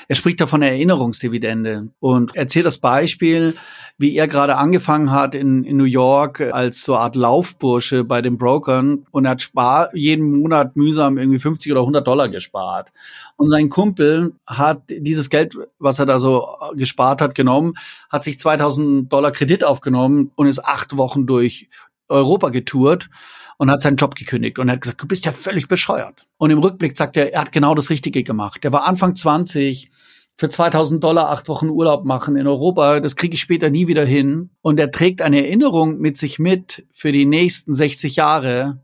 er 0.08 0.16
spricht 0.16 0.42
da 0.42 0.48
von 0.48 0.62
der 0.62 0.72
Erinnerungsdividende 0.72 1.90
und 2.00 2.36
erzählt 2.36 2.66
das 2.66 2.78
Beispiel, 2.78 3.56
wie 3.98 4.16
er 4.16 4.28
gerade 4.28 4.58
angefangen 4.58 5.12
hat 5.12 5.34
in, 5.34 5.64
in 5.64 5.78
New 5.78 5.84
York 5.84 6.42
als 6.42 6.84
so 6.84 6.94
eine 6.94 7.04
Art 7.04 7.16
Laufbursche 7.16 8.04
bei 8.04 8.22
den 8.22 8.38
Brokern 8.38 9.06
und 9.12 9.26
er 9.26 9.32
hat 9.32 9.42
spar 9.42 9.90
jeden 9.96 10.40
Monat 10.40 10.76
mühsam 10.76 11.18
irgendwie 11.18 11.40
50 11.40 11.72
oder 11.72 11.82
100 11.82 12.06
Dollar 12.06 12.30
gespart. 12.30 12.92
Und 13.38 13.50
sein 13.50 13.70
Kumpel 13.70 14.34
hat 14.46 14.84
dieses 14.90 15.30
Geld, 15.30 15.58
was 15.80 16.00
er 16.00 16.06
da 16.06 16.20
so 16.20 16.48
gespart 16.76 17.22
hat, 17.22 17.36
genommen, 17.36 17.74
hat 18.10 18.24
sich 18.24 18.40
2000 18.40 19.12
Dollar 19.12 19.32
Kredit 19.32 19.64
aufgenommen 19.64 20.32
und 20.36 20.48
ist 20.48 20.64
acht 20.64 20.98
Wochen 20.98 21.26
durch 21.26 21.70
Europa 22.08 22.50
getourt 22.50 23.10
und 23.58 23.72
hat 23.72 23.82
seinen 23.82 23.98
Job 23.98 24.16
gekündigt 24.16 24.60
und 24.60 24.70
er 24.70 24.74
hat 24.74 24.82
gesagt, 24.82 25.02
du 25.02 25.08
bist 25.08 25.26
ja 25.26 25.32
völlig 25.32 25.68
bescheuert. 25.68 26.26
Und 26.38 26.52
im 26.52 26.60
Rückblick 26.60 26.96
sagt 26.96 27.18
er, 27.18 27.34
er 27.34 27.42
hat 27.42 27.52
genau 27.52 27.76
das 27.76 27.90
Richtige 27.90 28.24
gemacht. 28.24 28.64
Der 28.64 28.72
war 28.72 28.88
Anfang 28.88 29.16
20, 29.16 29.90
für 30.38 30.50
2000 30.50 31.04
Dollar 31.04 31.30
acht 31.30 31.48
Wochen 31.48 31.70
Urlaub 31.70 32.06
machen 32.06 32.36
in 32.36 32.46
Europa, 32.46 33.00
das 33.00 33.16
kriege 33.16 33.34
ich 33.34 33.42
später 33.42 33.72
nie 33.72 33.88
wieder 33.88 34.06
hin. 34.06 34.52
Und 34.62 34.80
er 34.80 34.92
trägt 34.92 35.22
eine 35.22 35.44
Erinnerung 35.44 35.98
mit 35.98 36.18
sich 36.18 36.38
mit 36.38 36.86
für 36.92 37.12
die 37.12 37.26
nächsten 37.26 37.74
60 37.74 38.16
Jahre, 38.16 38.80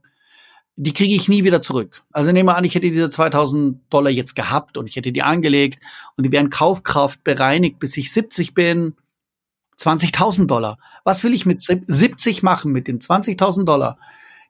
die 0.75 0.93
kriege 0.93 1.13
ich 1.13 1.29
nie 1.29 1.43
wieder 1.43 1.61
zurück. 1.61 2.01
Also 2.11 2.31
nehmen 2.31 2.49
wir 2.49 2.57
an, 2.57 2.63
ich 2.63 2.73
hätte 2.73 2.89
diese 2.89 3.11
2000 3.11 3.81
Dollar 3.91 4.09
jetzt 4.09 4.35
gehabt 4.35 4.77
und 4.77 4.87
ich 4.87 4.95
hätte 4.95 5.11
die 5.11 5.21
angelegt 5.21 5.79
und 6.17 6.23
die 6.23 6.31
wären 6.31 6.49
Kaufkraft 6.49 7.23
bereinigt, 7.23 7.77
bis 7.77 7.95
ich 7.97 8.11
70 8.11 8.55
bin. 8.55 8.95
20.000 9.77 10.45
Dollar. 10.45 10.77
Was 11.03 11.23
will 11.23 11.33
ich 11.33 11.45
mit 11.45 11.61
70 11.61 12.41
machen 12.41 12.71
mit 12.71 12.87
den 12.87 12.99
20.000 12.99 13.65
Dollar? 13.65 13.97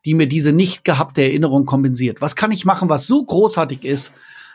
Die 0.06 0.14
mir 0.14 0.28
diese 0.28 0.52
nicht 0.52 0.84
gehabte 0.84 1.24
Erinnerung 1.24 1.66
kompensiert? 1.66 2.22
Was 2.22 2.36
kann 2.36 2.52
ich 2.52 2.66
machen, 2.66 2.90
was 2.90 3.08
so 3.08 3.24
großartig 3.24 3.86
ist, 3.86 4.14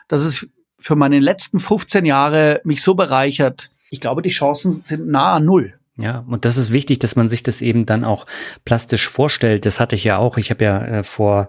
dass 0.09 0.23
es 0.23 0.47
für 0.79 0.97
meine 0.97 1.19
letzten 1.19 1.59
15 1.59 2.05
Jahre 2.05 2.61
mich 2.65 2.83
so 2.83 2.95
bereichert? 2.95 3.71
Ich 3.91 4.01
glaube, 4.01 4.23
die 4.23 4.31
Chancen 4.31 4.83
sind 4.85 5.09
nah 5.09 5.35
an 5.35 5.45
Null. 5.45 5.79
Ja, 6.01 6.25
und 6.29 6.45
das 6.45 6.57
ist 6.57 6.71
wichtig, 6.71 7.01
dass 7.01 7.17
man 7.17 7.29
sich 7.29 7.43
das 7.43 7.61
eben 7.61 7.85
dann 7.85 8.05
auch 8.05 8.25
plastisch 8.65 9.09
vorstellt. 9.09 9.67
Das 9.67 9.81
hatte 9.81 9.97
ich 9.97 10.05
ja 10.05 10.17
auch. 10.17 10.39
Ich 10.39 10.51
habe 10.51 10.65
ja 10.65 10.85
äh, 10.85 11.03
vor 11.03 11.49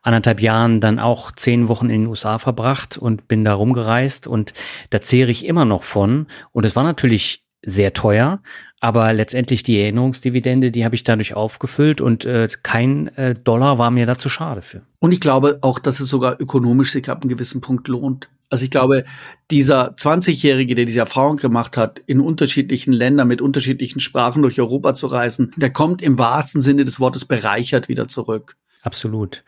anderthalb 0.00 0.40
Jahren 0.40 0.80
dann 0.80 0.98
auch 0.98 1.32
zehn 1.32 1.68
Wochen 1.68 1.90
in 1.90 2.02
den 2.02 2.06
USA 2.06 2.38
verbracht 2.38 2.96
und 2.96 3.28
bin 3.28 3.44
da 3.44 3.52
rumgereist 3.52 4.26
und 4.26 4.54
da 4.88 5.02
zehre 5.02 5.30
ich 5.30 5.44
immer 5.44 5.66
noch 5.66 5.82
von. 5.82 6.28
Und 6.52 6.64
es 6.64 6.76
war 6.76 6.82
natürlich 6.82 7.44
sehr 7.62 7.92
teuer, 7.92 8.40
aber 8.80 9.12
letztendlich 9.12 9.62
die 9.62 9.78
Erinnerungsdividende, 9.80 10.70
die 10.70 10.84
habe 10.84 10.94
ich 10.94 11.04
dadurch 11.04 11.34
aufgefüllt 11.34 12.00
und 12.00 12.24
äh, 12.24 12.48
kein 12.62 13.08
äh, 13.16 13.34
Dollar 13.34 13.78
war 13.78 13.90
mir 13.90 14.06
dazu 14.06 14.28
schade 14.28 14.62
für. 14.62 14.82
Und 14.98 15.12
ich 15.12 15.20
glaube 15.20 15.58
auch, 15.60 15.78
dass 15.78 16.00
es 16.00 16.08
sogar 16.08 16.40
ökonomisch 16.40 16.92
sich 16.92 17.08
ab 17.10 17.20
einem 17.20 17.28
gewissen 17.28 17.60
Punkt 17.60 17.88
lohnt. 17.88 18.30
Also 18.48 18.64
ich 18.64 18.70
glaube, 18.70 19.04
dieser 19.50 19.92
20-Jährige, 19.94 20.74
der 20.74 20.86
diese 20.86 20.98
Erfahrung 20.98 21.36
gemacht 21.36 21.76
hat, 21.76 22.00
in 22.06 22.20
unterschiedlichen 22.20 22.92
Ländern 22.92 23.28
mit 23.28 23.40
unterschiedlichen 23.40 24.00
Sprachen 24.00 24.42
durch 24.42 24.58
Europa 24.58 24.94
zu 24.94 25.06
reisen, 25.06 25.52
der 25.56 25.70
kommt 25.70 26.02
im 26.02 26.18
wahrsten 26.18 26.60
Sinne 26.60 26.84
des 26.84 26.98
Wortes 26.98 27.26
bereichert 27.26 27.88
wieder 27.88 28.08
zurück. 28.08 28.56
Absolut. 28.82 29.44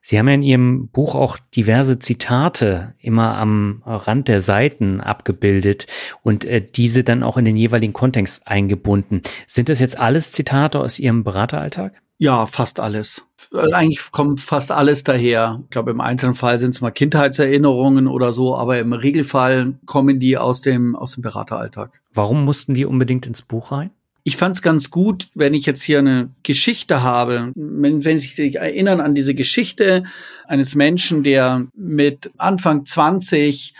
Sie 0.00 0.18
haben 0.18 0.28
ja 0.28 0.34
in 0.34 0.42
Ihrem 0.42 0.88
Buch 0.88 1.14
auch 1.14 1.38
diverse 1.54 1.98
Zitate 1.98 2.94
immer 2.98 3.36
am 3.36 3.82
Rand 3.84 4.28
der 4.28 4.40
Seiten 4.40 5.00
abgebildet 5.00 5.86
und 6.22 6.44
äh, 6.44 6.64
diese 6.64 7.04
dann 7.04 7.22
auch 7.22 7.36
in 7.36 7.44
den 7.44 7.56
jeweiligen 7.56 7.92
Kontext 7.92 8.46
eingebunden. 8.46 9.22
Sind 9.46 9.68
das 9.68 9.78
jetzt 9.78 9.98
alles 9.98 10.32
Zitate 10.32 10.80
aus 10.80 10.98
Ihrem 10.98 11.22
Berateralltag? 11.22 12.00
Ja, 12.16 12.44
fast 12.46 12.80
alles. 12.80 13.24
Äh, 13.52 13.72
eigentlich 13.72 14.10
kommt 14.10 14.40
fast 14.40 14.72
alles 14.72 15.04
daher. 15.04 15.60
Ich 15.64 15.70
glaube, 15.70 15.90
im 15.90 16.00
einzelnen 16.00 16.34
Fall 16.34 16.58
sind 16.58 16.74
es 16.74 16.80
mal 16.80 16.90
Kindheitserinnerungen 16.90 18.08
oder 18.08 18.32
so, 18.32 18.56
aber 18.56 18.78
im 18.78 18.92
Regelfall 18.92 19.74
kommen 19.86 20.18
die 20.18 20.36
aus 20.36 20.60
dem, 20.60 20.96
aus 20.96 21.14
dem 21.14 21.22
Berateralltag. 21.22 22.02
Warum 22.12 22.44
mussten 22.44 22.74
die 22.74 22.84
unbedingt 22.84 23.26
ins 23.26 23.40
Buch 23.42 23.72
rein? 23.72 23.90
Ich 24.22 24.36
fand 24.36 24.56
es 24.56 24.62
ganz 24.62 24.90
gut, 24.90 25.28
wenn 25.34 25.54
ich 25.54 25.66
jetzt 25.66 25.82
hier 25.82 25.98
eine 25.98 26.30
Geschichte 26.42 27.02
habe, 27.02 27.52
wenn, 27.54 28.04
wenn 28.04 28.18
Sie 28.18 28.28
sich 28.28 28.56
erinnern 28.56 29.00
an 29.00 29.14
diese 29.14 29.34
Geschichte 29.34 30.04
eines 30.46 30.74
Menschen, 30.74 31.22
der 31.22 31.66
mit 31.74 32.30
Anfang 32.36 32.84
20 32.84 33.74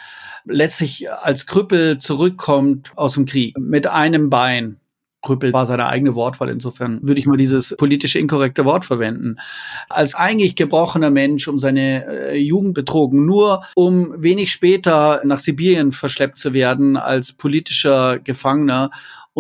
letztlich 0.45 1.11
als 1.11 1.47
Krüppel 1.47 1.99
zurückkommt 1.99 2.91
aus 2.97 3.15
dem 3.15 3.27
Krieg 3.27 3.57
mit 3.59 3.87
einem 3.87 4.31
Bein. 4.31 4.81
Krüppel 5.23 5.53
war 5.53 5.67
seine 5.67 5.87
eigene 5.87 6.15
Wortwahl. 6.15 6.49
Insofern 6.49 7.01
würde 7.03 7.21
ich 7.21 7.27
mal 7.27 7.37
dieses 7.37 7.75
politisch 7.77 8.17
inkorrekte 8.17 8.65
Wort 8.65 8.87
verwenden. 8.87 9.37
Als 9.89 10.15
eigentlich 10.15 10.55
gebrochener 10.55 11.11
Mensch 11.11 11.47
um 11.47 11.59
seine 11.59 12.07
äh, 12.07 12.39
Jugend 12.39 12.75
betrogen, 12.75 13.27
nur 13.27 13.63
um 13.75 14.15
wenig 14.17 14.51
später 14.51 15.21
nach 15.25 15.39
Sibirien 15.39 15.93
verschleppt 15.93 16.39
zu 16.39 16.55
werden 16.55 16.97
als 16.97 17.35
politischer 17.35 18.19
Gefangener 18.19 18.91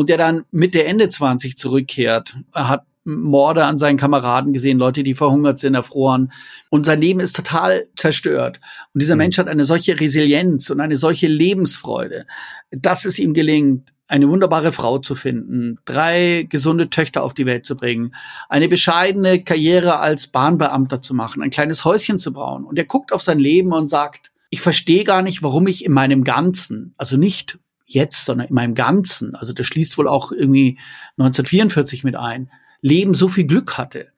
und 0.01 0.09
der 0.09 0.17
dann 0.17 0.45
Mitte 0.51 0.83
Ende 0.85 1.09
20 1.09 1.59
zurückkehrt. 1.59 2.37
Er 2.55 2.69
hat 2.69 2.85
Morde 3.05 3.65
an 3.65 3.77
seinen 3.77 3.99
Kameraden 3.99 4.53
gesehen, 4.53 4.79
Leute, 4.79 5.03
die 5.03 5.15
verhungert 5.15 5.59
sind, 5.59 5.75
erfroren. 5.75 6.33
Und 6.71 6.87
sein 6.87 7.01
Leben 7.01 7.21
ist 7.21 7.37
total 7.37 7.87
zerstört. 7.97 8.61
Und 8.95 9.03
dieser 9.03 9.15
mhm. 9.15 9.19
Mensch 9.19 9.39
hat 9.39 9.49
eine 9.49 9.67
solche 9.67 10.01
Resilienz 10.01 10.71
und 10.71 10.81
eine 10.81 10.97
solche 10.97 11.27
Lebensfreude, 11.27 12.27
dass 12.71 13.05
es 13.05 13.19
ihm 13.19 13.35
gelingt, 13.35 13.93
eine 14.07 14.29
wunderbare 14.29 14.73
Frau 14.73 14.99
zu 14.99 15.15
finden, 15.15 15.79
drei 15.85 16.47
gesunde 16.49 16.89
Töchter 16.89 17.23
auf 17.23 17.35
die 17.35 17.47
Welt 17.47 17.67
zu 17.67 17.77
bringen, 17.77 18.15
eine 18.49 18.69
bescheidene 18.69 19.45
Karriere 19.45 19.99
als 19.99 20.29
Bahnbeamter 20.29 21.01
zu 21.03 21.15
machen, 21.15 21.43
ein 21.43 21.51
kleines 21.51 21.85
Häuschen 21.85 22.19
zu 22.19 22.33
bauen. 22.33 22.65
Und 22.65 22.79
er 22.79 22.87
guckt 22.87 23.13
auf 23.13 23.23
sein 23.23 23.39
Leben 23.39 23.73
und 23.73 23.89
sagt, 23.89 24.33
ich 24.49 24.63
verstehe 24.63 25.05
gar 25.05 25.23
nicht, 25.23 25.43
warum 25.43 25.67
ich 25.69 25.85
in 25.85 25.93
meinem 25.93 26.25
Ganzen, 26.25 26.95
also 26.97 27.17
nicht 27.17 27.59
jetzt, 27.93 28.25
sondern 28.25 28.49
in 28.49 28.55
meinem 28.55 28.75
Ganzen, 28.75 29.35
also 29.35 29.53
das 29.53 29.67
schließt 29.67 29.99
wohl 29.99 30.09
auch 30.09 30.33
irgendwie 30.33 30.79
1944 31.19 32.05
mit 32.05 32.17
ein, 32.17 32.51
Leben 32.81 33.15
so 33.15 33.29
viel 33.29 33.45
Glück 33.45 33.79
hatte. 33.79 34.13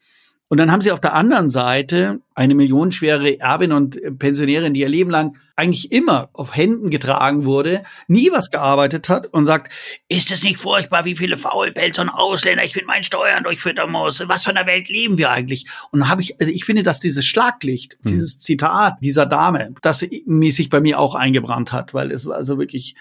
Und 0.52 0.58
dann 0.58 0.70
haben 0.70 0.82
sie 0.82 0.92
auf 0.92 1.00
der 1.00 1.14
anderen 1.14 1.48
Seite 1.48 2.20
eine 2.34 2.54
millionenschwere 2.54 3.40
Erbin 3.40 3.72
und 3.72 3.98
Pensionärin, 4.18 4.74
die 4.74 4.80
ihr 4.80 4.88
Leben 4.90 5.10
lang 5.10 5.38
eigentlich 5.56 5.90
immer 5.92 6.28
auf 6.34 6.54
Händen 6.54 6.90
getragen 6.90 7.46
wurde, 7.46 7.84
nie 8.06 8.30
was 8.30 8.50
gearbeitet 8.50 9.08
hat 9.08 9.28
und 9.28 9.46
sagt, 9.46 9.72
ist 10.10 10.30
es 10.30 10.42
nicht 10.42 10.58
furchtbar, 10.58 11.06
wie 11.06 11.16
viele 11.16 11.38
Faulpelze 11.38 12.02
und 12.02 12.10
Ausländer 12.10 12.64
ich 12.64 12.76
mit 12.76 12.86
meinen 12.86 13.02
Steuern 13.02 13.44
durchfüttern 13.44 13.90
muss? 13.90 14.22
Was 14.28 14.44
von 14.44 14.54
der 14.54 14.66
Welt 14.66 14.90
leben 14.90 15.16
wir 15.16 15.30
eigentlich? 15.30 15.64
Und 15.90 16.00
dann 16.00 16.10
habe 16.10 16.20
ich, 16.20 16.38
also 16.38 16.52
ich 16.52 16.66
finde, 16.66 16.82
dass 16.82 17.00
dieses 17.00 17.24
Schlaglicht, 17.24 17.94
hm. 17.94 18.00
dieses 18.10 18.38
Zitat 18.38 18.98
dieser 19.00 19.24
Dame, 19.24 19.72
das 19.80 20.06
mäßig 20.26 20.68
bei 20.68 20.82
mir 20.82 20.98
auch 20.98 21.14
eingebrannt 21.14 21.72
hat, 21.72 21.94
weil 21.94 22.10
es 22.10 22.28
also 22.28 22.58
wirklich 22.58 22.94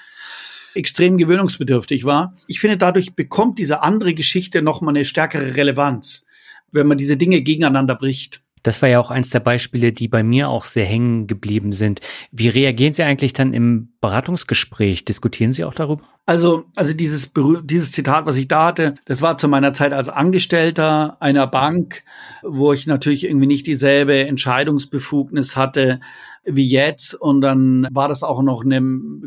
extrem 0.74 1.17
gewöhnungsbedürftig 1.17 2.05
war. 2.05 2.36
Ich 2.47 2.59
finde, 2.59 2.78
dadurch 2.78 3.15
bekommt 3.15 3.59
diese 3.59 3.82
andere 3.82 4.13
Geschichte 4.13 4.61
nochmal 4.61 4.95
eine 4.95 5.05
stärkere 5.05 5.55
Relevanz 5.55 6.26
wenn 6.72 6.88
man 6.88 6.97
diese 6.97 7.17
Dinge 7.17 7.41
gegeneinander 7.41 7.95
bricht. 7.95 8.41
Das 8.63 8.80
war 8.84 8.89
ja 8.89 8.99
auch 8.99 9.09
eins 9.09 9.32
der 9.32 9.39
Beispiele, 9.39 9.91
die 9.91 10.07
bei 10.07 10.22
mir 10.22 10.49
auch 10.49 10.65
sehr 10.65 10.86
hängen 10.86 11.26
geblieben 11.26 11.72
sind. 11.72 11.99
Wie 12.32 12.47
reagieren 12.47 12.93
Sie 12.93 13.01
eigentlich 13.01 13.34
dann 13.34 13.53
im 13.53 13.89
Beratungsgespräch? 14.01 15.03
Diskutieren 15.03 15.51
Sie 15.51 15.63
auch 15.63 15.74
darüber? 15.74 16.03
Also, 16.28 16.65
also 16.76 16.93
dieses, 16.93 17.32
dieses 17.63 17.91
Zitat, 17.91 18.28
was 18.28 18.36
ich 18.36 18.47
da 18.47 18.67
hatte, 18.67 18.93
das 19.05 19.24
war 19.24 19.39
zu 19.39 19.47
meiner 19.47 19.74
Zeit 19.74 19.93
als 19.93 20.09
Angestellter 20.09 21.17
einer 21.19 21.47
Bank, 21.47 22.03
wo 22.43 22.72
ich 22.72 22.86
natürlich 22.86 23.26
irgendwie 23.26 23.47
nicht 23.47 23.65
dieselbe 23.65 24.28
Entscheidungsbefugnis 24.28 25.55
hatte 25.55 25.99
wie 26.44 26.68
jetzt. 26.68 27.14
Und 27.14 27.42
dann 27.42 27.88
war 27.92 28.08
das 28.08 28.24
auch 28.24 28.42
noch 28.42 28.64
eine 28.64 28.82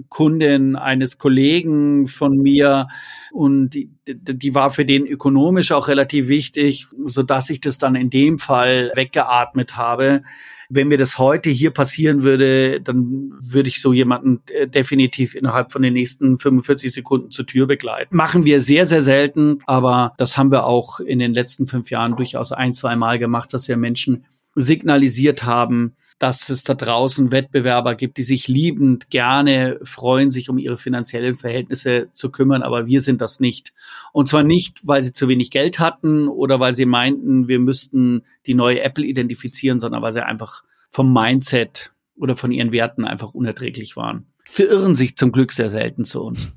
Kundin 0.08 0.76
eines 0.76 1.18
Kollegen 1.18 2.06
von 2.08 2.36
mir 2.36 2.88
und 3.32 3.70
die, 3.70 3.90
die 4.06 4.54
war 4.54 4.70
für 4.70 4.84
den 4.84 5.06
ökonomisch 5.06 5.72
auch 5.72 5.88
relativ 5.88 6.28
wichtig, 6.28 6.86
so 7.04 7.22
dass 7.22 7.50
ich 7.50 7.60
das 7.60 7.78
dann 7.78 7.96
in 7.96 8.10
dem 8.10 8.38
Fall 8.38 8.92
weggeatmet 8.94 9.76
habe. 9.76 10.22
Wenn 10.68 10.88
mir 10.88 10.98
das 10.98 11.18
heute 11.18 11.50
hier 11.50 11.70
passieren 11.72 12.22
würde, 12.22 12.80
dann 12.80 13.32
würde 13.40 13.68
ich 13.68 13.82
so 13.82 13.92
jemanden 13.92 14.40
äh, 14.52 14.66
definitiv 14.66 15.34
innerhalb 15.34 15.72
von 15.72 15.82
den 15.82 15.94
nächsten 15.94 16.38
45 16.38 16.92
Sekunden 16.92 17.30
zur 17.30 17.46
Tür 17.46 17.66
begleiten. 17.66 18.16
Machen 18.16 18.44
wir 18.44 18.60
sehr, 18.60 18.86
sehr 18.86 19.02
selten, 19.02 19.58
aber 19.66 20.12
das 20.16 20.38
haben 20.38 20.50
wir 20.50 20.64
auch 20.64 21.00
in 21.00 21.18
den 21.18 21.34
letzten 21.34 21.66
fünf 21.66 21.90
Jahren 21.90 22.16
durchaus 22.16 22.52
ein, 22.52 22.72
zwei 22.72 22.96
Mal 22.96 23.18
gemacht, 23.18 23.52
dass 23.52 23.68
wir 23.68 23.76
Menschen 23.76 24.24
signalisiert 24.54 25.44
haben, 25.44 25.96
dass 26.18 26.48
es 26.48 26.64
da 26.64 26.74
draußen 26.74 27.32
Wettbewerber 27.32 27.94
gibt, 27.94 28.18
die 28.18 28.22
sich 28.22 28.48
liebend 28.48 29.10
gerne 29.10 29.78
freuen, 29.82 30.30
sich 30.30 30.48
um 30.48 30.58
ihre 30.58 30.76
finanziellen 30.76 31.34
Verhältnisse 31.34 32.08
zu 32.12 32.30
kümmern, 32.30 32.62
aber 32.62 32.86
wir 32.86 33.00
sind 33.00 33.20
das 33.20 33.40
nicht. 33.40 33.72
Und 34.12 34.28
zwar 34.28 34.44
nicht, 34.44 34.86
weil 34.86 35.02
sie 35.02 35.12
zu 35.12 35.28
wenig 35.28 35.50
Geld 35.50 35.80
hatten 35.80 36.28
oder 36.28 36.60
weil 36.60 36.74
sie 36.74 36.86
meinten, 36.86 37.48
wir 37.48 37.58
müssten 37.58 38.22
die 38.46 38.54
neue 38.54 38.80
Apple 38.80 39.04
identifizieren, 39.04 39.80
sondern 39.80 40.02
weil 40.02 40.12
sie 40.12 40.24
einfach 40.24 40.62
vom 40.90 41.12
Mindset 41.12 41.92
oder 42.16 42.36
von 42.36 42.52
ihren 42.52 42.72
Werten 42.72 43.04
einfach 43.04 43.34
unerträglich 43.34 43.96
waren. 43.96 44.26
Verirren 44.44 44.94
sich 44.94 45.16
zum 45.16 45.32
Glück 45.32 45.52
sehr 45.52 45.70
selten 45.70 46.04
zu 46.04 46.22
uns. 46.22 46.52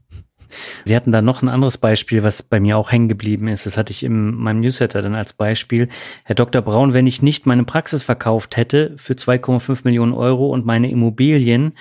Sie 0.86 0.96
hatten 0.96 1.12
da 1.12 1.22
noch 1.22 1.42
ein 1.42 1.50
anderes 1.50 1.78
Beispiel, 1.78 2.24
was 2.24 2.44
bei 2.44 2.60
mir 2.60 2.78
auch 2.78 2.92
hängen 2.92 3.10
geblieben 3.10 3.48
ist. 3.48 3.66
Das 3.66 3.78
hatte 3.78 3.92
ich 3.92 4.04
in 4.04 4.36
meinem 4.36 4.62
Newsletter 4.62 5.02
dann 5.02 5.16
als 5.16 5.34
Beispiel. 5.34 5.90
Herr 6.24 6.36
Dr. 6.36 6.62
Braun, 6.62 6.94
wenn 6.94 7.08
ich 7.08 7.22
nicht 7.22 7.46
meine 7.46 7.64
Praxis 7.64 8.04
verkauft 8.04 8.58
hätte 8.58 8.94
für 8.98 9.14
2,5 9.14 9.80
Millionen 9.84 10.14
Euro 10.14 10.48
und 10.48 10.66
meine 10.66 10.90
Immobilien, 10.90 11.74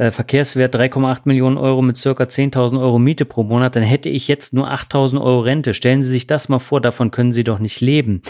äh, 0.00 0.10
Verkehrswert 0.10 0.74
3,8 0.74 1.20
Millionen 1.24 1.58
Euro 1.58 1.82
mit 1.82 1.98
circa 1.98 2.24
10.000 2.24 2.80
Euro 2.80 2.98
Miete 2.98 3.26
pro 3.26 3.42
Monat, 3.42 3.76
dann 3.76 3.82
hätte 3.82 4.08
ich 4.08 4.28
jetzt 4.28 4.54
nur 4.54 4.72
8.000 4.72 5.20
Euro 5.20 5.40
Rente. 5.40 5.74
Stellen 5.74 6.02
Sie 6.02 6.08
sich 6.08 6.26
das 6.26 6.48
mal 6.48 6.58
vor, 6.58 6.80
davon 6.80 7.10
können 7.10 7.32
Sie 7.32 7.44
doch 7.44 7.58
nicht 7.58 7.82
leben. 7.82 8.22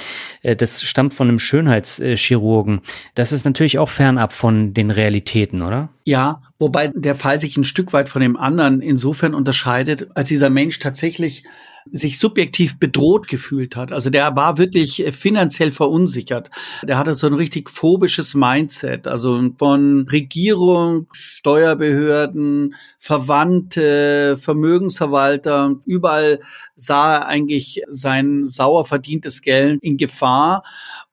Äh, 0.42 0.56
das 0.56 0.82
stammt 0.82 1.14
von 1.14 1.28
einem 1.28 1.38
Schönheitschirurgen. 1.38 2.80
Das 3.14 3.30
ist 3.30 3.44
natürlich 3.44 3.78
auch 3.78 3.88
fernab 3.88 4.32
von 4.32 4.74
den 4.74 4.90
Realitäten, 4.90 5.62
oder? 5.62 5.90
Ja, 6.04 6.42
wobei 6.58 6.88
der 6.88 7.14
Fall 7.14 7.38
sich 7.38 7.56
ein 7.56 7.62
Stück 7.62 7.92
weit 7.92 8.08
von 8.08 8.20
dem 8.20 8.36
anderen 8.36 8.80
insofern 8.80 9.32
unterscheidet, 9.32 10.08
als 10.16 10.28
dieser 10.28 10.50
Mensch 10.50 10.80
tatsächlich 10.80 11.44
sich 11.90 12.18
subjektiv 12.18 12.78
bedroht 12.78 13.28
gefühlt 13.28 13.76
hat. 13.76 13.92
Also 13.92 14.10
der 14.10 14.36
war 14.36 14.58
wirklich 14.58 15.04
finanziell 15.12 15.70
verunsichert. 15.70 16.50
Der 16.82 16.98
hatte 16.98 17.14
so 17.14 17.26
ein 17.26 17.34
richtig 17.34 17.70
phobisches 17.70 18.34
Mindset, 18.34 19.06
also 19.06 19.50
von 19.58 20.06
Regierung, 20.10 21.06
Steuerbehörden, 21.12 22.74
Verwandte, 22.98 24.36
Vermögensverwalter, 24.38 25.76
überall 25.86 26.40
sah 26.74 27.16
er 27.16 27.26
eigentlich 27.26 27.82
sein 27.88 28.46
sauer 28.46 28.84
verdientes 28.84 29.42
Geld 29.42 29.82
in 29.82 29.96
Gefahr 29.96 30.62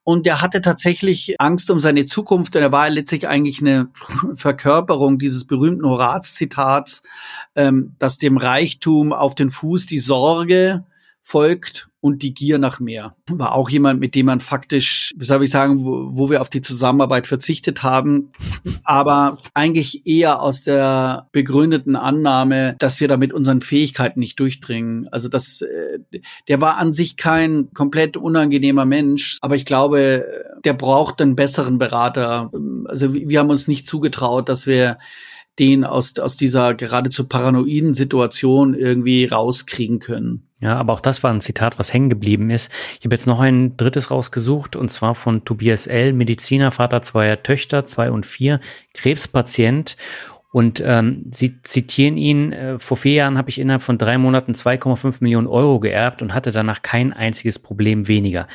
und 0.07 0.25
er 0.25 0.41
hatte 0.41 0.61
tatsächlich 0.61 1.35
Angst 1.37 1.69
um 1.69 1.81
seine 1.81 2.05
Zukunft. 2.05 2.55
Und 2.55 2.61
er 2.61 2.71
war 2.71 2.89
letztlich 2.89 3.27
eigentlich 3.27 3.59
eine 3.59 3.89
Verkörperung 4.35 5.19
dieses 5.19 5.43
berühmten 5.43 5.85
Horaz-Zitats, 5.85 7.03
ähm, 7.57 7.95
dass 7.99 8.17
dem 8.17 8.37
Reichtum 8.37 9.11
auf 9.11 9.35
den 9.35 9.49
Fuß 9.49 9.87
die 9.87 9.99
Sorge 9.99 10.85
folgt 11.21 11.89
und 11.99 12.23
die 12.23 12.33
Gier 12.33 12.57
nach 12.57 12.79
mehr. 12.79 13.15
War 13.29 13.53
auch 13.53 13.69
jemand, 13.69 13.99
mit 13.99 14.15
dem 14.15 14.27
man 14.27 14.39
faktisch, 14.39 15.13
wie 15.17 15.25
soll 15.25 15.43
ich 15.43 15.49
sagen, 15.49 15.83
wo, 15.83 16.11
wo, 16.13 16.29
wir 16.29 16.39
auf 16.39 16.49
die 16.49 16.61
Zusammenarbeit 16.61 17.27
verzichtet 17.27 17.83
haben, 17.83 18.31
aber 18.85 19.39
eigentlich 19.53 20.05
eher 20.05 20.41
aus 20.41 20.63
der 20.63 21.27
begründeten 21.33 21.97
Annahme, 21.97 22.77
dass 22.79 23.01
wir 23.01 23.09
da 23.09 23.17
mit 23.17 23.33
unseren 23.33 23.59
Fähigkeiten 23.59 24.21
nicht 24.21 24.39
durchdringen. 24.39 25.09
Also 25.09 25.27
das, 25.27 25.61
äh, 25.63 25.99
der 26.47 26.61
war 26.61 26.77
an 26.77 26.93
sich 26.93 27.17
kein 27.17 27.73
komplett 27.73 28.15
unangenehmer 28.15 28.85
Mensch, 28.85 29.37
aber 29.41 29.55
ich 29.55 29.65
glaube, 29.65 30.25
der 30.63 30.73
braucht 30.73 31.21
einen 31.21 31.35
besseren 31.35 31.77
Berater. 31.77 32.51
Also 32.85 33.13
wir 33.13 33.39
haben 33.39 33.49
uns 33.49 33.67
nicht 33.67 33.85
zugetraut, 33.85 34.47
dass 34.47 34.65
wir 34.65 34.97
den 35.59 35.83
aus, 35.83 36.17
aus 36.19 36.35
dieser 36.35 36.73
geradezu 36.73 37.25
paranoiden 37.25 37.93
Situation 37.93 38.73
irgendwie 38.73 39.25
rauskriegen 39.25 39.99
können. 39.99 40.47
Ja, 40.59 40.75
aber 40.77 40.93
auch 40.93 40.99
das 41.01 41.23
war 41.23 41.31
ein 41.31 41.41
Zitat, 41.41 41.77
was 41.77 41.93
hängen 41.93 42.09
geblieben 42.09 42.49
ist. 42.49 42.71
Ich 42.99 43.05
habe 43.05 43.13
jetzt 43.13 43.27
noch 43.27 43.39
ein 43.39 43.77
drittes 43.77 44.09
rausgesucht 44.09 44.75
und 44.75 44.89
zwar 44.89 45.13
von 45.13 45.45
Tobias 45.45 45.85
L., 45.85 46.13
Mediziner, 46.13 46.71
Vater 46.71 47.01
zweier 47.01 47.43
Töchter, 47.43 47.85
zwei 47.85 48.09
und 48.11 48.25
vier, 48.25 48.59
Krebspatient. 48.93 49.97
Und 50.51 50.81
ähm, 50.83 51.25
sie 51.31 51.61
zitieren 51.61 52.17
ihn, 52.17 52.51
äh, 52.53 52.79
vor 52.79 52.97
vier 52.97 53.13
Jahren 53.13 53.37
habe 53.37 53.49
ich 53.49 53.59
innerhalb 53.59 53.83
von 53.83 53.99
drei 53.99 54.17
Monaten 54.17 54.53
2,5 54.53 55.17
Millionen 55.19 55.45
Euro 55.45 55.79
geerbt 55.79 56.23
und 56.23 56.33
hatte 56.33 56.51
danach 56.51 56.81
kein 56.81 57.13
einziges 57.13 57.59
Problem 57.59 58.07
weniger. 58.07 58.47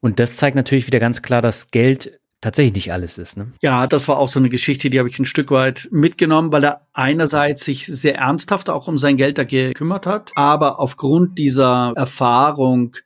Und 0.00 0.18
das 0.18 0.36
zeigt 0.36 0.56
natürlich 0.56 0.86
wieder 0.86 1.00
ganz 1.00 1.22
klar, 1.22 1.42
dass 1.42 1.70
Geld 1.70 2.18
tatsächlich 2.44 2.74
nicht 2.74 2.92
alles 2.92 3.18
ist. 3.18 3.36
Ne? 3.36 3.52
Ja, 3.62 3.86
das 3.86 4.06
war 4.06 4.18
auch 4.18 4.28
so 4.28 4.38
eine 4.38 4.48
Geschichte, 4.48 4.90
die 4.90 4.98
habe 4.98 5.08
ich 5.08 5.18
ein 5.18 5.24
Stück 5.24 5.50
weit 5.50 5.88
mitgenommen, 5.90 6.52
weil 6.52 6.64
er 6.64 6.86
einerseits 6.92 7.64
sich 7.64 7.86
sehr 7.86 8.16
ernsthaft 8.16 8.70
auch 8.70 8.86
um 8.86 8.98
sein 8.98 9.16
Geld 9.16 9.38
da 9.38 9.44
gekümmert 9.44 10.06
hat, 10.06 10.30
aber 10.34 10.78
aufgrund 10.78 11.38
dieser 11.38 11.92
Erfahrung 11.96 12.96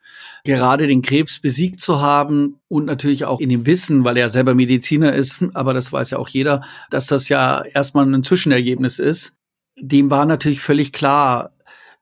gerade 0.45 0.87
den 0.87 1.03
Krebs 1.03 1.41
besiegt 1.41 1.81
zu 1.81 2.01
haben 2.01 2.61
und 2.69 2.85
natürlich 2.85 3.25
auch 3.25 3.41
in 3.41 3.49
dem 3.49 3.67
Wissen, 3.67 4.05
weil 4.05 4.17
er 4.17 4.29
selber 4.29 4.55
Mediziner 4.55 5.13
ist, 5.13 5.37
aber 5.55 5.73
das 5.73 5.93
weiß 5.93 6.11
ja 6.11 6.19
auch 6.19 6.29
jeder, 6.29 6.63
dass 6.91 7.07
das 7.07 7.29
ja 7.29 7.63
erstmal 7.63 8.07
ein 8.07 8.25
Zwischenergebnis 8.25 8.99
ist. 8.99 9.33
Dem 9.81 10.11
war 10.11 10.27
natürlich 10.27 10.61
völlig 10.61 10.93
klar, 10.93 11.53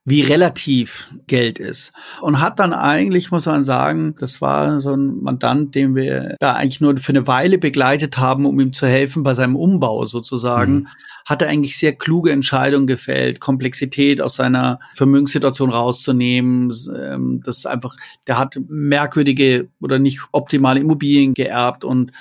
wie 0.08 0.22
relativ 0.22 1.08
Geld 1.26 1.58
ist. 1.58 1.92
Und 2.20 2.40
hat 2.40 2.60
dann 2.60 2.72
eigentlich, 2.72 3.32
muss 3.32 3.44
man 3.44 3.64
sagen, 3.64 4.14
das 4.20 4.40
war 4.40 4.80
so 4.80 4.94
ein 4.94 5.20
Mandant, 5.20 5.74
den 5.74 5.96
wir 5.96 6.36
da 6.38 6.52
eigentlich 6.52 6.80
nur 6.80 6.96
für 6.96 7.10
eine 7.10 7.26
Weile 7.26 7.58
begleitet 7.58 8.16
haben, 8.16 8.46
um 8.46 8.60
ihm 8.60 8.72
zu 8.72 8.86
helfen 8.86 9.24
bei 9.24 9.34
seinem 9.34 9.56
Umbau 9.56 10.04
sozusagen, 10.04 10.74
mhm. 10.74 10.88
hat 11.26 11.42
er 11.42 11.48
eigentlich 11.48 11.76
sehr 11.76 11.92
kluge 11.92 12.30
Entscheidungen 12.30 12.86
gefällt, 12.86 13.40
Komplexität 13.40 14.20
aus 14.20 14.36
seiner 14.36 14.78
Vermögenssituation 14.94 15.70
rauszunehmen. 15.70 16.72
Ähm, 16.96 17.42
das 17.44 17.66
einfach, 17.66 17.96
der 18.28 18.38
hat 18.38 18.60
merkwürdige 18.68 19.68
oder 19.80 19.98
nicht 19.98 20.20
optimale 20.30 20.78
Immobilien 20.78 21.34
geerbt 21.34 21.82
und 21.82 22.12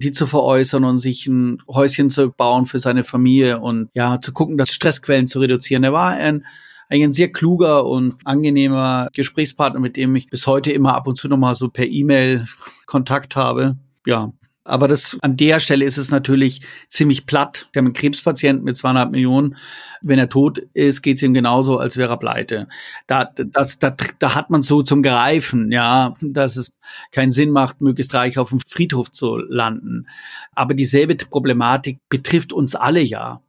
die 0.00 0.12
zu 0.12 0.28
veräußern 0.28 0.84
und 0.84 0.98
sich 0.98 1.26
ein 1.26 1.60
Häuschen 1.68 2.08
zu 2.08 2.30
bauen 2.30 2.66
für 2.66 2.78
seine 2.78 3.02
Familie 3.02 3.58
und 3.58 3.88
ja, 3.94 4.20
zu 4.20 4.32
gucken, 4.32 4.58
dass 4.58 4.70
Stressquellen 4.70 5.26
zu 5.26 5.40
reduzieren. 5.40 5.82
Er 5.82 5.92
war 5.92 6.12
ein 6.12 6.44
eigentlich 6.88 7.04
ein 7.04 7.12
sehr 7.12 7.32
kluger 7.32 7.86
und 7.86 8.16
angenehmer 8.24 9.08
Gesprächspartner, 9.14 9.80
mit 9.80 9.96
dem 9.96 10.14
ich 10.16 10.28
bis 10.28 10.46
heute 10.46 10.72
immer 10.72 10.94
ab 10.94 11.06
und 11.06 11.16
zu 11.16 11.28
nochmal 11.28 11.54
so 11.54 11.68
per 11.68 11.86
E-Mail 11.86 12.46
Kontakt 12.86 13.36
habe. 13.36 13.76
Ja, 14.06 14.32
aber 14.64 14.86
das, 14.86 15.16
an 15.22 15.36
der 15.36 15.58
Stelle 15.58 15.84
ist 15.84 15.98
es 15.98 16.10
natürlich 16.10 16.60
ziemlich 16.88 17.26
platt. 17.26 17.68
Wir 17.72 17.80
haben 17.80 17.86
einen 17.86 17.94
Krebspatienten 17.94 18.64
mit 18.64 18.76
zweieinhalb 18.76 19.10
Millionen. 19.10 19.56
Wenn 20.02 20.20
er 20.20 20.28
tot 20.28 20.58
ist, 20.72 21.02
geht 21.02 21.16
es 21.16 21.22
ihm 21.22 21.34
genauso, 21.34 21.78
als 21.78 21.96
wäre 21.96 22.12
er 22.12 22.16
pleite. 22.16 22.68
Da, 23.08 23.24
das, 23.24 23.80
da, 23.80 23.94
da 24.18 24.34
hat 24.34 24.50
man 24.50 24.62
so 24.62 24.82
zum 24.82 25.02
Greifen, 25.02 25.72
ja, 25.72 26.14
dass 26.20 26.56
es 26.56 26.72
keinen 27.10 27.32
Sinn 27.32 27.50
macht, 27.50 27.80
möglichst 27.80 28.14
reich 28.14 28.38
auf 28.38 28.50
dem 28.50 28.60
Friedhof 28.60 29.10
zu 29.10 29.36
landen. 29.36 30.06
Aber 30.52 30.74
dieselbe 30.74 31.16
Problematik 31.16 31.98
betrifft 32.08 32.52
uns 32.52 32.76
alle 32.76 33.00
ja. 33.00 33.40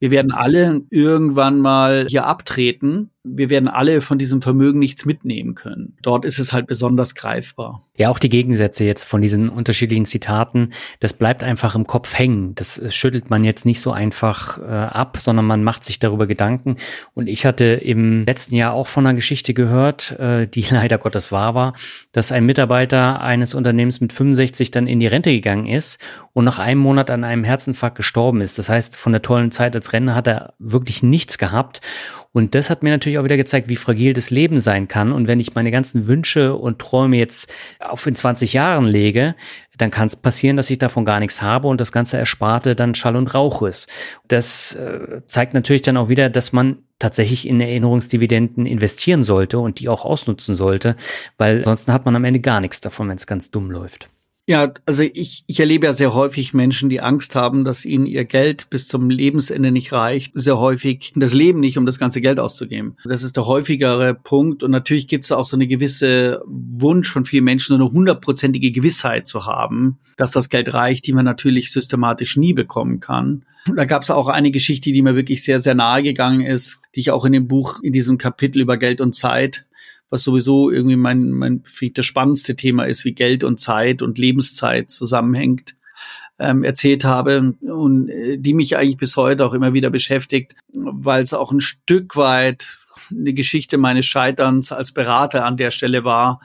Wir 0.00 0.10
werden 0.10 0.32
alle 0.32 0.80
irgendwann 0.88 1.60
mal 1.60 2.06
hier 2.08 2.26
abtreten 2.26 3.10
wir 3.22 3.50
werden 3.50 3.68
alle 3.68 4.00
von 4.00 4.18
diesem 4.18 4.40
Vermögen 4.40 4.78
nichts 4.78 5.04
mitnehmen 5.04 5.54
können. 5.54 5.96
Dort 6.00 6.24
ist 6.24 6.38
es 6.38 6.54
halt 6.54 6.66
besonders 6.66 7.14
greifbar. 7.14 7.84
Ja, 7.96 8.08
auch 8.08 8.18
die 8.18 8.30
Gegensätze 8.30 8.86
jetzt 8.86 9.04
von 9.04 9.20
diesen 9.20 9.50
unterschiedlichen 9.50 10.06
Zitaten, 10.06 10.70
das 11.00 11.12
bleibt 11.12 11.42
einfach 11.42 11.74
im 11.74 11.86
Kopf 11.86 12.18
hängen. 12.18 12.54
Das 12.54 12.80
schüttelt 12.94 13.28
man 13.28 13.44
jetzt 13.44 13.66
nicht 13.66 13.82
so 13.82 13.92
einfach 13.92 14.58
äh, 14.58 14.62
ab, 14.62 15.18
sondern 15.20 15.44
man 15.44 15.62
macht 15.62 15.84
sich 15.84 15.98
darüber 15.98 16.26
Gedanken. 16.26 16.76
Und 17.12 17.26
ich 17.26 17.44
hatte 17.44 17.66
im 17.66 18.24
letzten 18.24 18.54
Jahr 18.54 18.72
auch 18.72 18.86
von 18.86 19.06
einer 19.06 19.14
Geschichte 19.14 19.52
gehört, 19.52 20.18
äh, 20.18 20.46
die 20.46 20.64
leider 20.70 20.96
Gottes 20.96 21.30
wahr 21.30 21.54
war, 21.54 21.74
dass 22.12 22.32
ein 22.32 22.46
Mitarbeiter 22.46 23.20
eines 23.20 23.54
Unternehmens 23.54 24.00
mit 24.00 24.14
65 24.14 24.70
dann 24.70 24.86
in 24.86 24.98
die 24.98 25.06
Rente 25.06 25.30
gegangen 25.30 25.66
ist 25.66 26.00
und 26.32 26.46
nach 26.46 26.58
einem 26.58 26.80
Monat 26.80 27.10
an 27.10 27.24
einem 27.24 27.44
Herzinfarkt 27.44 27.98
gestorben 27.98 28.40
ist. 28.40 28.58
Das 28.58 28.70
heißt, 28.70 28.96
von 28.96 29.12
der 29.12 29.20
tollen 29.20 29.50
Zeit 29.50 29.76
als 29.76 29.92
Renner 29.92 30.14
hat 30.14 30.26
er 30.26 30.54
wirklich 30.58 31.02
nichts 31.02 31.36
gehabt. 31.36 31.82
Und 32.32 32.54
das 32.54 32.70
hat 32.70 32.82
mir 32.82 32.90
natürlich 32.90 33.18
auch 33.18 33.24
wieder 33.24 33.36
gezeigt, 33.36 33.68
wie 33.68 33.76
fragil 33.76 34.12
das 34.12 34.30
Leben 34.30 34.60
sein 34.60 34.86
kann. 34.86 35.10
Und 35.10 35.26
wenn 35.26 35.40
ich 35.40 35.54
meine 35.54 35.72
ganzen 35.72 36.06
Wünsche 36.06 36.54
und 36.54 36.78
Träume 36.78 37.16
jetzt 37.16 37.52
auf 37.80 38.06
in 38.06 38.14
20 38.14 38.52
Jahren 38.52 38.84
lege, 38.84 39.34
dann 39.76 39.90
kann 39.90 40.06
es 40.06 40.14
passieren, 40.14 40.56
dass 40.56 40.70
ich 40.70 40.78
davon 40.78 41.04
gar 41.04 41.18
nichts 41.20 41.42
habe 41.42 41.66
und 41.66 41.80
das 41.80 41.90
ganze 41.90 42.18
Ersparte 42.18 42.76
dann 42.76 42.94
Schall 42.94 43.16
und 43.16 43.34
Rauch 43.34 43.62
ist. 43.62 43.90
Das 44.28 44.74
äh, 44.74 45.22
zeigt 45.26 45.54
natürlich 45.54 45.82
dann 45.82 45.96
auch 45.96 46.08
wieder, 46.08 46.28
dass 46.28 46.52
man 46.52 46.78
tatsächlich 46.98 47.48
in 47.48 47.60
Erinnerungsdividenden 47.60 48.66
investieren 48.66 49.22
sollte 49.22 49.58
und 49.58 49.80
die 49.80 49.88
auch 49.88 50.04
ausnutzen 50.04 50.54
sollte, 50.54 50.96
weil 51.38 51.58
ansonsten 51.60 51.92
hat 51.92 52.04
man 52.04 52.14
am 52.14 52.24
Ende 52.24 52.40
gar 52.40 52.60
nichts 52.60 52.80
davon, 52.80 53.08
wenn 53.08 53.16
es 53.16 53.26
ganz 53.26 53.50
dumm 53.50 53.70
läuft. 53.70 54.08
Ja, 54.46 54.72
also 54.84 55.02
ich, 55.02 55.44
ich 55.46 55.60
erlebe 55.60 55.86
ja 55.86 55.94
sehr 55.94 56.12
häufig 56.12 56.54
Menschen, 56.54 56.88
die 56.88 57.00
Angst 57.00 57.36
haben, 57.36 57.62
dass 57.64 57.84
ihnen 57.84 58.06
ihr 58.06 58.24
Geld 58.24 58.68
bis 58.68 58.88
zum 58.88 59.08
Lebensende 59.08 59.70
nicht 59.70 59.92
reicht. 59.92 60.32
Sehr 60.34 60.58
häufig 60.58 61.12
das 61.14 61.32
Leben 61.32 61.60
nicht, 61.60 61.78
um 61.78 61.86
das 61.86 62.00
ganze 62.00 62.20
Geld 62.20 62.40
auszugeben. 62.40 62.96
Das 63.04 63.22
ist 63.22 63.36
der 63.36 63.46
häufigere 63.46 64.14
Punkt. 64.14 64.64
Und 64.64 64.72
natürlich 64.72 65.06
gibt 65.06 65.22
es 65.24 65.30
auch 65.30 65.44
so 65.44 65.56
eine 65.56 65.68
gewisse 65.68 66.42
Wunsch 66.46 67.08
von 67.10 67.24
vielen 67.24 67.44
Menschen, 67.44 67.76
so 67.76 67.82
eine 67.84 67.92
hundertprozentige 67.92 68.72
Gewissheit 68.72 69.28
zu 69.28 69.46
haben, 69.46 70.00
dass 70.16 70.32
das 70.32 70.48
Geld 70.48 70.74
reicht, 70.74 71.06
die 71.06 71.12
man 71.12 71.24
natürlich 71.24 71.70
systematisch 71.70 72.36
nie 72.36 72.52
bekommen 72.52 72.98
kann. 72.98 73.44
Da 73.76 73.84
gab 73.84 74.02
es 74.02 74.10
auch 74.10 74.26
eine 74.26 74.50
Geschichte, 74.50 74.90
die 74.90 75.02
mir 75.02 75.14
wirklich 75.14 75.44
sehr, 75.44 75.60
sehr 75.60 75.74
nahe 75.74 76.02
gegangen 76.02 76.40
ist, 76.40 76.80
die 76.94 77.00
ich 77.00 77.10
auch 77.10 77.24
in 77.24 77.32
dem 77.32 77.46
Buch, 77.46 77.80
in 77.82 77.92
diesem 77.92 78.18
Kapitel 78.18 78.62
über 78.62 78.78
Geld 78.78 79.00
und 79.00 79.14
Zeit 79.14 79.66
was 80.10 80.24
sowieso 80.24 80.70
irgendwie 80.70 80.96
mein, 80.96 81.30
mein 81.30 81.62
finde 81.64 81.94
das 81.94 82.06
spannendste 82.06 82.56
Thema 82.56 82.84
ist, 82.84 83.04
wie 83.04 83.12
Geld 83.12 83.44
und 83.44 83.60
Zeit 83.60 84.02
und 84.02 84.18
Lebenszeit 84.18 84.90
zusammenhängt, 84.90 85.76
ähm, 86.38 86.64
erzählt 86.64 87.04
habe 87.04 87.54
und 87.60 88.08
äh, 88.08 88.36
die 88.38 88.54
mich 88.54 88.76
eigentlich 88.76 88.96
bis 88.96 89.16
heute 89.16 89.46
auch 89.46 89.54
immer 89.54 89.72
wieder 89.72 89.90
beschäftigt, 89.90 90.54
weil 90.72 91.22
es 91.22 91.32
auch 91.32 91.52
ein 91.52 91.60
Stück 91.60 92.16
weit 92.16 92.78
eine 93.10 93.32
Geschichte 93.32 93.78
meines 93.78 94.06
Scheiterns 94.06 94.72
als 94.72 94.92
Berater 94.92 95.44
an 95.44 95.56
der 95.56 95.70
Stelle 95.70 96.04
war, 96.04 96.40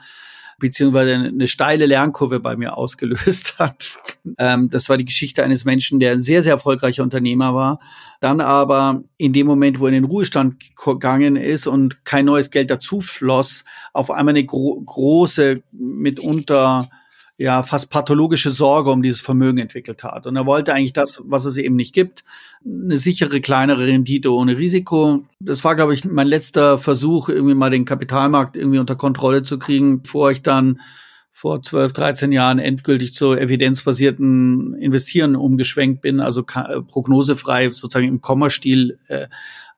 beziehungsweise 0.58 1.14
eine 1.14 1.48
steile 1.48 1.86
Lernkurve 1.86 2.40
bei 2.40 2.56
mir 2.56 2.76
ausgelöst 2.76 3.56
hat. 3.58 3.98
Ähm, 4.38 4.70
das 4.70 4.88
war 4.88 4.96
die 4.96 5.04
Geschichte 5.04 5.44
eines 5.44 5.64
Menschen, 5.64 6.00
der 6.00 6.12
ein 6.12 6.22
sehr, 6.22 6.42
sehr 6.42 6.52
erfolgreicher 6.52 7.02
Unternehmer 7.02 7.54
war, 7.54 7.80
dann 8.20 8.40
aber 8.40 9.02
in 9.18 9.32
dem 9.32 9.46
Moment, 9.46 9.78
wo 9.78 9.84
er 9.84 9.88
in 9.88 10.02
den 10.02 10.10
Ruhestand 10.10 10.56
gegangen 10.76 11.36
ist 11.36 11.66
und 11.66 12.04
kein 12.04 12.24
neues 12.24 12.50
Geld 12.50 12.70
dazu 12.70 13.00
floss, 13.00 13.64
auf 13.92 14.10
einmal 14.10 14.32
eine 14.32 14.44
gro 14.44 14.80
große, 14.80 15.62
mitunter 15.72 16.88
ja 17.38 17.62
fast 17.62 17.90
pathologische 17.90 18.50
Sorge 18.50 18.90
um 18.90 19.02
dieses 19.02 19.20
Vermögen 19.20 19.58
entwickelt 19.58 20.02
hat. 20.02 20.26
Und 20.26 20.36
er 20.36 20.46
wollte 20.46 20.72
eigentlich 20.72 20.94
das, 20.94 21.22
was 21.24 21.44
es 21.44 21.56
eben 21.58 21.76
nicht 21.76 21.94
gibt, 21.94 22.24
eine 22.64 22.96
sichere, 22.96 23.40
kleinere 23.40 23.86
Rendite 23.86 24.32
ohne 24.32 24.56
Risiko. 24.56 25.24
Das 25.38 25.62
war, 25.62 25.76
glaube 25.76 25.92
ich, 25.92 26.04
mein 26.04 26.26
letzter 26.26 26.78
Versuch, 26.78 27.28
irgendwie 27.28 27.54
mal 27.54 27.70
den 27.70 27.84
Kapitalmarkt 27.84 28.56
irgendwie 28.56 28.78
unter 28.78 28.96
Kontrolle 28.96 29.42
zu 29.42 29.58
kriegen, 29.58 30.02
bevor 30.02 30.30
ich 30.30 30.42
dann 30.42 30.80
vor 31.30 31.60
12, 31.60 31.92
13 31.92 32.32
Jahren 32.32 32.58
endgültig 32.58 33.12
zu 33.12 33.34
evidenzbasierten 33.34 34.74
Investieren 34.76 35.36
umgeschwenkt 35.36 36.00
bin, 36.00 36.18
also 36.18 36.42
prognosefrei 36.42 37.68
sozusagen 37.68 38.08
im 38.08 38.22
Kommastil 38.22 38.98
äh, 39.08 39.26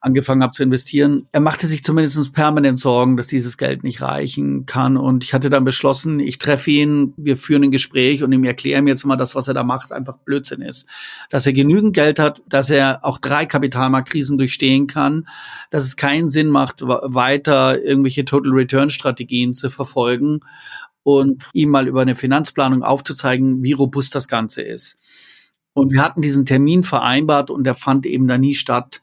angefangen 0.00 0.42
habe 0.42 0.52
zu 0.52 0.62
investieren. 0.62 1.26
Er 1.32 1.40
machte 1.40 1.66
sich 1.66 1.82
zumindest 1.82 2.32
permanent 2.32 2.78
Sorgen, 2.78 3.16
dass 3.16 3.26
dieses 3.26 3.56
Geld 3.56 3.82
nicht 3.82 4.00
reichen 4.00 4.64
kann. 4.64 4.96
Und 4.96 5.24
ich 5.24 5.34
hatte 5.34 5.50
dann 5.50 5.64
beschlossen, 5.64 6.20
ich 6.20 6.38
treffe 6.38 6.70
ihn, 6.70 7.14
wir 7.16 7.36
führen 7.36 7.64
ein 7.64 7.70
Gespräch 7.72 8.22
und 8.22 8.30
ihm 8.30 8.44
erkläre 8.44 8.80
mir 8.80 8.90
jetzt 8.90 9.04
mal, 9.04 9.16
dass 9.16 9.34
was 9.34 9.48
er 9.48 9.54
da 9.54 9.64
macht 9.64 9.90
einfach 9.90 10.18
Blödsinn 10.18 10.62
ist. 10.62 10.86
Dass 11.30 11.46
er 11.46 11.52
genügend 11.52 11.94
Geld 11.94 12.20
hat, 12.20 12.42
dass 12.48 12.70
er 12.70 13.04
auch 13.04 13.18
drei 13.18 13.44
Kapitalmarktkrisen 13.44 14.38
durchstehen 14.38 14.86
kann, 14.86 15.26
dass 15.70 15.84
es 15.84 15.96
keinen 15.96 16.30
Sinn 16.30 16.48
macht, 16.48 16.82
weiter 16.82 17.82
irgendwelche 17.82 18.24
Total 18.24 18.52
Return 18.52 18.90
Strategien 18.90 19.52
zu 19.52 19.68
verfolgen 19.68 20.40
und 21.02 21.44
ihm 21.54 21.70
mal 21.70 21.88
über 21.88 22.02
eine 22.02 22.14
Finanzplanung 22.14 22.84
aufzuzeigen, 22.84 23.62
wie 23.64 23.72
robust 23.72 24.14
das 24.14 24.28
Ganze 24.28 24.62
ist. 24.62 24.98
Und 25.72 25.92
wir 25.92 26.02
hatten 26.02 26.22
diesen 26.22 26.44
Termin 26.44 26.82
vereinbart 26.82 27.50
und 27.50 27.64
der 27.64 27.74
fand 27.74 28.06
eben 28.06 28.28
da 28.28 28.38
nie 28.38 28.54
statt 28.54 29.00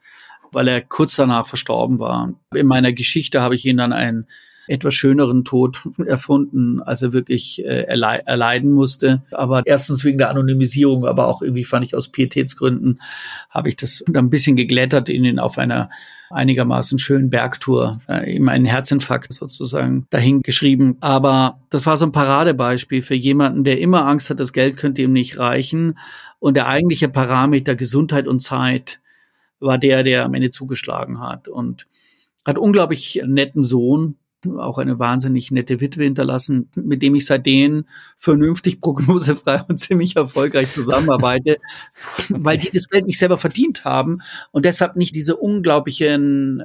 weil 0.55 0.67
er 0.67 0.81
kurz 0.81 1.15
danach 1.15 1.45
verstorben 1.45 1.99
war. 1.99 2.33
In 2.53 2.65
meiner 2.65 2.93
Geschichte 2.93 3.41
habe 3.41 3.55
ich 3.55 3.65
ihn 3.65 3.77
dann 3.77 3.93
einen 3.93 4.27
etwas 4.67 4.93
schöneren 4.93 5.43
Tod 5.43 5.87
erfunden, 6.05 6.81
als 6.81 7.01
er 7.01 7.13
wirklich 7.13 7.63
äh, 7.63 7.83
erle 7.83 8.25
erleiden 8.25 8.71
musste. 8.71 9.23
Aber 9.31 9.63
erstens 9.65 10.03
wegen 10.03 10.17
der 10.17 10.29
Anonymisierung, 10.29 11.05
aber 11.05 11.27
auch 11.27 11.41
irgendwie 11.41 11.63
fand 11.63 11.85
ich 11.85 11.95
aus 11.95 12.11
Pietätsgründen, 12.11 13.01
habe 13.49 13.69
ich 13.69 13.75
das 13.75 14.03
dann 14.07 14.25
ein 14.25 14.29
bisschen 14.29 14.55
geglättert, 14.55 15.09
ihn 15.09 15.39
auf 15.39 15.57
einer 15.57 15.89
einigermaßen 16.31 16.97
schönen 16.97 17.29
Bergtour, 17.29 17.99
äh, 18.07 18.35
ihm 18.35 18.49
einen 18.49 18.65
Herzinfarkt 18.65 19.33
sozusagen 19.33 20.07
dahin 20.09 20.41
geschrieben. 20.41 20.97
Aber 21.01 21.59
das 21.69 21.85
war 21.85 21.97
so 21.97 22.05
ein 22.05 22.11
Paradebeispiel 22.11 23.01
für 23.01 23.15
jemanden, 23.15 23.63
der 23.63 23.79
immer 23.79 24.07
Angst 24.07 24.29
hat, 24.29 24.39
das 24.39 24.53
Geld 24.53 24.77
könnte 24.77 25.01
ihm 25.01 25.13
nicht 25.13 25.37
reichen. 25.37 25.97
Und 26.39 26.55
der 26.55 26.67
eigentliche 26.67 27.09
Parameter 27.09 27.75
Gesundheit 27.75 28.27
und 28.27 28.39
Zeit 28.39 28.99
war 29.66 29.78
der, 29.78 30.03
der 30.03 30.24
am 30.24 30.34
Ende 30.34 30.51
zugeschlagen 30.51 31.20
hat 31.20 31.47
und 31.47 31.88
hat 32.45 32.57
unglaublich 32.57 33.22
netten 33.26 33.63
Sohn, 33.63 34.16
auch 34.57 34.78
eine 34.78 34.99
wahnsinnig 34.99 35.51
nette 35.51 35.82
Witwe 35.82 36.03
hinterlassen, 36.03 36.70
mit 36.76 37.01
dem 37.01 37.16
ich 37.16 37.26
seitdem 37.26 37.86
vernünftig 38.16 38.80
prognosefrei 38.82 39.63
und 39.68 39.80
ziemlich 39.80 40.16
erfolgreich 40.16 40.72
zusammenarbeite, 40.72 41.57
weil 42.30 42.57
die 42.57 42.70
das 42.72 42.88
Geld 42.88 43.05
nicht 43.05 43.20
selber 43.20 43.38
verdient 43.38 43.86
haben 43.86 44.20
und 44.51 44.66
deshalb 44.66 44.95
nicht 44.95 45.16
diese 45.16 45.36
unglaublichen 45.36 46.63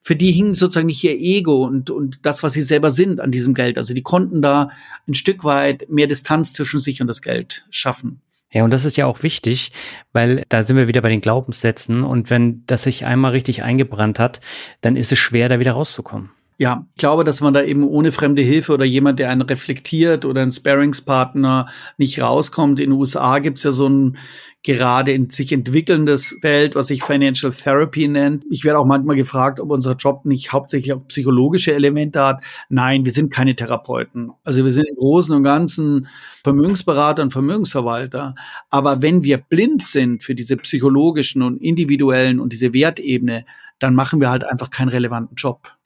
für 0.00 0.16
die 0.16 0.30
hing 0.30 0.54
sozusagen 0.54 0.86
nicht 0.86 1.02
ihr 1.04 1.18
Ego 1.18 1.66
und, 1.66 1.90
und 1.90 2.24
das, 2.24 2.42
was 2.42 2.52
sie 2.52 2.62
selber 2.62 2.90
sind 2.90 3.20
an 3.20 3.32
diesem 3.32 3.52
Geld. 3.52 3.76
Also 3.76 3.94
die 3.94 4.02
konnten 4.02 4.40
da 4.40 4.70
ein 5.06 5.14
Stück 5.14 5.44
weit 5.44 5.90
mehr 5.90 6.06
Distanz 6.06 6.52
zwischen 6.52 6.78
sich 6.78 7.00
und 7.00 7.08
das 7.08 7.20
Geld 7.20 7.66
schaffen. 7.68 8.22
Ja, 8.50 8.64
und 8.64 8.72
das 8.72 8.84
ist 8.84 8.96
ja 8.96 9.06
auch 9.06 9.22
wichtig, 9.22 9.72
weil 10.12 10.44
da 10.48 10.62
sind 10.62 10.76
wir 10.76 10.88
wieder 10.88 11.02
bei 11.02 11.10
den 11.10 11.20
Glaubenssätzen 11.20 12.02
und 12.02 12.30
wenn 12.30 12.64
das 12.66 12.84
sich 12.84 13.04
einmal 13.04 13.32
richtig 13.32 13.62
eingebrannt 13.62 14.18
hat, 14.18 14.40
dann 14.80 14.96
ist 14.96 15.12
es 15.12 15.18
schwer, 15.18 15.48
da 15.48 15.60
wieder 15.60 15.72
rauszukommen. 15.72 16.30
Ja, 16.60 16.86
ich 16.94 16.98
glaube, 16.98 17.22
dass 17.22 17.40
man 17.40 17.54
da 17.54 17.62
eben 17.62 17.84
ohne 17.84 18.10
fremde 18.10 18.42
Hilfe 18.42 18.72
oder 18.74 18.84
jemand, 18.84 19.20
der 19.20 19.30
einen 19.30 19.42
reflektiert 19.42 20.24
oder 20.24 20.42
ein 20.42 20.50
Sparringspartner 20.50 21.66
nicht 21.98 22.20
rauskommt. 22.20 22.80
In 22.80 22.90
den 22.90 22.98
USA 22.98 23.38
gibt's 23.38 23.62
ja 23.62 23.70
so 23.70 23.88
ein 23.88 24.18
gerade 24.64 25.12
in 25.12 25.30
sich 25.30 25.52
entwickelndes 25.52 26.34
Feld, 26.40 26.74
was 26.74 26.88
sich 26.88 27.02
Financial 27.02 27.52
Therapy 27.52 28.08
nennt. 28.08 28.44
Ich 28.50 28.64
werde 28.64 28.78
auch 28.78 28.84
manchmal 28.84 29.16
gefragt, 29.16 29.60
ob 29.60 29.70
unser 29.70 29.94
Job 29.94 30.24
nicht 30.24 30.52
hauptsächlich 30.52 30.92
auch 30.92 31.06
psychologische 31.06 31.72
Elemente 31.72 32.24
hat. 32.24 32.42
Nein, 32.68 33.04
wir 33.04 33.12
sind 33.12 33.32
keine 33.32 33.54
Therapeuten. 33.54 34.32
Also 34.44 34.64
wir 34.64 34.72
sind 34.72 34.86
im 34.88 34.96
Großen 34.96 35.34
und 35.34 35.44
Ganzen 35.44 36.08
Vermögensberater 36.42 37.22
und 37.22 37.32
Vermögensverwalter. 37.32 38.34
Aber 38.68 39.00
wenn 39.00 39.22
wir 39.22 39.38
blind 39.38 39.82
sind 39.82 40.22
für 40.24 40.34
diese 40.34 40.56
psychologischen 40.56 41.42
und 41.42 41.58
individuellen 41.58 42.40
und 42.40 42.52
diese 42.52 42.74
Wertebene, 42.74 43.44
dann 43.78 43.94
machen 43.94 44.20
wir 44.20 44.28
halt 44.28 44.44
einfach 44.44 44.70
keinen 44.70 44.88
relevanten 44.88 45.36
Job. 45.36 45.77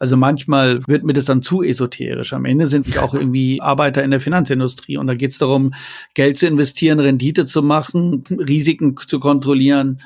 Also 0.00 0.16
manchmal 0.16 0.80
wird 0.88 1.04
mir 1.04 1.12
das 1.12 1.26
dann 1.26 1.42
zu 1.42 1.62
esoterisch. 1.62 2.32
Am 2.32 2.46
Ende 2.46 2.66
sind 2.66 2.92
wir 2.92 3.04
auch 3.04 3.14
irgendwie 3.14 3.60
Arbeiter 3.60 4.02
in 4.02 4.10
der 4.10 4.20
Finanzindustrie 4.20 4.96
und 4.96 5.06
da 5.06 5.14
geht 5.14 5.30
es 5.30 5.38
darum, 5.38 5.74
Geld 6.14 6.38
zu 6.38 6.46
investieren, 6.46 6.98
Rendite 6.98 7.44
zu 7.44 7.62
machen, 7.62 8.24
Risiken 8.30 8.96
zu 8.96 9.20
kontrollieren. 9.20 10.00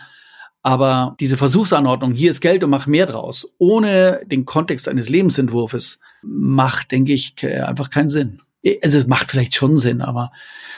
Aber 0.62 1.14
diese 1.20 1.36
Versuchsanordnung, 1.36 2.12
hier 2.12 2.30
ist 2.30 2.40
Geld 2.40 2.64
und 2.64 2.70
mach 2.70 2.86
mehr 2.88 3.06
draus, 3.06 3.46
ohne 3.58 4.20
den 4.26 4.44
Kontext 4.44 4.88
eines 4.88 5.08
Lebensentwurfs, 5.08 6.00
macht, 6.22 6.90
denke 6.90 7.12
ich, 7.12 7.34
einfach 7.44 7.88
keinen 7.88 8.08
Sinn. 8.08 8.40
Also 8.82 8.98
es 8.98 9.06
macht 9.06 9.30
vielleicht 9.30 9.54
schon 9.54 9.76
Sinn, 9.76 10.00
aber 10.00 10.32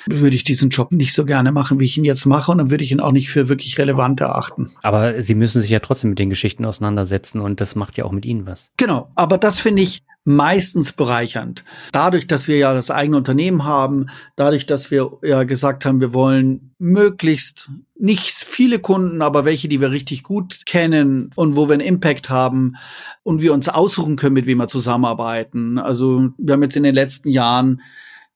würde 0.09 0.37
ich 0.37 0.45
diesen 0.45 0.71
Job 0.71 0.93
nicht 0.93 1.13
so 1.13 1.25
gerne 1.25 1.53
machen, 1.53 1.81
wie 1.81 1.85
ich 1.85 1.97
ihn 1.97 2.05
jetzt 2.05 2.27
mache, 2.27 2.53
und 2.53 2.59
dann 2.59 2.71
würde 2.71 2.85
ich 2.85 2.93
ihn 2.93 3.01
auch 3.01 3.13
nicht 3.13 3.31
für 3.31 3.49
wirklich 3.49 3.79
relevant 3.79 4.21
erachten. 4.21 4.71
Aber 4.83 5.21
Sie 5.21 5.35
müssen 5.35 5.61
sich 5.61 5.71
ja 5.71 5.81
trotzdem 5.81 6.11
mit 6.11 6.19
den 6.19 6.31
Geschichten 6.31 6.65
auseinandersetzen 6.65 7.41
und 7.41 7.61
das 7.61 7.75
macht 7.75 7.97
ja 7.97 8.05
auch 8.05 8.13
mit 8.13 8.25
Ihnen 8.25 8.47
was. 8.47 8.71
Genau, 8.77 9.11
aber 9.15 9.39
das 9.39 9.61
finde 9.61 9.83
ich 9.83 10.03
meistens 10.27 10.93
bereichernd. 10.93 11.65
Dadurch, 11.93 12.27
dass 12.27 12.49
wir 12.49 12.59
ja 12.59 12.75
das 12.75 12.91
eigene 12.91 13.17
Unternehmen 13.17 13.65
haben, 13.65 14.07
dadurch, 14.35 14.67
dass 14.67 14.91
wir 14.91 15.13
ja 15.23 15.45
gesagt 15.45 15.85
haben, 15.85 16.01
wir 16.01 16.13
wollen 16.13 16.73
möglichst 16.79 17.71
nicht 17.99 18.33
viele 18.33 18.81
Kunden, 18.81 19.23
aber 19.23 19.45
welche, 19.45 19.69
die 19.69 19.81
wir 19.81 19.93
richtig 19.93 20.25
gut 20.25 20.67
kennen 20.67 21.31
und 21.37 21.57
wo 21.57 21.69
wir 21.69 21.75
einen 21.75 21.87
Impact 21.87 22.29
haben 22.29 22.75
und 23.23 23.41
wir 23.41 23.55
uns 23.55 23.69
aussuchen 23.69 24.17
können, 24.17 24.35
mit 24.35 24.47
wem 24.47 24.59
wir 24.59 24.69
zusammenarbeiten. 24.69 25.79
Also 25.79 26.31
wir 26.39 26.55
haben 26.55 26.63
jetzt 26.63 26.77
in 26.77 26.83
den 26.83 26.95
letzten 26.95 27.29
Jahren 27.29 27.81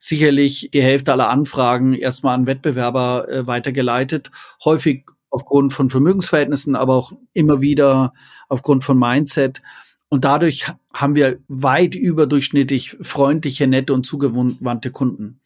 sicherlich 0.03 0.71
die 0.73 0.83
Hälfte 0.83 1.13
aller 1.13 1.29
Anfragen 1.29 1.93
erstmal 1.93 2.35
an 2.35 2.47
Wettbewerber 2.47 3.29
äh, 3.29 3.47
weitergeleitet, 3.47 4.31
häufig 4.65 5.05
aufgrund 5.29 5.75
von 5.75 5.91
Vermögensverhältnissen, 5.91 6.75
aber 6.75 6.95
auch 6.95 7.13
immer 7.35 7.61
wieder 7.61 8.15
aufgrund 8.49 8.83
von 8.83 8.99
Mindset. 8.99 9.63
Und 10.09 10.25
dadurch 10.25 10.67
haben 10.93 11.15
wir 11.15 11.39
weit 11.47 11.95
überdurchschnittlich 11.95 12.97
freundliche, 13.01 13.67
nette 13.67 13.93
und 13.93 14.07
zugewandte 14.07 14.91
Kunden. 14.91 15.41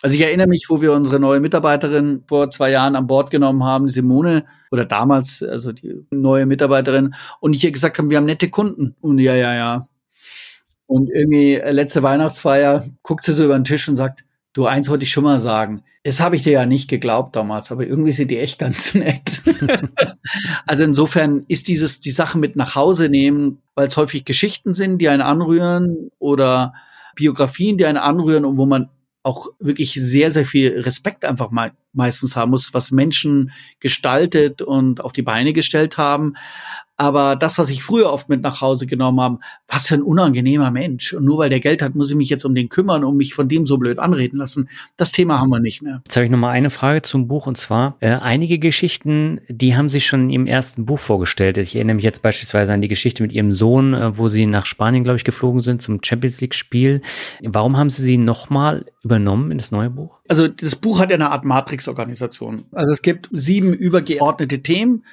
Also 0.00 0.14
ich 0.14 0.22
erinnere 0.22 0.46
mich, 0.46 0.66
wo 0.68 0.80
wir 0.80 0.92
unsere 0.92 1.18
neue 1.18 1.40
Mitarbeiterin 1.40 2.22
vor 2.28 2.52
zwei 2.52 2.70
Jahren 2.70 2.94
an 2.94 3.08
Bord 3.08 3.32
genommen 3.32 3.64
haben, 3.64 3.88
Simone, 3.88 4.44
oder 4.70 4.84
damals, 4.84 5.42
also 5.42 5.72
die 5.72 6.06
neue 6.10 6.46
Mitarbeiterin, 6.46 7.14
und 7.40 7.52
ich 7.52 7.64
ihr 7.64 7.72
gesagt 7.72 7.98
haben, 7.98 8.10
wir 8.10 8.16
haben 8.16 8.26
nette 8.26 8.48
Kunden. 8.48 8.94
Und 9.00 9.18
ja, 9.18 9.34
ja, 9.34 9.54
ja, 9.54 9.88
und 10.88 11.10
irgendwie 11.10 11.54
äh, 11.54 11.70
letzte 11.70 12.02
Weihnachtsfeier 12.02 12.84
guckt 13.02 13.22
sie 13.22 13.34
so 13.34 13.44
über 13.44 13.58
den 13.58 13.64
Tisch 13.64 13.88
und 13.88 13.96
sagt, 13.96 14.24
du, 14.54 14.64
eins 14.64 14.88
wollte 14.88 15.04
ich 15.04 15.12
schon 15.12 15.22
mal 15.22 15.38
sagen. 15.38 15.84
Das 16.02 16.20
habe 16.20 16.34
ich 16.34 16.42
dir 16.42 16.52
ja 16.52 16.66
nicht 16.66 16.88
geglaubt 16.88 17.36
damals, 17.36 17.70
aber 17.70 17.86
irgendwie 17.86 18.12
sind 18.12 18.30
die 18.30 18.38
echt 18.38 18.58
ganz 18.58 18.94
nett. 18.94 19.42
also 20.66 20.84
insofern 20.84 21.44
ist 21.46 21.68
dieses, 21.68 22.00
die 22.00 22.10
Sachen 22.10 22.40
mit 22.40 22.56
nach 22.56 22.74
Hause 22.74 23.10
nehmen, 23.10 23.60
weil 23.74 23.86
es 23.86 23.96
häufig 23.98 24.24
Geschichten 24.24 24.72
sind, 24.72 24.98
die 24.98 25.10
einen 25.10 25.22
anrühren 25.22 26.10
oder 26.18 26.72
Biografien, 27.14 27.76
die 27.76 27.84
einen 27.84 27.98
anrühren 27.98 28.46
und 28.46 28.56
wo 28.56 28.64
man 28.64 28.88
auch 29.22 29.48
wirklich 29.58 29.92
sehr, 29.92 30.30
sehr 30.30 30.46
viel 30.46 30.80
Respekt 30.80 31.26
einfach 31.26 31.50
mal 31.50 31.72
meistens 31.92 32.34
haben 32.34 32.50
muss, 32.50 32.72
was 32.72 32.92
Menschen 32.92 33.50
gestaltet 33.78 34.62
und 34.62 35.02
auf 35.02 35.12
die 35.12 35.22
Beine 35.22 35.52
gestellt 35.52 35.98
haben. 35.98 36.34
Aber 37.00 37.36
das, 37.36 37.58
was 37.58 37.70
ich 37.70 37.84
früher 37.84 38.12
oft 38.12 38.28
mit 38.28 38.42
nach 38.42 38.60
Hause 38.60 38.86
genommen 38.86 39.20
habe, 39.20 39.38
was 39.68 39.86
für 39.86 39.94
ein 39.94 40.02
unangenehmer 40.02 40.72
Mensch. 40.72 41.14
Und 41.14 41.24
nur 41.24 41.38
weil 41.38 41.48
der 41.48 41.60
Geld 41.60 41.80
hat, 41.80 41.94
muss 41.94 42.10
ich 42.10 42.16
mich 42.16 42.28
jetzt 42.28 42.44
um 42.44 42.56
den 42.56 42.68
kümmern 42.68 43.04
und 43.04 43.16
mich 43.16 43.34
von 43.34 43.48
dem 43.48 43.68
so 43.68 43.78
blöd 43.78 44.00
anreden 44.00 44.36
lassen. 44.36 44.68
Das 44.96 45.12
Thema 45.12 45.38
haben 45.38 45.50
wir 45.50 45.60
nicht 45.60 45.80
mehr. 45.80 46.02
Jetzt 46.04 46.16
habe 46.16 46.24
ich 46.24 46.30
noch 46.30 46.38
mal 46.38 46.50
eine 46.50 46.70
Frage 46.70 47.02
zum 47.02 47.28
Buch 47.28 47.46
und 47.46 47.56
zwar 47.56 47.96
äh, 48.00 48.10
einige 48.10 48.58
Geschichten, 48.58 49.40
die 49.48 49.76
haben 49.76 49.88
Sie 49.88 50.00
schon 50.00 50.28
im 50.30 50.48
ersten 50.48 50.86
Buch 50.86 50.98
vorgestellt. 50.98 51.56
Ich 51.58 51.76
erinnere 51.76 51.94
mich 51.94 52.04
jetzt 52.04 52.20
beispielsweise 52.20 52.72
an 52.72 52.82
die 52.82 52.88
Geschichte 52.88 53.22
mit 53.22 53.30
Ihrem 53.30 53.52
Sohn, 53.52 53.94
äh, 53.94 54.18
wo 54.18 54.28
Sie 54.28 54.46
nach 54.46 54.66
Spanien, 54.66 55.04
glaube 55.04 55.18
ich, 55.18 55.24
geflogen 55.24 55.60
sind 55.60 55.80
zum 55.80 56.00
Champions 56.02 56.40
League 56.40 56.54
Spiel. 56.54 57.02
Warum 57.44 57.76
haben 57.76 57.90
Sie 57.90 58.02
sie 58.02 58.16
noch 58.18 58.50
mal 58.50 58.86
übernommen 59.04 59.52
in 59.52 59.58
das 59.58 59.70
neue 59.70 59.90
Buch? 59.90 60.18
Also 60.26 60.48
das 60.48 60.74
Buch 60.74 60.98
hat 60.98 61.10
ja 61.10 61.14
eine 61.14 61.30
Art 61.30 61.44
Matrix-Organisation. 61.44 62.64
Also 62.72 62.92
es 62.92 63.02
gibt 63.02 63.28
sieben 63.30 63.72
übergeordnete 63.72 64.62
Themen 64.62 65.04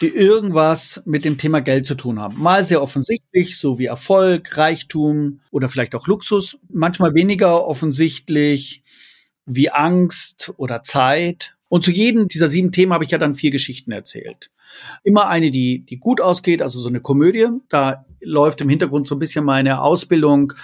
die 0.00 0.08
irgendwas 0.08 1.02
mit 1.04 1.24
dem 1.24 1.38
Thema 1.38 1.60
Geld 1.60 1.86
zu 1.86 1.94
tun 1.94 2.18
haben. 2.18 2.40
Mal 2.42 2.64
sehr 2.64 2.82
offensichtlich, 2.82 3.58
so 3.58 3.78
wie 3.78 3.86
Erfolg, 3.86 4.56
Reichtum 4.56 5.40
oder 5.50 5.68
vielleicht 5.68 5.94
auch 5.94 6.06
Luxus. 6.06 6.58
Manchmal 6.68 7.14
weniger 7.14 7.64
offensichtlich 7.66 8.82
wie 9.46 9.70
Angst 9.70 10.52
oder 10.56 10.82
Zeit. 10.82 11.56
Und 11.68 11.84
zu 11.84 11.90
jedem 11.90 12.28
dieser 12.28 12.48
sieben 12.48 12.72
Themen 12.72 12.92
habe 12.92 13.04
ich 13.04 13.10
ja 13.10 13.18
dann 13.18 13.34
vier 13.34 13.50
Geschichten 13.50 13.92
erzählt. 13.92 14.50
Immer 15.02 15.28
eine, 15.28 15.50
die, 15.50 15.84
die 15.86 15.98
gut 15.98 16.20
ausgeht, 16.20 16.62
also 16.62 16.78
so 16.80 16.88
eine 16.88 17.00
Komödie. 17.00 17.48
Da 17.68 18.04
läuft 18.20 18.60
im 18.60 18.68
Hintergrund 18.68 19.06
so 19.06 19.14
ein 19.14 19.18
bisschen 19.18 19.44
meine 19.44 19.80
Ausbildung 19.82 20.54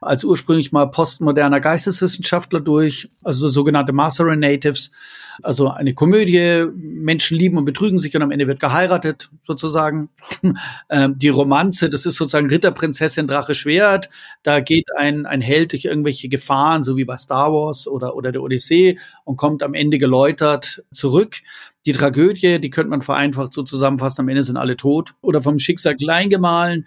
als 0.00 0.24
ursprünglich 0.24 0.72
mal 0.72 0.86
postmoderner 0.86 1.60
Geisteswissenschaftler 1.60 2.60
durch, 2.60 3.10
also 3.22 3.48
sogenannte 3.48 3.92
Master 3.92 4.34
Natives, 4.34 4.90
also 5.42 5.68
eine 5.68 5.94
Komödie, 5.94 6.66
Menschen 6.74 7.38
lieben 7.38 7.58
und 7.58 7.64
betrügen 7.64 7.98
sich 7.98 8.14
und 8.14 8.22
am 8.22 8.30
Ende 8.30 8.46
wird 8.46 8.60
geheiratet, 8.60 9.30
sozusagen. 9.46 10.08
ähm, 10.90 11.18
die 11.18 11.28
Romanze, 11.28 11.90
das 11.90 12.06
ist 12.06 12.16
sozusagen 12.16 12.48
Ritterprinzessin 12.48 13.26
Drache 13.26 13.54
Schwert, 13.54 14.08
da 14.42 14.60
geht 14.60 14.88
ein, 14.96 15.26
ein 15.26 15.40
Held 15.40 15.72
durch 15.72 15.84
irgendwelche 15.84 16.28
Gefahren, 16.28 16.82
so 16.82 16.96
wie 16.96 17.04
bei 17.04 17.16
Star 17.16 17.52
Wars 17.52 17.86
oder, 17.86 18.16
oder 18.16 18.32
der 18.32 18.42
Odyssee 18.42 18.98
und 19.24 19.36
kommt 19.36 19.62
am 19.62 19.74
Ende 19.74 19.98
geläutert 19.98 20.82
zurück. 20.92 21.36
Die 21.86 21.92
Tragödie, 21.92 22.60
die 22.60 22.70
könnte 22.70 22.90
man 22.90 23.02
vereinfacht 23.02 23.52
so 23.52 23.62
zusammenfassen, 23.62 24.20
am 24.20 24.28
Ende 24.28 24.42
sind 24.42 24.56
alle 24.56 24.76
tot 24.76 25.14
oder 25.20 25.42
vom 25.42 25.58
Schicksal 25.58 25.96
klein 25.96 26.28
gemahlen 26.28 26.86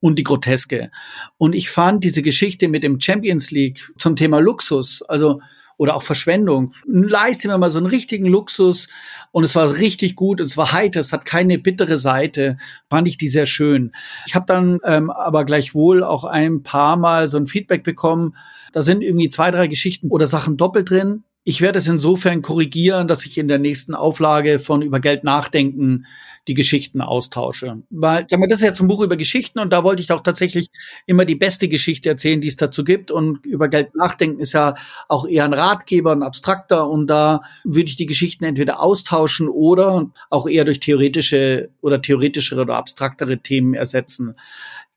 und 0.00 0.18
die 0.18 0.24
Groteske. 0.24 0.90
Und 1.36 1.54
ich 1.54 1.70
fand 1.70 2.04
diese 2.04 2.22
Geschichte 2.22 2.68
mit 2.68 2.82
dem 2.82 3.00
Champions 3.00 3.50
League 3.50 3.92
zum 3.98 4.16
Thema 4.16 4.40
Luxus, 4.40 5.02
also 5.02 5.40
oder 5.80 5.96
auch 5.96 6.02
Verschwendung. 6.02 6.74
Leiste 6.86 7.48
mir 7.48 7.56
mal 7.56 7.70
so 7.70 7.78
einen 7.78 7.86
richtigen 7.86 8.26
Luxus 8.26 8.86
und 9.32 9.44
es 9.44 9.56
war 9.56 9.78
richtig 9.78 10.14
gut, 10.14 10.38
es 10.38 10.58
war 10.58 10.72
heiter, 10.72 11.00
es 11.00 11.10
hat 11.10 11.24
keine 11.24 11.58
bittere 11.58 11.96
Seite, 11.96 12.58
fand 12.90 13.08
ich 13.08 13.16
die 13.16 13.30
sehr 13.30 13.46
schön. 13.46 13.92
Ich 14.26 14.34
habe 14.34 14.44
dann 14.46 14.78
ähm, 14.84 15.08
aber 15.08 15.46
gleichwohl 15.46 16.04
auch 16.04 16.24
ein 16.24 16.62
paar 16.62 16.98
Mal 16.98 17.28
so 17.28 17.38
ein 17.38 17.46
Feedback 17.46 17.82
bekommen, 17.82 18.36
da 18.74 18.82
sind 18.82 19.02
irgendwie 19.02 19.30
zwei, 19.30 19.50
drei 19.50 19.68
Geschichten 19.68 20.10
oder 20.10 20.26
Sachen 20.26 20.58
doppelt 20.58 20.90
drin. 20.90 21.24
Ich 21.42 21.60
werde 21.60 21.78
es 21.78 21.86
insofern 21.86 22.42
korrigieren, 22.42 23.08
dass 23.08 23.24
ich 23.24 23.38
in 23.38 23.48
der 23.48 23.58
nächsten 23.58 23.94
Auflage 23.94 24.58
von 24.58 24.82
über 24.82 25.00
Geld 25.00 25.24
nachdenken 25.24 26.06
die 26.50 26.54
Geschichten 26.54 27.00
austausche. 27.00 27.82
Weil, 27.90 28.26
sag 28.28 28.40
mal, 28.40 28.48
das 28.48 28.58
ist 28.58 28.64
jetzt 28.64 28.80
ein 28.80 28.88
Buch 28.88 29.02
über 29.02 29.16
Geschichten 29.16 29.60
und 29.60 29.72
da 29.72 29.84
wollte 29.84 30.02
ich 30.02 30.10
auch 30.10 30.20
tatsächlich 30.20 30.66
immer 31.06 31.24
die 31.24 31.36
beste 31.36 31.68
Geschichte 31.68 32.08
erzählen, 32.08 32.40
die 32.40 32.48
es 32.48 32.56
dazu 32.56 32.82
gibt. 32.82 33.12
Und 33.12 33.46
über 33.46 33.68
Geld 33.68 33.94
nachdenken 33.94 34.40
ist 34.40 34.52
ja 34.52 34.74
auch 35.06 35.28
eher 35.28 35.44
ein 35.44 35.52
Ratgeber, 35.54 36.10
ein 36.10 36.24
abstrakter. 36.24 36.90
Und 36.90 37.06
da 37.06 37.42
würde 37.62 37.88
ich 37.88 37.94
die 37.94 38.06
Geschichten 38.06 38.42
entweder 38.42 38.80
austauschen 38.80 39.48
oder 39.48 40.10
auch 40.28 40.48
eher 40.48 40.64
durch 40.64 40.80
theoretische 40.80 41.70
oder 41.82 42.02
theoretischere 42.02 42.62
oder 42.62 42.74
abstraktere 42.74 43.38
Themen 43.38 43.74
ersetzen. 43.74 44.34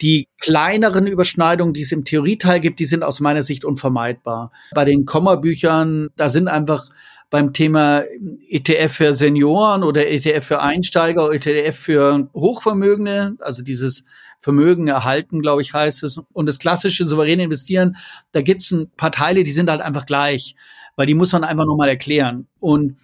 Die 0.01 0.27
kleineren 0.41 1.05
Überschneidungen, 1.05 1.75
die 1.75 1.81
es 1.81 1.91
im 1.91 2.03
Theorieteil 2.03 2.61
gibt, 2.61 2.79
die 2.79 2.85
sind 2.85 3.03
aus 3.03 3.19
meiner 3.19 3.43
Sicht 3.43 3.63
unvermeidbar. 3.63 4.51
Bei 4.73 4.85
den 4.85 5.05
Kommabüchern, 5.05 6.09
da 6.15 6.31
sind 6.31 6.47
einfach 6.47 6.89
beim 7.33 7.51
Thema 7.51 8.03
ETF 8.47 8.93
für 8.93 9.13
Senioren 9.15 9.81
oder 9.81 10.07
ETF 10.07 10.45
für 10.45 10.61
Einsteiger, 10.61 11.31
ETF 11.33 11.75
für 11.75 12.29
Hochvermögende, 12.35 13.37
also 13.39 13.63
dieses 13.63 14.05
Vermögen 14.39 14.85
erhalten, 14.85 15.41
glaube 15.41 15.63
ich, 15.63 15.73
heißt 15.73 16.03
es. 16.03 16.19
Und 16.31 16.45
das 16.45 16.59
klassische 16.59 17.07
souveräne 17.07 17.45
Investieren, 17.45 17.95
da 18.33 18.43
gibt 18.43 18.61
es 18.61 18.69
ein 18.69 18.91
paar 18.97 19.11
Teile, 19.11 19.43
die 19.43 19.51
sind 19.51 19.71
halt 19.71 19.81
einfach 19.81 20.05
gleich, 20.05 20.55
weil 20.95 21.07
die 21.07 21.15
muss 21.15 21.33
man 21.33 21.43
einfach 21.43 21.65
nochmal 21.65 21.89
erklären. 21.89 22.45
Und 22.59 22.97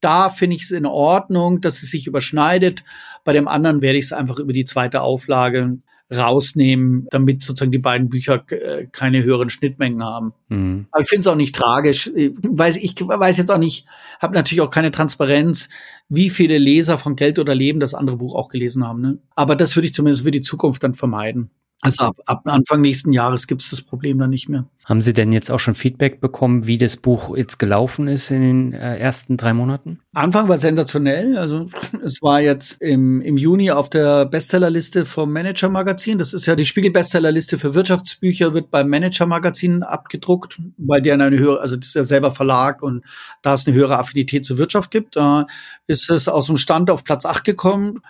da 0.00 0.28
finde 0.28 0.56
ich 0.56 0.62
es 0.62 0.72
in 0.72 0.84
Ordnung, 0.84 1.60
dass 1.60 1.80
es 1.80 1.92
sich 1.92 2.08
überschneidet. 2.08 2.82
Bei 3.22 3.32
dem 3.32 3.46
anderen 3.46 3.80
werde 3.80 4.00
ich 4.00 4.06
es 4.06 4.12
einfach 4.12 4.40
über 4.40 4.52
die 4.52 4.64
zweite 4.64 5.02
Auflage 5.02 5.78
rausnehmen, 6.10 7.06
damit 7.10 7.42
sozusagen 7.42 7.72
die 7.72 7.78
beiden 7.78 8.08
Bücher 8.08 8.42
äh, 8.50 8.86
keine 8.90 9.22
höheren 9.22 9.50
Schnittmengen 9.50 10.02
haben. 10.02 10.32
Mhm. 10.48 10.86
Aber 10.90 11.02
ich 11.02 11.08
finde 11.08 11.20
es 11.22 11.26
auch 11.26 11.36
nicht 11.36 11.54
tragisch. 11.54 12.10
Ich 12.14 12.32
weiß, 12.42 12.76
ich 12.76 12.94
weiß 13.00 13.36
jetzt 13.36 13.50
auch 13.50 13.58
nicht, 13.58 13.86
habe 14.20 14.34
natürlich 14.34 14.62
auch 14.62 14.70
keine 14.70 14.90
Transparenz, 14.90 15.68
wie 16.08 16.30
viele 16.30 16.58
Leser 16.58 16.96
von 16.96 17.16
Geld 17.16 17.38
oder 17.38 17.54
Leben 17.54 17.80
das 17.80 17.94
andere 17.94 18.16
Buch 18.16 18.34
auch 18.34 18.48
gelesen 18.48 18.86
haben. 18.86 19.02
Ne? 19.02 19.18
Aber 19.34 19.54
das 19.54 19.76
würde 19.76 19.86
ich 19.86 19.94
zumindest 19.94 20.24
für 20.24 20.30
die 20.30 20.40
Zukunft 20.40 20.82
dann 20.82 20.94
vermeiden. 20.94 21.50
Also 21.80 22.04
ab, 22.04 22.16
ab 22.26 22.42
Anfang 22.44 22.80
nächsten 22.80 23.12
Jahres 23.12 23.46
gibt 23.46 23.62
es 23.62 23.70
das 23.70 23.82
Problem 23.82 24.18
dann 24.18 24.30
nicht 24.30 24.48
mehr. 24.48 24.66
Haben 24.88 25.02
Sie 25.02 25.12
denn 25.12 25.34
jetzt 25.34 25.50
auch 25.50 25.60
schon 25.60 25.74
Feedback 25.74 26.18
bekommen, 26.18 26.66
wie 26.66 26.78
das 26.78 26.96
Buch 26.96 27.36
jetzt 27.36 27.58
gelaufen 27.58 28.08
ist 28.08 28.30
in 28.30 28.40
den 28.40 28.72
äh, 28.72 28.96
ersten 28.96 29.36
drei 29.36 29.52
Monaten? 29.52 30.00
Anfang 30.14 30.48
war 30.48 30.56
sensationell. 30.56 31.36
Also 31.36 31.66
es 32.02 32.22
war 32.22 32.40
jetzt 32.40 32.80
im, 32.80 33.20
im 33.20 33.36
Juni 33.36 33.70
auf 33.70 33.90
der 33.90 34.24
Bestsellerliste 34.24 35.04
vom 35.04 35.30
Manager 35.30 35.68
Magazin. 35.68 36.16
Das 36.16 36.32
ist 36.32 36.46
ja 36.46 36.56
die 36.56 36.64
Spiegel 36.64 36.90
Bestsellerliste 36.90 37.58
für 37.58 37.74
Wirtschaftsbücher, 37.74 38.54
wird 38.54 38.70
beim 38.70 38.88
Manager 38.88 39.26
Magazin 39.26 39.82
abgedruckt, 39.82 40.58
weil 40.78 41.02
der 41.02 41.14
eine 41.14 41.38
höhere, 41.38 41.60
also 41.60 41.76
das 41.76 41.88
ist 41.88 41.94
ja 41.94 42.04
selber 42.04 42.32
Verlag 42.32 42.82
und 42.82 43.04
da 43.42 43.52
es 43.52 43.66
eine 43.66 43.76
höhere 43.76 43.98
Affinität 43.98 44.46
zur 44.46 44.56
Wirtschaft 44.56 44.90
gibt, 44.90 45.16
da 45.16 45.46
ist 45.86 46.08
es 46.08 46.28
aus 46.28 46.46
dem 46.46 46.56
Stand 46.56 46.90
auf 46.90 47.04
Platz 47.04 47.26
8 47.26 47.44
gekommen. 47.44 48.00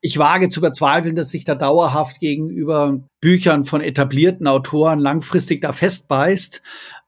Ich 0.00 0.18
wage 0.18 0.50
zu 0.50 0.60
bezweifeln, 0.60 1.16
dass 1.16 1.30
sich 1.30 1.42
da 1.42 1.56
dauerhaft 1.56 2.20
gegenüber 2.20 3.00
Büchern 3.20 3.64
von 3.64 3.80
etablierten 3.80 4.46
Autoren 4.46 5.00
langfristig 5.00 5.60
da 5.60 5.72
festbeißt. 5.72 6.27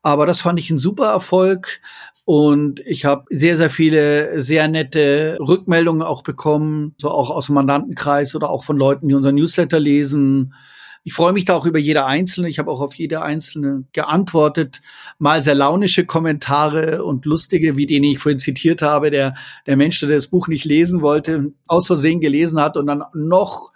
Aber 0.03 0.27
das 0.27 0.41
fand 0.41 0.59
ich 0.59 0.71
ein 0.71 0.79
super 0.79 1.07
Erfolg. 1.07 1.81
Und 2.25 2.79
ich 2.87 3.05
habe 3.07 3.25
sehr, 3.31 3.57
sehr 3.57 3.71
viele 3.71 4.41
sehr 4.41 4.69
nette 4.69 5.37
Rückmeldungen 5.41 6.03
auch 6.03 6.23
bekommen, 6.23 6.95
so 6.97 7.11
auch 7.11 7.31
aus 7.31 7.47
dem 7.47 7.57
Mandantenkreis 7.57 8.35
oder 8.37 8.51
auch 8.51 8.63
von 8.63 8.77
Leuten, 8.77 9.09
die 9.09 9.15
unseren 9.15 9.35
Newsletter 9.35 9.81
lesen. 9.81 10.55
Ich 11.03 11.15
freue 11.15 11.33
mich 11.33 11.47
da 11.47 11.57
auch 11.57 11.67
über 11.67 11.79
jede 11.79 12.05
einzelne. 12.05 12.49
Ich 12.49 12.59
habe 12.59 12.71
auch 12.71 12.81
auf 12.81 12.95
jede 12.95 13.23
einzelne 13.23 13.85
geantwortet. 13.93 14.81
Mal 15.19 15.43
sehr 15.43 15.55
launische 15.55 16.05
Kommentare 16.05 17.05
und 17.05 17.25
lustige, 17.25 17.77
wie 17.77 17.87
den 17.87 18.05
ich 18.05 18.19
vorhin 18.19 18.39
zitiert 18.39 18.83
habe, 18.83 19.11
der, 19.11 19.35
der 19.67 19.77
Mensch, 19.77 19.99
der 19.99 20.11
das 20.11 20.29
Buch 20.29 20.47
nicht 20.47 20.65
lesen 20.65 21.01
wollte, 21.01 21.53
aus 21.67 21.87
Versehen 21.87 22.21
gelesen 22.21 22.61
hat 22.61 22.77
und 22.77 22.87
dann 22.87 23.03
noch 23.15 23.73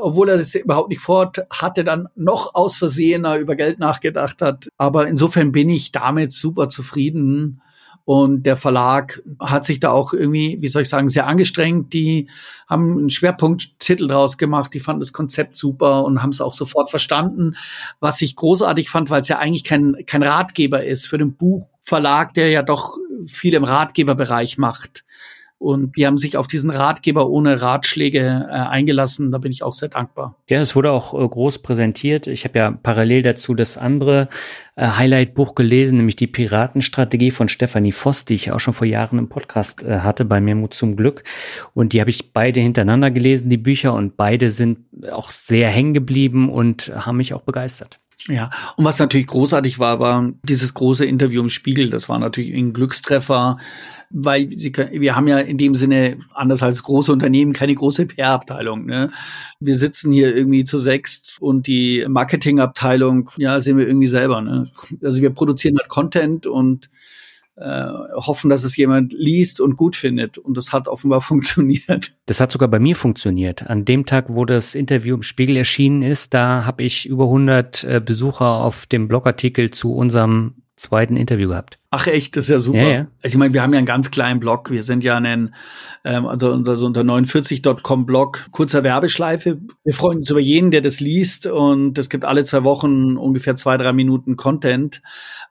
obwohl 0.00 0.28
er 0.28 0.36
es 0.36 0.54
überhaupt 0.54 0.90
nicht 0.90 1.00
fort 1.00 1.38
hatte, 1.50 1.84
dann 1.84 2.08
noch 2.14 2.54
aus 2.54 2.76
Versehener 2.76 3.36
über 3.36 3.56
Geld 3.56 3.78
nachgedacht 3.78 4.42
hat. 4.42 4.68
Aber 4.76 5.08
insofern 5.08 5.52
bin 5.52 5.68
ich 5.68 5.92
damit 5.92 6.32
super 6.32 6.68
zufrieden. 6.68 7.62
Und 8.04 8.42
der 8.44 8.56
Verlag 8.56 9.22
hat 9.38 9.64
sich 9.64 9.78
da 9.78 9.90
auch 9.92 10.12
irgendwie, 10.12 10.58
wie 10.60 10.68
soll 10.68 10.82
ich 10.82 10.88
sagen, 10.88 11.08
sehr 11.08 11.26
angestrengt. 11.26 11.92
Die 11.92 12.28
haben 12.66 12.98
einen 12.98 13.10
Schwerpunkttitel 13.10 14.08
draus 14.08 14.36
gemacht. 14.36 14.74
Die 14.74 14.80
fanden 14.80 15.00
das 15.00 15.12
Konzept 15.12 15.56
super 15.56 16.04
und 16.04 16.20
haben 16.22 16.30
es 16.30 16.40
auch 16.40 16.52
sofort 16.52 16.90
verstanden. 16.90 17.56
Was 18.00 18.20
ich 18.20 18.36
großartig 18.36 18.90
fand, 18.90 19.10
weil 19.10 19.20
es 19.20 19.28
ja 19.28 19.38
eigentlich 19.38 19.64
kein, 19.64 19.96
kein 20.06 20.22
Ratgeber 20.24 20.82
ist 20.82 21.06
für 21.06 21.18
den 21.18 21.36
Buchverlag, 21.36 22.34
der 22.34 22.50
ja 22.50 22.62
doch 22.62 22.96
viel 23.24 23.54
im 23.54 23.64
Ratgeberbereich 23.64 24.58
macht. 24.58 25.04
Und 25.60 25.98
die 25.98 26.06
haben 26.06 26.16
sich 26.16 26.38
auf 26.38 26.46
diesen 26.46 26.70
Ratgeber 26.70 27.28
ohne 27.28 27.60
Ratschläge 27.60 28.46
äh, 28.48 28.50
eingelassen. 28.50 29.30
Da 29.30 29.36
bin 29.36 29.52
ich 29.52 29.62
auch 29.62 29.74
sehr 29.74 29.90
dankbar. 29.90 30.34
Ja, 30.48 30.58
es 30.58 30.74
wurde 30.74 30.90
auch 30.90 31.12
äh, 31.12 31.28
groß 31.28 31.58
präsentiert. 31.58 32.26
Ich 32.26 32.44
habe 32.44 32.58
ja 32.58 32.70
parallel 32.70 33.20
dazu 33.20 33.54
das 33.54 33.76
andere 33.76 34.30
äh, 34.74 34.86
Highlight-Buch 34.86 35.54
gelesen, 35.54 35.98
nämlich 35.98 36.16
die 36.16 36.28
Piratenstrategie 36.28 37.30
von 37.30 37.50
Stephanie 37.50 37.92
Voss, 37.92 38.24
die 38.24 38.36
ich 38.36 38.52
auch 38.52 38.58
schon 38.58 38.72
vor 38.72 38.86
Jahren 38.86 39.18
im 39.18 39.28
Podcast 39.28 39.82
äh, 39.82 39.98
hatte, 39.98 40.24
bei 40.24 40.40
mir 40.40 40.54
Mut 40.54 40.72
zum 40.72 40.96
Glück. 40.96 41.24
Und 41.74 41.92
die 41.92 42.00
habe 42.00 42.08
ich 42.08 42.32
beide 42.32 42.60
hintereinander 42.60 43.10
gelesen, 43.10 43.50
die 43.50 43.58
Bücher, 43.58 43.92
und 43.92 44.16
beide 44.16 44.50
sind 44.50 44.78
auch 45.12 45.28
sehr 45.28 45.68
hängen 45.68 45.92
geblieben 45.92 46.48
und 46.48 46.90
haben 46.94 47.18
mich 47.18 47.34
auch 47.34 47.42
begeistert. 47.42 48.00
Ja, 48.28 48.50
und 48.76 48.84
was 48.84 48.98
natürlich 48.98 49.26
großartig 49.26 49.78
war, 49.78 50.00
war 50.00 50.30
dieses 50.42 50.74
große 50.74 51.04
Interview 51.04 51.42
im 51.42 51.48
Spiegel. 51.48 51.90
Das 51.90 52.08
war 52.08 52.18
natürlich 52.18 52.52
ein 52.54 52.72
Glückstreffer 52.72 53.58
weil 54.10 54.50
wir 54.50 55.16
haben 55.16 55.28
ja 55.28 55.38
in 55.38 55.56
dem 55.56 55.74
Sinne, 55.74 56.18
anders 56.34 56.62
als 56.62 56.82
große 56.82 57.12
Unternehmen, 57.12 57.52
keine 57.52 57.74
große 57.74 58.06
PR-Abteilung. 58.06 58.86
Ne? 58.86 59.10
Wir 59.60 59.76
sitzen 59.76 60.12
hier 60.12 60.36
irgendwie 60.36 60.64
zu 60.64 60.78
sechst 60.80 61.36
und 61.40 61.68
die 61.68 62.04
Marketingabteilung, 62.08 63.30
ja, 63.36 63.60
sehen 63.60 63.78
wir 63.78 63.86
irgendwie 63.86 64.08
selber. 64.08 64.40
Ne? 64.40 64.70
Also 65.02 65.20
wir 65.22 65.30
produzieren 65.30 65.76
halt 65.78 65.88
Content 65.88 66.46
und 66.48 66.90
äh, 67.60 67.88
hoffen, 68.14 68.50
dass 68.50 68.64
es 68.64 68.76
jemand 68.76 69.12
liest 69.12 69.60
und 69.60 69.76
gut 69.76 69.94
findet. 69.94 70.38
Und 70.38 70.56
das 70.56 70.72
hat 70.72 70.88
offenbar 70.88 71.20
funktioniert. 71.20 72.12
Das 72.26 72.40
hat 72.40 72.50
sogar 72.50 72.68
bei 72.68 72.78
mir 72.78 72.96
funktioniert. 72.96 73.68
An 73.68 73.84
dem 73.84 74.06
Tag, 74.06 74.26
wo 74.28 74.44
das 74.44 74.74
Interview 74.74 75.14
im 75.14 75.22
Spiegel 75.22 75.56
erschienen 75.56 76.02
ist, 76.02 76.34
da 76.34 76.64
habe 76.64 76.82
ich 76.82 77.06
über 77.06 77.24
100 77.24 77.84
äh, 77.84 78.02
Besucher 78.04 78.46
auf 78.46 78.86
dem 78.86 79.08
Blogartikel 79.08 79.70
zu 79.70 79.94
unserem 79.94 80.59
zweiten 80.80 81.16
Interview 81.16 81.48
gehabt. 81.48 81.78
Ach 81.90 82.06
echt, 82.06 82.36
das 82.36 82.44
ist 82.44 82.50
ja 82.50 82.60
super. 82.60 82.78
Ja, 82.78 82.88
ja. 82.88 83.06
Also 83.22 83.34
ich 83.34 83.36
meine, 83.36 83.52
wir 83.52 83.62
haben 83.62 83.72
ja 83.72 83.78
einen 83.78 83.86
ganz 83.86 84.10
kleinen 84.10 84.40
Blog. 84.40 84.70
Wir 84.70 84.82
sind 84.82 85.04
ja 85.04 85.16
ein, 85.16 85.54
ähm, 86.04 86.26
also 86.26 86.50
unser, 86.52 86.76
so 86.76 86.86
unter 86.86 87.02
49.com 87.02 88.06
Blog, 88.06 88.48
kurzer 88.50 88.82
Werbeschleife. 88.82 89.60
Wir 89.84 89.94
freuen 89.94 90.20
uns 90.20 90.30
über 90.30 90.40
jeden, 90.40 90.70
der 90.70 90.80
das 90.80 91.00
liest 91.00 91.46
und 91.46 91.98
es 91.98 92.08
gibt 92.08 92.24
alle 92.24 92.44
zwei 92.44 92.64
Wochen 92.64 93.16
ungefähr 93.16 93.56
zwei, 93.56 93.76
drei 93.76 93.92
Minuten 93.92 94.36
Content. 94.36 95.02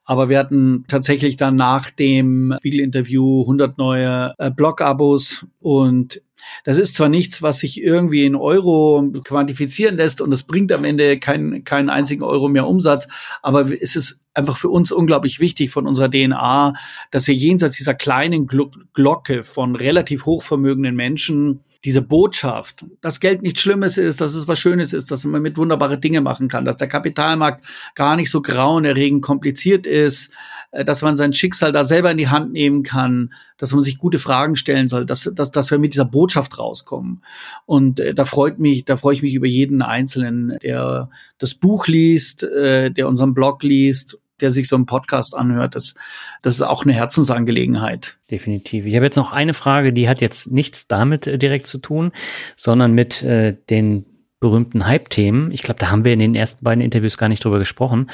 Aber 0.09 0.27
wir 0.27 0.39
hatten 0.39 0.85
tatsächlich 0.87 1.37
dann 1.37 1.55
nach 1.55 1.91
dem 1.91 2.55
Spiegel-Interview 2.57 3.41
100 3.41 3.77
neue 3.77 4.33
äh, 4.39 4.49
Blog-Abos. 4.49 5.45
Und 5.59 6.23
das 6.63 6.79
ist 6.79 6.95
zwar 6.95 7.09
nichts, 7.09 7.43
was 7.43 7.59
sich 7.59 7.79
irgendwie 7.83 8.25
in 8.25 8.35
Euro 8.35 9.07
quantifizieren 9.23 9.97
lässt 9.97 10.19
und 10.21 10.33
es 10.33 10.41
bringt 10.41 10.71
am 10.71 10.83
Ende 10.83 11.19
keinen 11.19 11.63
keinen 11.63 11.91
einzigen 11.91 12.23
Euro 12.23 12.47
mehr 12.47 12.65
Umsatz, 12.65 13.07
aber 13.43 13.69
es 13.71 13.95
ist 13.95 14.19
einfach 14.33 14.57
für 14.57 14.69
uns 14.69 14.91
unglaublich 14.91 15.39
wichtig 15.39 15.69
von 15.69 15.85
unserer 15.85 16.09
DNA, 16.09 16.73
dass 17.11 17.27
wir 17.27 17.35
jenseits 17.35 17.77
dieser 17.77 17.93
kleinen 17.93 18.47
Glocke 18.47 19.43
von 19.43 19.75
relativ 19.75 20.25
hochvermögenden 20.25 20.95
Menschen 20.95 21.59
diese 21.85 22.01
Botschaft, 22.01 22.85
dass 22.99 23.21
Geld 23.21 23.41
nichts 23.41 23.61
Schlimmes 23.61 23.97
ist, 23.97 24.19
dass 24.19 24.35
es 24.35 24.47
was 24.47 24.59
Schönes 24.59 24.91
ist, 24.91 25.11
dass 25.11 25.23
man 25.23 25.41
mit 25.41 25.57
wunderbare 25.57 25.97
Dinge 25.97 26.19
machen 26.19 26.49
kann, 26.49 26.65
dass 26.65 26.75
der 26.75 26.89
Kapitalmarkt 26.89 27.65
gar 27.95 28.17
nicht 28.17 28.29
so 28.29 28.41
grauenerregend 28.41 29.21
kompliziert 29.21 29.87
ist, 29.87 30.29
äh, 30.71 30.83
dass 30.83 31.01
man 31.01 31.15
sein 31.15 31.31
Schicksal 31.31 31.71
da 31.71 31.85
selber 31.85 32.11
in 32.11 32.17
die 32.17 32.27
Hand 32.27 32.51
nehmen 32.51 32.83
kann, 32.83 33.31
dass 33.57 33.71
man 33.71 33.81
sich 33.81 33.97
gute 33.97 34.19
Fragen 34.19 34.57
stellen 34.57 34.89
soll, 34.89 35.05
dass, 35.05 35.29
dass, 35.33 35.51
dass 35.51 35.71
wir 35.71 35.79
mit 35.79 35.93
dieser 35.93 36.05
Botschaft 36.05 36.59
rauskommen. 36.59 37.23
Und 37.65 38.01
äh, 38.01 38.13
da 38.13 38.25
freut 38.25 38.59
mich, 38.59 38.83
da 38.83 38.97
freue 38.97 39.15
ich 39.15 39.21
mich 39.21 39.35
über 39.35 39.47
jeden 39.47 39.81
Einzelnen, 39.81 40.57
der 40.61 41.09
das 41.37 41.55
Buch 41.55 41.87
liest, 41.87 42.43
äh, 42.43 42.91
der 42.91 43.07
unseren 43.07 43.33
Blog 43.33 43.63
liest 43.63 44.17
der 44.41 44.51
sich 44.51 44.67
so 44.67 44.75
einen 44.75 44.85
Podcast 44.85 45.35
anhört, 45.35 45.75
das, 45.75 45.95
das 46.41 46.55
ist 46.55 46.61
auch 46.61 46.83
eine 46.83 46.93
Herzensangelegenheit. 46.93 48.17
Definitiv. 48.31 48.85
Ich 48.85 48.95
habe 48.95 49.05
jetzt 49.05 49.15
noch 49.15 49.31
eine 49.31 49.53
Frage, 49.53 49.93
die 49.93 50.09
hat 50.09 50.21
jetzt 50.21 50.51
nichts 50.51 50.87
damit 50.87 51.27
äh, 51.27 51.37
direkt 51.37 51.67
zu 51.67 51.77
tun, 51.77 52.11
sondern 52.55 52.93
mit 52.93 53.23
äh, 53.23 53.55
den 53.69 54.05
berühmten 54.39 54.85
Hype-Themen. 54.85 55.51
Ich 55.51 55.63
glaube, 55.63 55.79
da 55.79 55.91
haben 55.91 56.05
wir 56.05 56.13
in 56.13 56.19
den 56.19 56.35
ersten 56.35 56.63
beiden 56.63 56.81
Interviews 56.81 57.17
gar 57.17 57.27
nicht 57.27 57.43
drüber 57.43 57.59
gesprochen. 57.59 58.09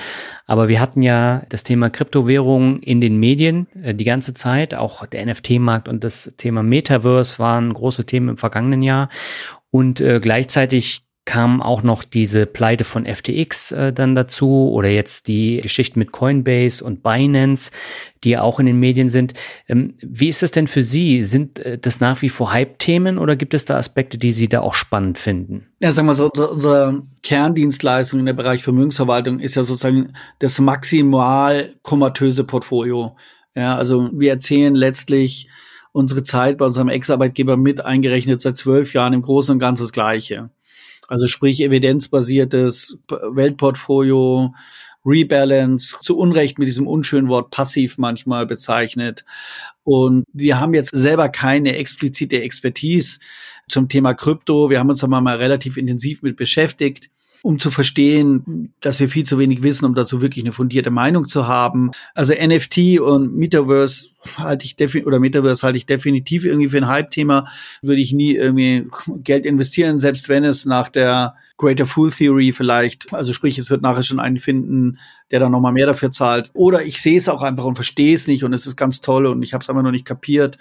Aber 0.48 0.70
wir 0.70 0.80
hatten 0.80 1.04
ja 1.04 1.44
das 1.50 1.64
Thema 1.64 1.90
Kryptowährungen 1.90 2.82
in 2.82 3.00
den 3.00 3.18
Medien 3.18 3.68
äh, 3.82 3.94
die 3.94 4.06
ganze 4.06 4.34
Zeit. 4.34 4.74
Auch 4.74 5.06
der 5.06 5.26
NFT-Markt 5.26 5.88
und 5.88 6.04
das 6.04 6.34
Thema 6.38 6.64
Metaverse 6.64 7.38
waren 7.40 7.74
große 7.74 8.06
Themen 8.06 8.30
im 8.30 8.38
vergangenen 8.38 8.82
Jahr. 8.82 9.10
Und 9.70 10.02
äh, 10.02 10.20
gleichzeitig 10.20 11.05
kam 11.26 11.62
auch 11.62 11.82
noch 11.82 12.04
diese 12.04 12.46
Pleite 12.46 12.84
von 12.84 13.06
FTX 13.06 13.72
äh, 13.72 13.92
dann 13.92 14.14
dazu 14.16 14.70
oder 14.72 14.90
jetzt 14.90 15.28
die 15.28 15.60
Geschichte 15.62 15.98
mit 15.98 16.12
Coinbase 16.12 16.84
und 16.84 17.02
Binance, 17.02 17.72
die 18.24 18.32
ja 18.32 18.42
auch 18.42 18.60
in 18.60 18.68
den 18.68 18.80
Medien 18.80 19.10
sind. 19.10 19.34
Ähm, 19.68 19.96
wie 20.02 20.30
ist 20.30 20.44
das 20.44 20.52
denn 20.52 20.68
für 20.68 20.84
Sie? 20.84 21.24
Sind 21.24 21.60
äh, 21.60 21.80
das 21.80 22.00
nach 22.00 22.22
wie 22.22 22.30
vor 22.30 22.54
Hype-Themen 22.54 23.18
oder 23.18 23.36
gibt 23.36 23.56
es 23.56 23.66
da 23.66 23.76
Aspekte, 23.76 24.20
die 24.20 24.32
Sie 24.32 24.48
da 24.48 24.62
auch 24.62 24.76
spannend 24.76 25.18
finden? 25.18 25.66
Ja, 25.80 25.92
sagen 25.92 26.08
wir 26.08 26.16
so, 26.16 26.30
unsere, 26.30 26.50
unsere 26.50 27.04
Kerndienstleistung 27.24 28.20
in 28.20 28.28
der 28.28 28.34
Bereich 28.34 28.64
Vermögensverwaltung 28.64 29.40
ist 29.40 29.56
ja 29.56 29.64
sozusagen 29.64 30.14
das 30.40 30.60
maximal 30.60 31.74
komatöse 31.82 32.44
Portfolio. 32.44 33.16
Ja, 33.56 33.76
also 33.76 34.12
wir 34.14 34.32
erzählen 34.32 34.76
letztlich 34.76 35.50
unsere 35.92 36.24
Zeit 36.24 36.58
bei 36.58 36.66
unserem 36.66 36.90
Ex-Arbeitgeber 36.90 37.56
mit 37.58 37.84
eingerechnet 37.84 38.42
seit 38.42 38.58
zwölf 38.58 38.94
Jahren 38.94 39.14
im 39.14 39.22
Großen 39.22 39.54
und 39.54 39.60
Ganzen 39.60 39.84
das 39.84 39.94
Gleiche. 39.94 40.50
Also 41.08 41.28
sprich 41.28 41.62
evidenzbasiertes 41.62 42.98
Weltportfolio, 43.08 44.54
Rebalance, 45.06 45.96
zu 46.02 46.18
Unrecht 46.18 46.58
mit 46.58 46.68
diesem 46.68 46.88
unschönen 46.88 47.28
Wort 47.28 47.52
passiv 47.52 47.98
manchmal 47.98 48.46
bezeichnet. 48.46 49.24
Und 49.84 50.26
wir 50.34 50.60
haben 50.60 50.74
jetzt 50.74 50.92
selber 50.92 51.30
keine 51.30 51.76
explizite 51.78 52.42
Expertise 52.42 53.20
zum 53.70 53.88
Thema 53.88 54.14
Krypto. 54.14 54.70
Wir 54.70 54.80
haben 54.80 54.90
uns 54.90 55.04
aber 55.04 55.22
mal 55.22 55.38
relativ 55.38 55.78
intensiv 55.78 56.24
mit 56.24 56.38
beschäftigt 56.38 57.10
um 57.46 57.60
zu 57.60 57.70
verstehen, 57.70 58.74
dass 58.82 59.00
wir 59.00 59.08
viel 59.08 59.24
zu 59.24 59.38
wenig 59.38 59.62
wissen, 59.62 59.86
um 59.86 59.94
dazu 59.94 60.20
wirklich 60.20 60.44
eine 60.44 60.52
fundierte 60.52 60.90
Meinung 60.90 61.28
zu 61.28 61.48
haben. 61.48 61.92
Also 62.16 62.34
NFT 62.34 63.00
und 63.00 63.36
Metaverse 63.36 64.08
halte 64.38 64.66
ich 64.66 64.76
definitiv 64.76 65.08
oder 65.08 65.20
Metaverse 65.20 65.64
halte 65.64 65.78
ich 65.78 65.86
definitiv 65.86 66.46
irgendwie 66.46 66.70
für 66.70 66.78
ein 66.78 66.88
Hype-Thema. 66.88 67.48
Würde 67.82 68.02
ich 68.02 68.14
nie 68.14 68.34
irgendwie 68.36 68.88
Geld 69.24 69.46
investieren, 69.46 70.00
selbst 70.00 70.30
wenn 70.30 70.44
es 70.44 70.66
nach 70.66 70.90
der 70.90 71.36
Greater 71.58 71.86
Fool 71.86 72.12
Theory 72.12 72.52
vielleicht, 72.52 73.14
also 73.14 73.32
sprich, 73.34 73.58
es 73.58 73.70
wird 73.70 73.82
nachher 73.82 74.04
schon 74.04 74.20
einen 74.20 74.38
finden, 74.38 75.00
der 75.32 75.40
dann 75.40 75.52
nochmal 75.52 75.72
mehr 75.72 75.88
dafür 75.88 76.12
zahlt. 76.12 76.52
Oder 76.54 76.84
ich 76.84 77.02
sehe 77.02 77.18
es 77.18 77.30
auch 77.30 77.42
einfach 77.42 77.66
und 77.66 77.76
verstehe 77.76 78.14
es 78.14 78.28
nicht 78.28 78.44
und 78.44 78.54
es 78.54 78.68
ist 78.68 78.76
ganz 78.76 79.02
toll 79.02 79.26
und 79.26 79.42
ich 79.44 79.54
habe 79.54 79.64
es 79.64 79.70
einfach 79.70 79.84
noch 79.84 79.92
nicht 79.92 80.06
kapiert. 80.06 80.58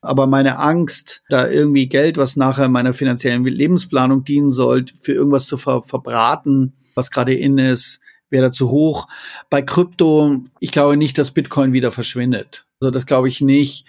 Aber 0.00 0.26
meine 0.26 0.58
Angst, 0.58 1.22
da 1.28 1.48
irgendwie 1.48 1.88
Geld, 1.88 2.16
was 2.16 2.36
nachher 2.36 2.68
meiner 2.68 2.94
finanziellen 2.94 3.44
Lebensplanung 3.44 4.24
dienen 4.24 4.52
soll, 4.52 4.86
für 5.00 5.12
irgendwas 5.12 5.46
zu 5.46 5.56
ver 5.56 5.82
verbraten, 5.82 6.72
was 6.94 7.10
gerade 7.10 7.34
in 7.34 7.58
ist, 7.58 8.00
wäre 8.30 8.46
da 8.46 8.52
zu 8.52 8.70
hoch. 8.70 9.08
Bei 9.50 9.62
Krypto, 9.62 10.38
ich 10.60 10.70
glaube 10.70 10.96
nicht, 10.96 11.18
dass 11.18 11.32
Bitcoin 11.32 11.72
wieder 11.72 11.92
verschwindet. 11.92 12.66
Also 12.80 12.90
das 12.90 13.06
glaube 13.06 13.28
ich 13.28 13.40
nicht. 13.40 13.86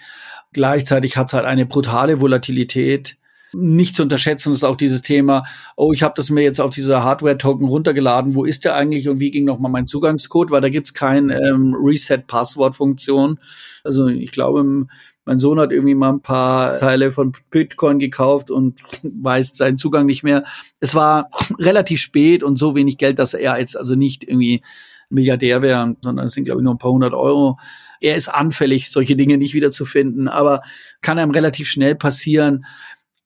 Gleichzeitig 0.52 1.16
hat 1.16 1.28
es 1.28 1.32
halt 1.32 1.46
eine 1.46 1.66
brutale 1.66 2.20
Volatilität 2.20 3.16
nicht 3.52 3.96
zu 3.96 4.02
unterschätzen 4.02 4.52
ist 4.52 4.64
auch 4.64 4.76
dieses 4.76 5.02
Thema, 5.02 5.44
oh, 5.76 5.92
ich 5.92 6.02
habe 6.02 6.14
das 6.16 6.30
mir 6.30 6.42
jetzt 6.42 6.60
auf 6.60 6.72
diese 6.72 7.02
Hardware-Token 7.02 7.66
runtergeladen, 7.66 8.34
wo 8.34 8.44
ist 8.44 8.64
der 8.64 8.76
eigentlich 8.76 9.08
und 9.08 9.18
wie 9.18 9.30
ging 9.30 9.44
nochmal 9.44 9.70
mein 9.70 9.86
Zugangscode, 9.86 10.50
weil 10.50 10.60
da 10.60 10.68
gibt's 10.68 10.94
kein 10.94 11.30
ähm, 11.30 11.74
Reset-Passwort-Funktion. 11.74 13.38
Also 13.82 14.06
ich 14.06 14.30
glaube, 14.30 14.86
mein 15.24 15.38
Sohn 15.38 15.60
hat 15.60 15.70
irgendwie 15.70 15.94
mal 15.94 16.10
ein 16.10 16.22
paar 16.22 16.78
Teile 16.78 17.12
von 17.12 17.32
Bitcoin 17.50 17.98
gekauft 17.98 18.50
und 18.50 18.80
weiß 19.02 19.56
seinen 19.56 19.78
Zugang 19.78 20.06
nicht 20.06 20.22
mehr. 20.22 20.44
Es 20.80 20.94
war 20.94 21.30
relativ 21.58 22.00
spät 22.00 22.42
und 22.42 22.58
so 22.58 22.74
wenig 22.74 22.98
Geld, 22.98 23.18
dass 23.18 23.34
er 23.34 23.58
jetzt 23.58 23.76
also 23.76 23.94
nicht 23.94 24.24
irgendwie 24.24 24.62
Milliardär 25.08 25.60
wäre, 25.60 25.96
sondern 26.02 26.26
es 26.26 26.32
sind, 26.32 26.44
glaube 26.44 26.60
ich, 26.60 26.64
nur 26.64 26.74
ein 26.74 26.78
paar 26.78 26.92
hundert 26.92 27.14
Euro. 27.14 27.58
Er 28.00 28.16
ist 28.16 28.28
anfällig, 28.28 28.90
solche 28.90 29.16
Dinge 29.16 29.36
nicht 29.36 29.54
wiederzufinden, 29.54 30.28
aber 30.28 30.62
kann 31.00 31.18
einem 31.18 31.32
relativ 31.32 31.68
schnell 31.68 31.96
passieren. 31.96 32.64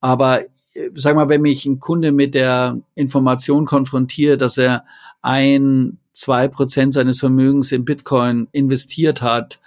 Aber 0.00 0.40
äh, 0.74 0.90
sag 0.94 1.14
mal, 1.14 1.28
wenn 1.28 1.42
mich 1.42 1.66
ein 1.66 1.80
Kunde 1.80 2.10
mit 2.10 2.34
der 2.34 2.80
Information 2.94 3.66
konfrontiert, 3.66 4.40
dass 4.40 4.58
er 4.58 4.84
ein, 5.22 5.98
zwei 6.12 6.48
Prozent 6.48 6.94
seines 6.94 7.20
Vermögens 7.20 7.72
in 7.72 7.84
Bitcoin 7.84 8.48
investiert 8.52 9.22
hat, 9.22 9.60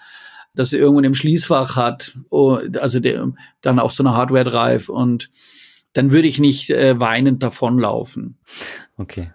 dass 0.57 0.73
er 0.73 0.79
irgendwo 0.79 1.01
im 1.01 1.13
Schließfach 1.13 1.75
hat, 1.75 2.17
oh, 2.29 2.59
also 2.79 2.99
der, 2.99 3.31
dann 3.61 3.79
auch 3.79 3.91
so 3.91 4.03
eine 4.03 4.15
Hardware 4.15 4.43
Drive 4.43 4.89
und 4.89 5.29
dann 5.93 6.11
würde 6.11 6.27
ich 6.27 6.39
nicht 6.39 6.69
äh, 6.69 6.99
weinend 6.99 7.41
davonlaufen. 7.43 8.37
Okay. 8.97 9.31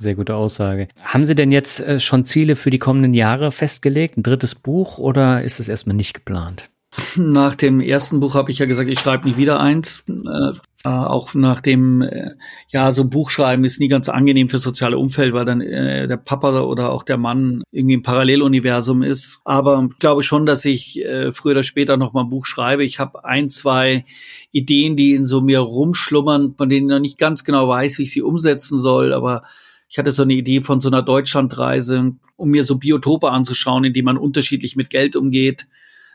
Sehr 0.00 0.14
gute 0.14 0.36
Aussage. 0.36 0.88
Haben 1.02 1.24
Sie 1.24 1.34
denn 1.34 1.50
jetzt 1.50 1.80
äh, 1.80 1.98
schon 1.98 2.24
Ziele 2.24 2.54
für 2.54 2.70
die 2.70 2.78
kommenden 2.78 3.14
Jahre 3.14 3.50
festgelegt? 3.50 4.16
Ein 4.16 4.22
drittes 4.22 4.54
Buch 4.54 4.98
oder 4.98 5.42
ist 5.42 5.58
es 5.58 5.68
erstmal 5.68 5.96
nicht 5.96 6.14
geplant? 6.14 6.70
Nach 7.16 7.54
dem 7.54 7.80
ersten 7.80 8.20
Buch 8.20 8.34
habe 8.34 8.50
ich 8.50 8.58
ja 8.58 8.66
gesagt, 8.66 8.88
ich 8.88 9.00
schreibe 9.00 9.28
nie 9.28 9.36
wieder 9.36 9.60
eins. 9.60 10.04
Äh, 10.08 10.52
äh, 10.84 10.90
auch 10.90 11.34
nach 11.34 11.60
dem, 11.60 12.02
äh, 12.02 12.30
ja, 12.68 12.92
so 12.92 13.04
Buchschreiben 13.04 13.64
ist 13.64 13.80
nie 13.80 13.88
ganz 13.88 14.08
angenehm 14.08 14.48
für 14.48 14.60
soziale 14.60 14.96
Umfeld, 14.96 15.34
weil 15.34 15.44
dann 15.44 15.60
äh, 15.60 16.06
der 16.06 16.18
Papa 16.18 16.60
oder 16.60 16.92
auch 16.92 17.02
der 17.02 17.18
Mann 17.18 17.62
irgendwie 17.72 17.94
im 17.94 18.02
Paralleluniversum 18.04 19.02
ist. 19.02 19.40
Aber 19.44 19.88
ich 19.90 19.98
glaube 19.98 20.22
schon, 20.22 20.46
dass 20.46 20.64
ich 20.64 21.04
äh, 21.04 21.32
früher 21.32 21.52
oder 21.52 21.64
später 21.64 21.96
noch 21.96 22.12
mal 22.12 22.22
ein 22.22 22.30
Buch 22.30 22.46
schreibe. 22.46 22.84
Ich 22.84 23.00
habe 23.00 23.24
ein, 23.24 23.50
zwei 23.50 24.04
Ideen, 24.52 24.96
die 24.96 25.14
in 25.14 25.26
so 25.26 25.40
mir 25.40 25.58
rumschlummern, 25.58 26.54
von 26.56 26.68
denen 26.68 26.86
ich 26.86 26.94
noch 26.94 27.00
nicht 27.00 27.18
ganz 27.18 27.42
genau 27.42 27.68
weiß, 27.68 27.98
wie 27.98 28.04
ich 28.04 28.12
sie 28.12 28.22
umsetzen 28.22 28.78
soll, 28.78 29.12
aber 29.12 29.42
ich 29.88 29.98
hatte 29.98 30.12
so 30.12 30.22
eine 30.22 30.34
Idee 30.34 30.60
von 30.60 30.80
so 30.80 30.90
einer 30.90 31.02
Deutschlandreise, 31.02 32.12
um 32.36 32.50
mir 32.50 32.62
so 32.62 32.76
Biotope 32.76 33.30
anzuschauen, 33.30 33.84
in 33.84 33.94
die 33.94 34.02
man 34.02 34.18
unterschiedlich 34.18 34.76
mit 34.76 34.90
Geld 34.90 35.16
umgeht 35.16 35.66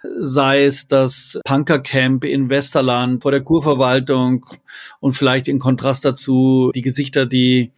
sei 0.04 0.66
es 0.66 0.88
das 0.88 1.40
Punkercamp 1.46 2.26
in 2.26 2.50
Westerland 2.50 3.22
vor 3.22 3.32
der 3.32 3.42
Kurverwaltung 3.42 4.46
und 5.00 5.14
vielleicht 5.14 5.48
in 5.48 5.60
Kontrast 5.60 6.06
dazu 6.06 6.72
die 6.76 6.82
Gesichter, 6.82 7.26
die 7.26 7.72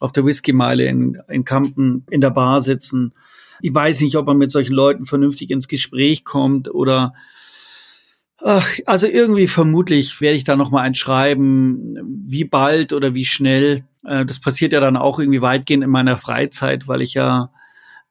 auf 0.00 0.12
der 0.12 0.24
Whiskymeile 0.24 0.86
in, 0.86 1.18
in 1.28 1.44
Kampen 1.44 2.04
in 2.10 2.20
der 2.20 2.30
Bar 2.30 2.62
sitzen. 2.62 3.14
Ich 3.60 3.74
weiß 3.74 4.00
nicht, 4.00 4.16
ob 4.16 4.26
man 4.26 4.38
mit 4.38 4.50
solchen 4.50 4.74
Leuten 4.74 5.06
vernünftig 5.06 5.50
ins 5.50 5.68
Gespräch 5.68 6.24
kommt 6.24 6.72
oder 6.72 7.14
Ach, 8.44 8.68
also 8.84 9.06
irgendwie 9.06 9.48
vermutlich 9.48 10.20
werde 10.20 10.36
ich 10.36 10.44
da 10.44 10.56
noch 10.56 10.70
mal 10.70 10.82
ein 10.82 10.94
wie 12.26 12.44
bald 12.44 12.92
oder 12.92 13.14
wie 13.14 13.24
schnell. 13.24 13.84
Äh, 14.04 14.26
das 14.26 14.40
passiert 14.40 14.72
ja 14.72 14.80
dann 14.80 14.96
auch 14.96 15.18
irgendwie 15.18 15.40
weitgehend 15.40 15.82
in 15.84 15.90
meiner 15.90 16.18
Freizeit, 16.18 16.86
weil 16.86 17.00
ich 17.00 17.14
ja 17.14 17.50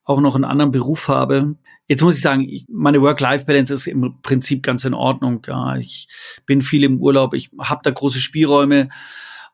auch 0.04 0.22
noch 0.22 0.36
einen 0.36 0.46
anderen 0.46 0.72
Beruf 0.72 1.10
habe. 1.10 1.56
Jetzt 1.88 2.02
muss 2.02 2.16
ich 2.16 2.22
sagen, 2.22 2.50
meine 2.68 3.02
Work-Life-Balance 3.02 3.74
ist 3.74 3.88
im 3.88 4.16
Prinzip 4.24 4.64
ganz 4.64 4.86
in 4.86 4.94
Ordnung. 4.96 5.42
Ja, 5.46 5.76
ich 5.76 6.08
bin 6.46 6.62
viel 6.62 6.84
im 6.84 7.00
Urlaub, 7.00 7.34
ich 7.34 7.52
habe 7.60 7.82
da 7.84 7.92
große 7.92 8.20
Spielräume. 8.20 8.90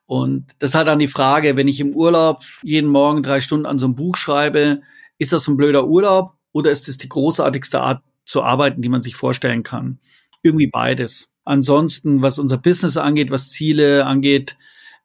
Und 0.06 0.46
das 0.58 0.74
halt 0.74 0.88
dann 0.88 0.98
die 0.98 1.08
Frage, 1.08 1.56
wenn 1.56 1.68
ich 1.68 1.80
im 1.80 1.94
Urlaub 1.94 2.44
jeden 2.62 2.90
Morgen 2.90 3.22
drei 3.22 3.40
Stunden 3.40 3.66
an 3.66 3.78
so 3.78 3.86
einem 3.86 3.94
Buch 3.94 4.16
schreibe, 4.16 4.82
ist 5.18 5.32
das 5.32 5.46
ein 5.46 5.56
blöder 5.56 5.86
Urlaub 5.86 6.34
oder 6.52 6.70
ist 6.70 6.88
das 6.88 6.98
die 6.98 7.08
großartigste 7.08 7.80
Art 7.80 8.02
zu 8.24 8.42
arbeiten, 8.42 8.82
die 8.82 8.88
man 8.88 9.02
sich 9.02 9.14
vorstellen 9.14 9.62
kann? 9.62 10.00
Irgendwie 10.42 10.66
beides. 10.66 11.28
Ansonsten, 11.44 12.22
was 12.22 12.38
unser 12.38 12.58
Business 12.58 12.96
angeht, 12.96 13.30
was 13.30 13.50
Ziele 13.50 14.06
angeht, 14.06 14.56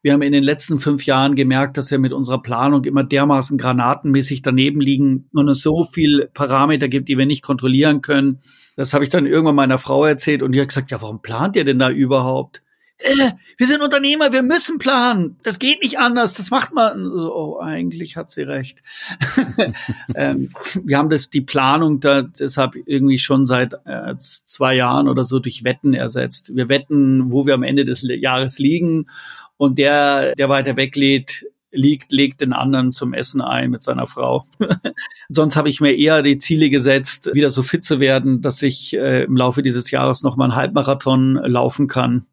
wir 0.02 0.12
haben 0.12 0.22
in 0.22 0.32
den 0.32 0.44
letzten 0.44 0.78
fünf 0.78 1.06
Jahren 1.06 1.34
gemerkt, 1.34 1.76
dass 1.76 1.90
wir 1.90 1.98
mit 1.98 2.12
unserer 2.12 2.40
Planung 2.40 2.84
immer 2.84 3.02
dermaßen 3.02 3.58
granatenmäßig 3.58 4.42
daneben 4.42 4.80
liegen 4.80 5.28
und 5.32 5.48
es 5.48 5.60
so 5.60 5.84
viel 5.84 6.30
Parameter 6.32 6.88
gibt, 6.88 7.08
die 7.08 7.18
wir 7.18 7.26
nicht 7.26 7.42
kontrollieren 7.42 8.00
können. 8.00 8.40
Das 8.76 8.94
habe 8.94 9.02
ich 9.02 9.10
dann 9.10 9.26
irgendwann 9.26 9.56
meiner 9.56 9.78
Frau 9.78 10.04
erzählt 10.04 10.42
und 10.42 10.52
die 10.52 10.60
hat 10.60 10.68
gesagt, 10.68 10.92
ja, 10.92 11.02
warum 11.02 11.20
plant 11.20 11.56
ihr 11.56 11.64
denn 11.64 11.80
da 11.80 11.90
überhaupt? 11.90 12.62
Äh, 12.98 13.30
wir 13.56 13.66
sind 13.66 13.80
Unternehmer, 13.80 14.32
wir 14.32 14.42
müssen 14.42 14.78
planen. 14.78 15.36
Das 15.42 15.58
geht 15.58 15.82
nicht 15.82 15.98
anders, 15.98 16.34
das 16.34 16.50
macht 16.50 16.72
man. 16.74 17.10
Oh, 17.10 17.58
eigentlich 17.60 18.16
hat 18.16 18.30
sie 18.30 18.42
recht. 18.42 18.82
ähm, 20.14 20.48
wir 20.82 20.98
haben 20.98 21.08
das, 21.08 21.30
die 21.30 21.40
Planung 21.40 22.00
da 22.00 22.22
deshalb 22.22 22.74
irgendwie 22.86 23.18
schon 23.18 23.46
seit 23.46 23.74
äh, 23.84 24.16
zwei 24.18 24.74
Jahren 24.74 25.08
oder 25.08 25.22
so 25.22 25.38
durch 25.38 25.62
Wetten 25.62 25.94
ersetzt. 25.94 26.54
Wir 26.56 26.68
wetten, 26.68 27.32
wo 27.32 27.46
wir 27.46 27.54
am 27.54 27.62
Ende 27.62 27.84
des 27.84 28.02
Jahres 28.02 28.58
liegen 28.58 29.06
und 29.58 29.78
der, 29.78 30.34
der 30.36 30.48
weiter 30.48 30.76
weg 30.76 30.96
liegt, 30.96 31.44
legt 31.70 32.40
den 32.40 32.54
anderen 32.54 32.92
zum 32.92 33.12
Essen 33.12 33.42
ein 33.42 33.70
mit 33.70 33.82
seiner 33.82 34.06
Frau. 34.06 34.46
Sonst 35.28 35.56
habe 35.56 35.68
ich 35.68 35.82
mir 35.82 35.94
eher 35.94 36.22
die 36.22 36.38
Ziele 36.38 36.70
gesetzt, 36.70 37.30
wieder 37.34 37.50
so 37.50 37.62
fit 37.62 37.84
zu 37.84 38.00
werden, 38.00 38.40
dass 38.40 38.62
ich 38.62 38.96
äh, 38.96 39.24
im 39.24 39.36
Laufe 39.36 39.62
dieses 39.62 39.90
Jahres 39.90 40.22
noch 40.22 40.36
mal 40.36 40.44
einen 40.44 40.56
Halbmarathon 40.56 41.34
laufen 41.34 41.88
kann. 41.88 42.26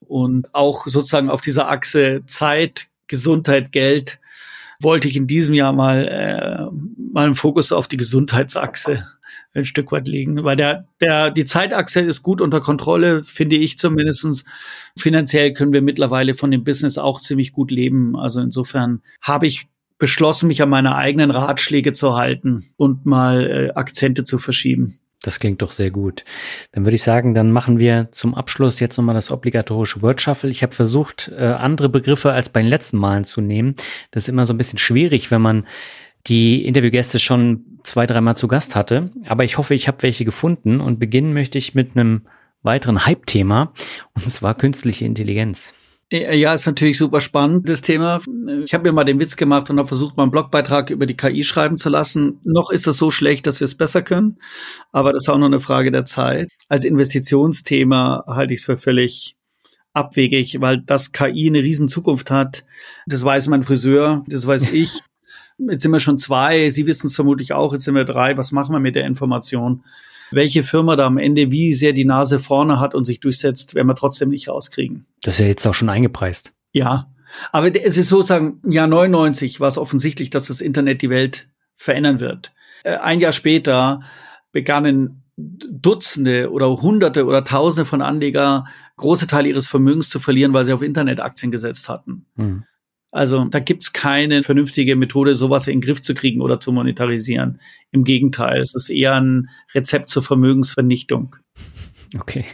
Und 0.00 0.54
auch 0.54 0.86
sozusagen 0.86 1.30
auf 1.30 1.40
dieser 1.40 1.68
Achse 1.68 2.22
Zeit, 2.26 2.86
Gesundheit, 3.08 3.72
Geld 3.72 4.20
wollte 4.80 5.08
ich 5.08 5.16
in 5.16 5.26
diesem 5.26 5.54
Jahr 5.54 5.72
mal, 5.72 6.06
äh, 6.08 7.12
mal 7.12 7.24
einen 7.24 7.34
Fokus 7.34 7.72
auf 7.72 7.88
die 7.88 7.96
Gesundheitsachse 7.96 9.06
ein 9.54 9.64
Stück 9.64 9.92
weit 9.92 10.08
liegen. 10.08 10.44
Weil 10.44 10.56
der, 10.56 10.86
der, 11.00 11.30
die 11.30 11.44
Zeitachse 11.44 12.00
ist 12.00 12.22
gut 12.22 12.40
unter 12.40 12.60
Kontrolle, 12.60 13.24
finde 13.24 13.56
ich 13.56 13.78
zumindestens. 13.78 14.44
Finanziell 14.96 15.52
können 15.52 15.72
wir 15.72 15.82
mittlerweile 15.82 16.34
von 16.34 16.50
dem 16.50 16.64
Business 16.64 16.98
auch 16.98 17.20
ziemlich 17.20 17.52
gut 17.52 17.70
leben. 17.70 18.16
Also 18.16 18.40
insofern 18.40 19.02
habe 19.20 19.46
ich 19.46 19.68
beschlossen, 19.98 20.48
mich 20.48 20.60
an 20.62 20.68
meine 20.68 20.96
eigenen 20.96 21.30
Ratschläge 21.30 21.92
zu 21.92 22.16
halten 22.16 22.64
und 22.76 23.06
mal 23.06 23.46
äh, 23.46 23.72
Akzente 23.74 24.24
zu 24.24 24.38
verschieben. 24.38 24.98
Das 25.22 25.38
klingt 25.38 25.62
doch 25.62 25.70
sehr 25.70 25.92
gut. 25.92 26.24
Dann 26.72 26.84
würde 26.84 26.96
ich 26.96 27.02
sagen, 27.04 27.34
dann 27.34 27.52
machen 27.52 27.78
wir 27.78 28.08
zum 28.10 28.34
Abschluss 28.34 28.80
jetzt 28.80 28.96
nochmal 28.96 29.14
das 29.14 29.30
obligatorische 29.30 30.02
Word 30.02 30.20
Shuffle. 30.20 30.50
Ich 30.50 30.64
habe 30.64 30.74
versucht, 30.74 31.30
äh, 31.36 31.44
andere 31.44 31.88
Begriffe 31.88 32.32
als 32.32 32.48
bei 32.48 32.60
den 32.60 32.68
letzten 32.68 32.98
Malen 32.98 33.24
zu 33.24 33.40
nehmen. 33.40 33.76
Das 34.10 34.24
ist 34.24 34.28
immer 34.28 34.44
so 34.44 34.52
ein 34.52 34.58
bisschen 34.58 34.80
schwierig, 34.80 35.30
wenn 35.30 35.40
man 35.40 35.66
die 36.26 36.64
Interviewgäste 36.64 37.18
schon 37.18 37.78
zwei, 37.82 38.06
dreimal 38.06 38.36
zu 38.36 38.48
Gast 38.48 38.76
hatte. 38.76 39.10
Aber 39.26 39.44
ich 39.44 39.58
hoffe, 39.58 39.74
ich 39.74 39.88
habe 39.88 40.02
welche 40.02 40.24
gefunden 40.24 40.80
und 40.80 40.98
beginnen 40.98 41.32
möchte 41.32 41.58
ich 41.58 41.74
mit 41.74 41.96
einem 41.96 42.22
weiteren 42.62 43.06
Hype-Thema 43.06 43.72
und 44.14 44.30
zwar 44.30 44.56
künstliche 44.56 45.04
Intelligenz. 45.04 45.72
Ja, 46.12 46.52
ist 46.52 46.66
natürlich 46.66 46.98
super 46.98 47.22
spannend, 47.22 47.66
das 47.70 47.80
Thema. 47.80 48.20
Ich 48.66 48.74
habe 48.74 48.84
mir 48.84 48.92
mal 48.92 49.04
den 49.04 49.18
Witz 49.18 49.34
gemacht 49.34 49.70
und 49.70 49.78
habe 49.78 49.88
versucht, 49.88 50.14
mal 50.14 50.24
einen 50.24 50.30
Blogbeitrag 50.30 50.90
über 50.90 51.06
die 51.06 51.16
KI 51.16 51.42
schreiben 51.42 51.78
zu 51.78 51.88
lassen. 51.88 52.38
Noch 52.44 52.70
ist 52.70 52.86
es 52.86 52.98
so 52.98 53.10
schlecht, 53.10 53.46
dass 53.46 53.60
wir 53.60 53.64
es 53.64 53.74
besser 53.74 54.02
können, 54.02 54.36
aber 54.90 55.14
das 55.14 55.22
ist 55.22 55.30
auch 55.30 55.38
nur 55.38 55.46
eine 55.46 55.60
Frage 55.60 55.90
der 55.90 56.04
Zeit. 56.04 56.48
Als 56.68 56.84
Investitionsthema 56.84 58.24
halte 58.26 58.52
ich 58.52 58.60
es 58.60 58.66
für 58.66 58.76
völlig 58.76 59.36
abwegig, 59.94 60.60
weil 60.60 60.82
das 60.82 61.12
KI 61.12 61.46
eine 61.46 61.62
riesen 61.62 61.88
Zukunft 61.88 62.30
hat. 62.30 62.66
Das 63.06 63.24
weiß 63.24 63.46
mein 63.46 63.62
Friseur, 63.62 64.22
das 64.26 64.46
weiß 64.46 64.70
ich. 64.74 65.00
Jetzt 65.70 65.82
sind 65.82 65.92
wir 65.92 66.00
schon 66.00 66.18
zwei, 66.18 66.70
Sie 66.70 66.86
wissen 66.86 67.06
es 67.06 67.16
vermutlich 67.16 67.52
auch, 67.52 67.72
jetzt 67.72 67.84
sind 67.84 67.94
wir 67.94 68.04
drei. 68.04 68.36
Was 68.36 68.52
machen 68.52 68.72
wir 68.74 68.80
mit 68.80 68.94
der 68.94 69.06
Information? 69.06 69.84
Welche 70.30 70.62
Firma 70.62 70.96
da 70.96 71.06
am 71.06 71.18
Ende 71.18 71.50
wie 71.50 71.74
sehr 71.74 71.92
die 71.92 72.06
Nase 72.06 72.38
vorne 72.38 72.80
hat 72.80 72.94
und 72.94 73.04
sich 73.04 73.20
durchsetzt, 73.20 73.74
werden 73.74 73.86
wir 73.86 73.96
trotzdem 73.96 74.30
nicht 74.30 74.48
rauskriegen. 74.48 75.06
Das 75.22 75.34
ist 75.34 75.40
ja 75.40 75.46
jetzt 75.46 75.66
auch 75.66 75.74
schon 75.74 75.90
eingepreist. 75.90 76.52
Ja, 76.72 77.12
aber 77.50 77.74
es 77.74 77.96
ist 77.96 78.08
sozusagen, 78.08 78.60
im 78.64 78.72
Jahr 78.72 78.86
99 78.86 79.60
war 79.60 79.68
es 79.68 79.78
offensichtlich, 79.78 80.30
dass 80.30 80.48
das 80.48 80.60
Internet 80.60 81.02
die 81.02 81.10
Welt 81.10 81.48
verändern 81.74 82.20
wird. 82.20 82.52
Äh, 82.82 82.96
ein 82.96 83.20
Jahr 83.20 83.32
später 83.32 84.00
begannen 84.52 85.22
Dutzende 85.36 86.50
oder 86.50 86.68
Hunderte 86.82 87.24
oder 87.24 87.44
Tausende 87.44 87.84
von 87.84 88.02
Anleger 88.02 88.66
große 88.96 89.26
Teile 89.26 89.48
ihres 89.48 89.66
Vermögens 89.66 90.08
zu 90.10 90.18
verlieren, 90.18 90.52
weil 90.52 90.64
sie 90.64 90.72
auf 90.72 90.82
Internetaktien 90.82 91.50
gesetzt 91.50 91.88
hatten. 91.88 92.26
Mhm. 92.36 92.64
Also 93.12 93.44
da 93.44 93.60
gibt's 93.60 93.92
keine 93.92 94.42
vernünftige 94.42 94.96
Methode, 94.96 95.34
sowas 95.34 95.68
in 95.68 95.74
den 95.74 95.80
Griff 95.82 96.02
zu 96.02 96.14
kriegen 96.14 96.40
oder 96.40 96.58
zu 96.58 96.72
monetarisieren. 96.72 97.60
Im 97.92 98.04
Gegenteil, 98.04 98.60
es 98.60 98.74
ist 98.74 98.88
eher 98.88 99.14
ein 99.14 99.50
Rezept 99.74 100.08
zur 100.08 100.22
Vermögensvernichtung. 100.22 101.36
Okay. 102.18 102.44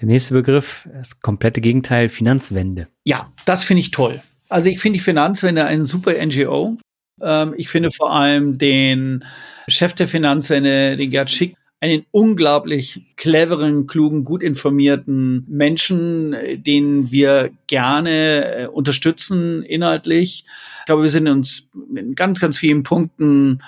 Der 0.00 0.08
nächste 0.08 0.34
Begriff, 0.34 0.88
das 0.92 1.20
komplette 1.20 1.60
Gegenteil, 1.60 2.08
Finanzwende. 2.08 2.88
Ja, 3.04 3.30
das 3.44 3.64
finde 3.64 3.80
ich 3.80 3.90
toll. 3.90 4.22
Also 4.48 4.70
ich 4.70 4.80
finde 4.80 4.98
die 4.98 5.04
Finanzwende 5.04 5.64
einen 5.64 5.84
super 5.84 6.12
NGO. 6.24 6.78
Ähm, 7.20 7.54
ich 7.56 7.68
finde 7.68 7.90
vor 7.90 8.12
allem 8.12 8.56
den 8.58 9.24
Chef 9.68 9.94
der 9.94 10.08
Finanzwende, 10.08 10.96
den 10.96 11.10
Gerd 11.10 11.30
Schick, 11.30 11.54
einen 11.82 12.06
unglaublich 12.12 13.02
cleveren, 13.16 13.88
klugen, 13.88 14.22
gut 14.22 14.40
informierten 14.40 15.44
Menschen, 15.48 16.36
den 16.54 17.10
wir 17.10 17.50
gerne 17.66 18.54
äh, 18.54 18.66
unterstützen 18.68 19.64
inhaltlich. 19.64 20.44
Ich 20.78 20.84
glaube, 20.86 21.02
wir 21.02 21.10
sind 21.10 21.26
uns 21.26 21.66
in 21.92 22.14
ganz, 22.14 22.38
ganz 22.38 22.56
vielen 22.56 22.84
Punkten 22.84 23.64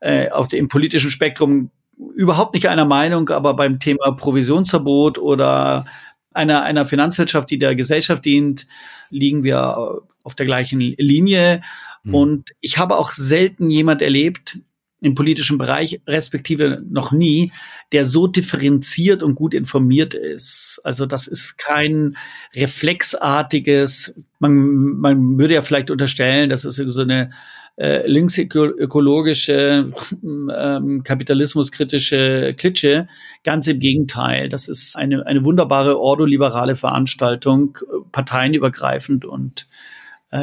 äh, 0.00 0.30
auf 0.30 0.48
dem 0.48 0.68
politischen 0.68 1.10
Spektrum 1.10 1.70
überhaupt 2.14 2.54
nicht 2.54 2.66
einer 2.66 2.86
Meinung, 2.86 3.28
aber 3.28 3.52
beim 3.52 3.78
Thema 3.78 4.12
Provisionsverbot 4.12 5.18
oder 5.18 5.84
einer, 6.32 6.62
einer 6.62 6.86
Finanzwirtschaft, 6.86 7.50
die 7.50 7.58
der 7.58 7.76
Gesellschaft 7.76 8.24
dient, 8.24 8.66
liegen 9.10 9.44
wir 9.44 10.00
auf 10.22 10.34
der 10.34 10.46
gleichen 10.46 10.80
Linie. 10.80 11.60
Mhm. 12.04 12.14
Und 12.14 12.50
ich 12.62 12.78
habe 12.78 12.96
auch 12.96 13.12
selten 13.12 13.68
jemand 13.68 14.00
erlebt, 14.00 14.56
im 15.00 15.14
politischen 15.14 15.58
Bereich, 15.58 16.00
respektive 16.06 16.82
noch 16.88 17.12
nie, 17.12 17.52
der 17.92 18.04
so 18.04 18.26
differenziert 18.26 19.22
und 19.22 19.34
gut 19.34 19.54
informiert 19.54 20.14
ist. 20.14 20.80
Also 20.84 21.06
das 21.06 21.26
ist 21.26 21.56
kein 21.56 22.16
reflexartiges, 22.54 24.14
man, 24.38 24.98
man 24.98 25.38
würde 25.38 25.54
ja 25.54 25.62
vielleicht 25.62 25.90
unterstellen, 25.90 26.50
das 26.50 26.64
ist 26.64 26.76
so 26.76 27.00
eine 27.00 27.30
äh, 27.76 28.06
linksökologische, 28.06 29.92
ähm, 30.22 31.02
kapitalismuskritische 31.02 32.54
Klitsche. 32.58 33.06
Ganz 33.42 33.66
im 33.68 33.78
Gegenteil. 33.78 34.50
Das 34.50 34.68
ist 34.68 34.96
eine, 34.96 35.26
eine 35.26 35.44
wunderbare 35.46 35.98
ordoliberale 35.98 36.76
Veranstaltung, 36.76 37.78
parteienübergreifend 38.12 39.24
und 39.24 39.62
äh, 39.62 39.99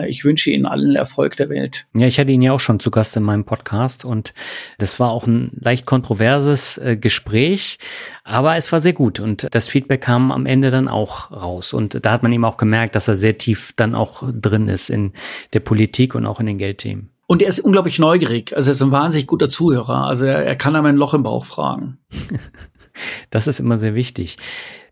ich 0.07 0.25
wünsche 0.25 0.49
Ihnen 0.49 0.65
allen 0.65 0.95
Erfolg 0.95 1.35
der 1.37 1.49
Welt. 1.49 1.87
Ja, 1.93 2.07
ich 2.07 2.19
hatte 2.19 2.31
ihn 2.31 2.41
ja 2.41 2.53
auch 2.53 2.59
schon 2.59 2.79
zu 2.79 2.91
Gast 2.91 3.15
in 3.15 3.23
meinem 3.23 3.45
Podcast 3.45 4.05
und 4.05 4.33
das 4.77 4.99
war 4.99 5.11
auch 5.11 5.27
ein 5.27 5.51
leicht 5.59 5.85
kontroverses 5.85 6.77
äh, 6.77 6.97
Gespräch, 6.97 7.77
aber 8.23 8.55
es 8.55 8.71
war 8.71 8.81
sehr 8.81 8.93
gut 8.93 9.19
und 9.19 9.47
das 9.51 9.67
Feedback 9.67 10.01
kam 10.01 10.31
am 10.31 10.45
Ende 10.45 10.71
dann 10.71 10.87
auch 10.87 11.31
raus 11.31 11.73
und 11.73 12.05
da 12.05 12.11
hat 12.11 12.23
man 12.23 12.33
ihm 12.33 12.45
auch 12.45 12.57
gemerkt, 12.57 12.95
dass 12.95 13.07
er 13.07 13.17
sehr 13.17 13.37
tief 13.37 13.73
dann 13.75 13.95
auch 13.95 14.23
drin 14.33 14.67
ist 14.67 14.89
in 14.89 15.13
der 15.53 15.59
Politik 15.61 16.15
und 16.15 16.25
auch 16.25 16.39
in 16.39 16.45
den 16.45 16.57
Geldthemen. 16.57 17.09
Und 17.27 17.41
er 17.41 17.49
ist 17.49 17.59
unglaublich 17.59 17.99
neugierig. 17.99 18.55
Also 18.55 18.69
er 18.69 18.73
ist 18.73 18.81
ein 18.81 18.91
wahnsinnig 18.91 19.27
guter 19.27 19.49
Zuhörer. 19.49 20.05
Also 20.05 20.23
er, 20.23 20.45
er 20.45 20.55
kann 20.55 20.75
einem 20.75 20.85
ein 20.85 20.95
Loch 20.95 21.13
im 21.13 21.23
Bauch 21.23 21.43
fragen. 21.43 21.97
das 23.29 23.47
ist 23.47 23.59
immer 23.59 23.77
sehr 23.77 23.95
wichtig. 23.95 24.37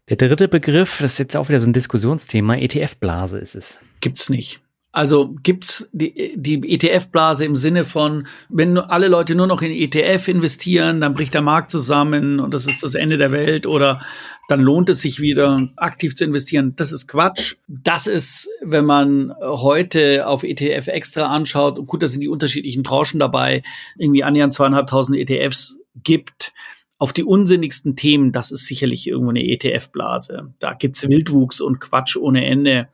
Der 0.09 0.17
dritte 0.17 0.49
Begriff, 0.49 0.99
das 0.99 1.13
ist 1.13 1.17
jetzt 1.19 1.37
auch 1.37 1.47
wieder 1.47 1.59
so 1.59 1.67
ein 1.67 1.73
Diskussionsthema, 1.73 2.57
ETF-Blase 2.57 3.39
ist 3.39 3.55
es. 3.55 3.79
Gibt's 4.01 4.29
nicht. 4.29 4.61
Also 4.95 5.35
gibt's 5.43 5.89
die, 5.91 6.35
die 6.37 6.73
ETF-Blase 6.73 7.43
im 7.43 7.57
Sinne 7.57 7.83
von, 7.83 8.27
wenn 8.47 8.77
alle 8.77 9.09
Leute 9.09 9.35
nur 9.35 9.45
noch 9.45 9.61
in 9.61 9.71
ETF 9.71 10.29
investieren, 10.29 11.01
dann 11.01 11.13
bricht 11.13 11.33
der 11.33 11.41
Markt 11.41 11.69
zusammen 11.69 12.39
und 12.39 12.53
das 12.53 12.65
ist 12.65 12.81
das 12.81 12.95
Ende 12.95 13.17
der 13.17 13.33
Welt 13.33 13.67
oder 13.67 13.99
dann 14.47 14.61
lohnt 14.61 14.87
es 14.89 15.01
sich 15.01 15.19
wieder 15.19 15.67
aktiv 15.75 16.15
zu 16.15 16.23
investieren. 16.23 16.77
Das 16.77 16.93
ist 16.93 17.07
Quatsch. 17.07 17.55
Das 17.67 18.07
ist, 18.07 18.47
wenn 18.61 18.85
man 18.85 19.33
heute 19.41 20.27
auf 20.27 20.43
ETF 20.43 20.87
extra 20.87 21.25
anschaut, 21.25 21.85
gut, 21.85 22.01
da 22.01 22.07
sind 22.07 22.21
die 22.21 22.29
unterschiedlichen 22.29 22.85
Tranchen 22.85 23.19
dabei, 23.19 23.63
irgendwie 23.97 24.23
annähernd 24.23 24.53
zweieinhalbtausend 24.53 25.17
ETFs 25.17 25.77
gibt, 26.03 26.53
auf 26.99 27.11
die 27.11 27.25
unsinnigsten 27.25 27.97
Themen, 27.97 28.31
das 28.31 28.49
ist 28.49 28.65
sicherlich 28.65 29.09
irgendwo 29.09 29.31
eine 29.31 29.43
ETF-Blase. 29.45 30.53
Da 30.59 30.73
gibt's 30.73 31.05
Wildwuchs 31.05 31.59
und 31.59 31.81
Quatsch 31.81 32.15
ohne 32.15 32.45
Ende. 32.45 32.87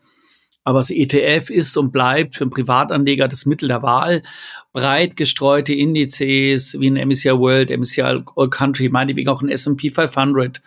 Aber 0.63 0.79
das 0.79 0.91
ETF 0.91 1.49
ist 1.49 1.75
und 1.75 1.91
bleibt 1.91 2.35
für 2.35 2.43
einen 2.43 2.51
Privatanleger 2.51 3.27
das 3.27 3.45
Mittel 3.45 3.67
der 3.67 3.81
Wahl. 3.81 4.21
Breit 4.73 5.15
gestreute 5.17 5.73
Indizes 5.73 6.79
wie 6.79 6.89
ein 6.89 7.07
MSCI 7.07 7.31
World, 7.31 7.75
MSCI 7.75 8.01
All 8.01 8.49
Country, 8.49 8.89
meinetwegen 8.89 9.29
auch 9.29 9.41
ein 9.41 9.49
S&P 9.49 9.89
500 9.89 10.61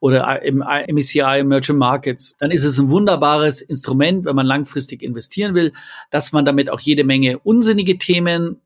oder 0.00 0.42
im 0.42 0.58
MSCI 0.58 1.40
Emerging 1.40 1.78
Markets, 1.78 2.34
dann 2.38 2.50
ist 2.50 2.64
es 2.64 2.78
ein 2.78 2.90
wunderbares 2.90 3.60
Instrument, 3.60 4.24
wenn 4.24 4.36
man 4.36 4.46
langfristig 4.46 5.02
investieren 5.02 5.54
will, 5.54 5.72
dass 6.10 6.32
man 6.32 6.44
damit 6.44 6.70
auch 6.70 6.80
jede 6.80 7.04
Menge 7.04 7.38
unsinnige 7.38 7.98
Themen 7.98 8.60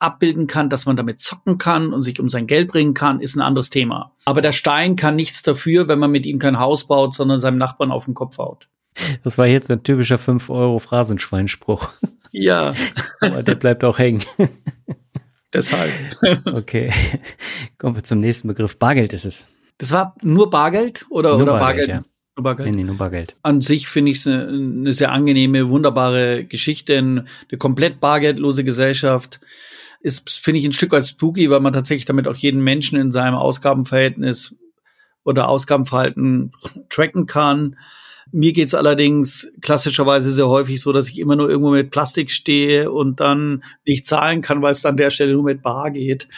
abbilden 0.00 0.48
kann, 0.48 0.68
dass 0.68 0.84
man 0.84 0.96
damit 0.96 1.20
zocken 1.20 1.58
kann 1.58 1.94
und 1.94 2.02
sich 2.02 2.18
um 2.18 2.28
sein 2.28 2.48
Geld 2.48 2.68
bringen 2.68 2.92
kann, 2.92 3.20
ist 3.20 3.36
ein 3.36 3.40
anderes 3.40 3.70
Thema. 3.70 4.12
Aber 4.24 4.42
der 4.42 4.52
Stein 4.52 4.96
kann 4.96 5.14
nichts 5.14 5.42
dafür, 5.42 5.86
wenn 5.86 6.00
man 6.00 6.10
mit 6.10 6.26
ihm 6.26 6.40
kein 6.40 6.58
Haus 6.58 6.88
baut, 6.88 7.14
sondern 7.14 7.38
seinem 7.38 7.58
Nachbarn 7.58 7.92
auf 7.92 8.06
den 8.06 8.14
Kopf 8.14 8.38
haut. 8.38 8.68
Das 9.22 9.38
war 9.38 9.46
jetzt 9.46 9.70
ein 9.70 9.82
typischer 9.82 10.18
5 10.18 10.50
Euro 10.50 10.78
Phrasenschweinspruch. 10.78 11.88
Ja. 12.30 12.72
Aber 13.20 13.42
der 13.42 13.54
bleibt 13.54 13.84
auch 13.84 13.98
hängen. 13.98 14.22
Deshalb. 15.52 15.90
Okay. 16.46 16.92
Kommen 17.78 17.96
wir 17.96 18.02
zum 18.02 18.20
nächsten 18.20 18.48
Begriff. 18.48 18.78
Bargeld 18.78 19.12
ist 19.12 19.26
es. 19.26 19.48
Das 19.78 19.90
war 19.92 20.14
nur 20.22 20.48
Bargeld 20.50 21.06
oder, 21.10 21.32
nur 21.32 21.42
oder 21.42 21.58
Bargeld? 21.58 21.88
Bargeld? 21.88 21.88
Ja. 21.88 22.04
Nur 22.36 22.44
Bargeld? 22.44 22.68
Nee, 22.68 22.76
nee, 22.76 22.84
nur 22.84 22.96
Bargeld. 22.96 23.36
An 23.42 23.60
sich 23.60 23.88
finde 23.88 24.12
ich 24.12 24.18
es 24.18 24.26
eine, 24.26 24.48
eine 24.48 24.92
sehr 24.94 25.12
angenehme, 25.12 25.68
wunderbare 25.68 26.44
Geschichte. 26.44 26.96
Eine 26.96 27.26
komplett 27.58 28.00
bargeldlose 28.00 28.64
Gesellschaft 28.64 29.40
ist, 30.00 30.30
finde 30.30 30.60
ich, 30.60 30.66
ein 30.66 30.72
Stück 30.72 30.92
weit 30.92 31.06
spooky, 31.06 31.50
weil 31.50 31.60
man 31.60 31.72
tatsächlich 31.72 32.06
damit 32.06 32.26
auch 32.26 32.36
jeden 32.36 32.62
Menschen 32.62 32.98
in 32.98 33.12
seinem 33.12 33.34
Ausgabenverhältnis 33.34 34.54
oder 35.24 35.48
Ausgabenverhalten 35.48 36.52
tracken 36.88 37.26
kann. 37.26 37.76
Mir 38.30 38.52
geht's 38.52 38.74
allerdings 38.74 39.48
klassischerweise 39.60 40.30
sehr 40.30 40.48
häufig 40.48 40.80
so, 40.80 40.92
dass 40.92 41.08
ich 41.08 41.18
immer 41.18 41.36
nur 41.36 41.50
irgendwo 41.50 41.70
mit 41.70 41.90
Plastik 41.90 42.30
stehe 42.30 42.90
und 42.90 43.20
dann 43.20 43.64
nicht 43.86 44.06
zahlen 44.06 44.40
kann, 44.40 44.62
weil 44.62 44.72
es 44.72 44.86
an 44.86 44.96
der 44.96 45.10
Stelle 45.10 45.32
nur 45.32 45.44
mit 45.44 45.62
Bar 45.62 45.90
geht. 45.90 46.28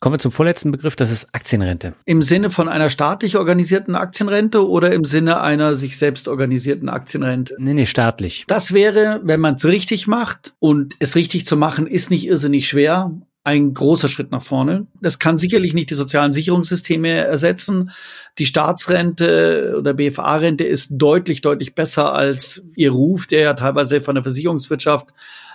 Kommen 0.00 0.14
wir 0.14 0.18
zum 0.18 0.32
vorletzten 0.32 0.70
Begriff, 0.70 0.96
das 0.96 1.10
ist 1.10 1.28
Aktienrente. 1.32 1.94
Im 2.04 2.20
Sinne 2.20 2.50
von 2.50 2.68
einer 2.68 2.90
staatlich 2.90 3.38
organisierten 3.38 3.94
Aktienrente 3.94 4.68
oder 4.68 4.92
im 4.92 5.04
Sinne 5.04 5.40
einer 5.40 5.76
sich 5.76 5.96
selbst 5.96 6.28
organisierten 6.28 6.88
Aktienrente? 6.90 7.56
Nee, 7.58 7.74
nee, 7.74 7.86
staatlich. 7.86 8.44
Das 8.46 8.72
wäre, 8.72 9.20
wenn 9.24 9.40
man 9.40 9.54
es 9.54 9.64
richtig 9.64 10.06
macht 10.06 10.52
und 10.58 10.94
es 10.98 11.16
richtig 11.16 11.46
zu 11.46 11.56
machen, 11.56 11.86
ist 11.86 12.10
nicht 12.10 12.26
irrsinnig 12.26 12.68
schwer 12.68 13.12
ein 13.44 13.74
großer 13.74 14.08
Schritt 14.08 14.30
nach 14.30 14.42
vorne. 14.42 14.86
Das 15.02 15.18
kann 15.18 15.36
sicherlich 15.36 15.74
nicht 15.74 15.90
die 15.90 15.94
sozialen 15.94 16.32
Sicherungssysteme 16.32 17.10
ersetzen. 17.10 17.90
Die 18.38 18.46
Staatsrente 18.46 19.76
oder 19.78 19.92
BFA-Rente 19.92 20.64
ist 20.64 20.88
deutlich, 20.92 21.42
deutlich 21.42 21.74
besser 21.74 22.14
als 22.14 22.62
ihr 22.74 22.90
Ruf, 22.90 23.26
der 23.26 23.40
ja 23.40 23.54
teilweise 23.54 24.00
von 24.00 24.14
der 24.14 24.24
Versicherungswirtschaft 24.24 25.08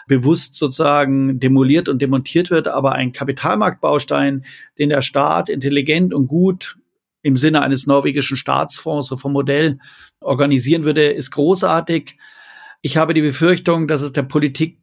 bewusst 0.07 0.55
sozusagen 0.55 1.39
demoliert 1.39 1.89
und 1.89 1.99
demontiert 1.99 2.51
wird. 2.51 2.67
Aber 2.67 2.93
ein 2.93 3.11
Kapitalmarktbaustein, 3.11 4.45
den 4.77 4.89
der 4.89 5.01
Staat 5.01 5.49
intelligent 5.49 6.13
und 6.13 6.27
gut 6.27 6.77
im 7.23 7.37
Sinne 7.37 7.61
eines 7.61 7.87
norwegischen 7.87 8.37
Staatsfonds, 8.37 9.07
so 9.07 9.17
vom 9.17 9.33
Modell 9.33 9.79
organisieren 10.21 10.85
würde, 10.85 11.09
ist 11.09 11.31
großartig. 11.31 12.17
Ich 12.83 12.97
habe 12.97 13.15
die 13.15 13.21
Befürchtung, 13.21 13.87
dass 13.87 14.01
es 14.01 14.11
der 14.11 14.23
Politik 14.23 14.77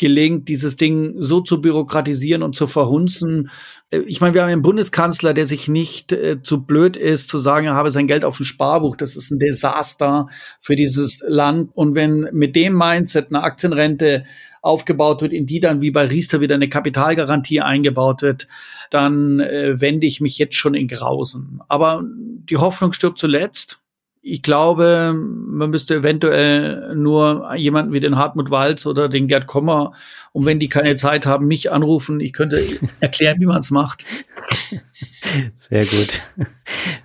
gelingt, 0.00 0.48
dieses 0.48 0.76
Ding 0.76 1.12
so 1.16 1.42
zu 1.42 1.60
bürokratisieren 1.60 2.42
und 2.42 2.56
zu 2.56 2.66
verhunzen. 2.66 3.50
Äh, 3.90 3.98
ich 4.06 4.20
meine, 4.20 4.34
wir 4.34 4.42
haben 4.42 4.48
einen 4.48 4.62
Bundeskanzler, 4.62 5.34
der 5.34 5.46
sich 5.46 5.68
nicht 5.68 6.10
äh, 6.10 6.42
zu 6.42 6.62
blöd 6.62 6.96
ist, 6.96 7.28
zu 7.28 7.38
sagen, 7.38 7.66
er 7.66 7.74
habe 7.74 7.90
sein 7.90 8.06
Geld 8.06 8.24
auf 8.24 8.38
dem 8.38 8.46
Sparbuch. 8.46 8.96
Das 8.96 9.14
ist 9.14 9.30
ein 9.30 9.38
Desaster 9.38 10.26
für 10.58 10.74
dieses 10.74 11.22
Land. 11.26 11.70
Und 11.74 11.94
wenn 11.94 12.28
mit 12.32 12.56
dem 12.56 12.76
Mindset 12.76 13.26
eine 13.28 13.42
Aktienrente 13.42 14.24
aufgebaut 14.62 15.20
wird, 15.20 15.34
in 15.34 15.46
die 15.46 15.60
dann 15.60 15.82
wie 15.82 15.90
bei 15.90 16.06
Riester 16.06 16.40
wieder 16.40 16.54
eine 16.54 16.68
Kapitalgarantie 16.70 17.60
eingebaut 17.60 18.22
wird, 18.22 18.48
dann 18.88 19.38
äh, 19.38 19.80
wende 19.80 20.06
ich 20.06 20.22
mich 20.22 20.38
jetzt 20.38 20.56
schon 20.56 20.74
in 20.74 20.88
Grausen. 20.88 21.60
Aber 21.68 22.02
die 22.04 22.56
Hoffnung 22.56 22.94
stirbt 22.94 23.18
zuletzt. 23.18 23.80
Ich 24.22 24.42
glaube, 24.42 25.14
man 25.14 25.70
müsste 25.70 25.96
eventuell 25.96 26.94
nur 26.94 27.54
jemanden 27.56 27.92
wie 27.92 28.00
den 28.00 28.16
Hartmut 28.16 28.50
Walz 28.50 28.84
oder 28.86 29.08
den 29.08 29.28
Gerd 29.28 29.46
Kommer, 29.46 29.92
und 30.32 30.46
wenn 30.46 30.60
die 30.60 30.68
keine 30.68 30.94
Zeit 30.96 31.26
haben, 31.26 31.46
mich 31.46 31.72
anrufen. 31.72 32.20
Ich 32.20 32.32
könnte 32.32 32.62
erklären, 33.00 33.40
wie 33.40 33.46
man 33.46 33.58
es 33.58 33.70
macht. 33.70 34.04
Sehr 35.56 35.84
gut. 35.86 36.20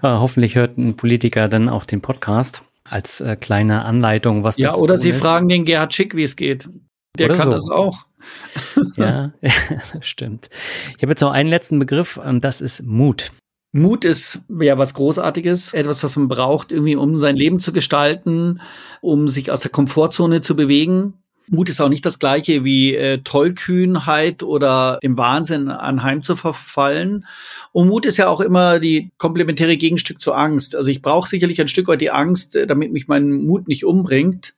Ja, 0.03 0.19
hoffentlich 0.19 0.55
hört 0.55 0.77
ein 0.77 0.95
Politiker 0.95 1.47
dann 1.47 1.69
auch 1.69 1.85
den 1.85 2.01
Podcast 2.01 2.63
als 2.83 3.21
äh, 3.21 3.35
kleine 3.35 3.83
Anleitung, 3.85 4.43
was 4.43 4.57
Ja, 4.57 4.75
oder 4.75 4.97
Sie 4.97 5.09
ist. 5.09 5.21
fragen 5.21 5.49
den 5.49 5.65
Gerhard 5.65 5.93
Schick, 5.93 6.15
wie 6.15 6.23
es 6.23 6.35
geht. 6.35 6.69
Der 7.17 7.27
oder 7.29 7.37
kann 7.37 7.45
so. 7.47 7.51
das 7.53 7.69
auch. 7.69 8.05
ja, 8.95 9.31
stimmt. 10.01 10.49
Ich 10.95 11.01
habe 11.01 11.11
jetzt 11.13 11.21
noch 11.21 11.31
einen 11.31 11.49
letzten 11.49 11.79
Begriff 11.79 12.17
und 12.17 12.43
das 12.43 12.61
ist 12.61 12.83
Mut. 12.83 13.31
Mut 13.77 14.05
ist 14.05 14.39
ja 14.57 14.77
was 14.77 14.93
Großartiges, 14.93 15.73
etwas, 15.73 16.01
was 16.01 16.15
man 16.15 16.29
braucht, 16.29 16.71
irgendwie, 16.71 16.95
um 16.95 17.17
sein 17.17 17.35
Leben 17.35 17.59
zu 17.59 17.73
gestalten, 17.73 18.61
um 19.01 19.27
sich 19.27 19.51
aus 19.51 19.59
der 19.59 19.71
Komfortzone 19.71 20.39
zu 20.39 20.55
bewegen. 20.55 21.15
Mut 21.49 21.67
ist 21.67 21.81
auch 21.81 21.89
nicht 21.89 22.05
das 22.05 22.17
gleiche 22.17 22.63
wie 22.63 22.95
äh, 22.95 23.17
Tollkühnheit 23.17 24.43
oder 24.43 24.97
dem 25.03 25.17
Wahnsinn 25.17 25.67
anheim 25.67 26.23
zu 26.23 26.37
verfallen. 26.37 27.25
Und 27.73 27.89
Mut 27.89 28.05
ist 28.05 28.15
ja 28.15 28.29
auch 28.29 28.39
immer 28.39 28.79
die 28.79 29.11
komplementäre 29.17 29.75
Gegenstück 29.75 30.21
zur 30.21 30.37
Angst. 30.37 30.73
Also 30.73 30.89
ich 30.89 31.01
brauche 31.01 31.27
sicherlich 31.27 31.59
ein 31.59 31.67
Stück 31.67 31.89
weit 31.89 31.99
die 31.99 32.11
Angst, 32.11 32.55
äh, 32.55 32.67
damit 32.67 32.93
mich 32.93 33.09
mein 33.09 33.29
Mut 33.29 33.67
nicht 33.67 33.83
umbringt. 33.83 34.53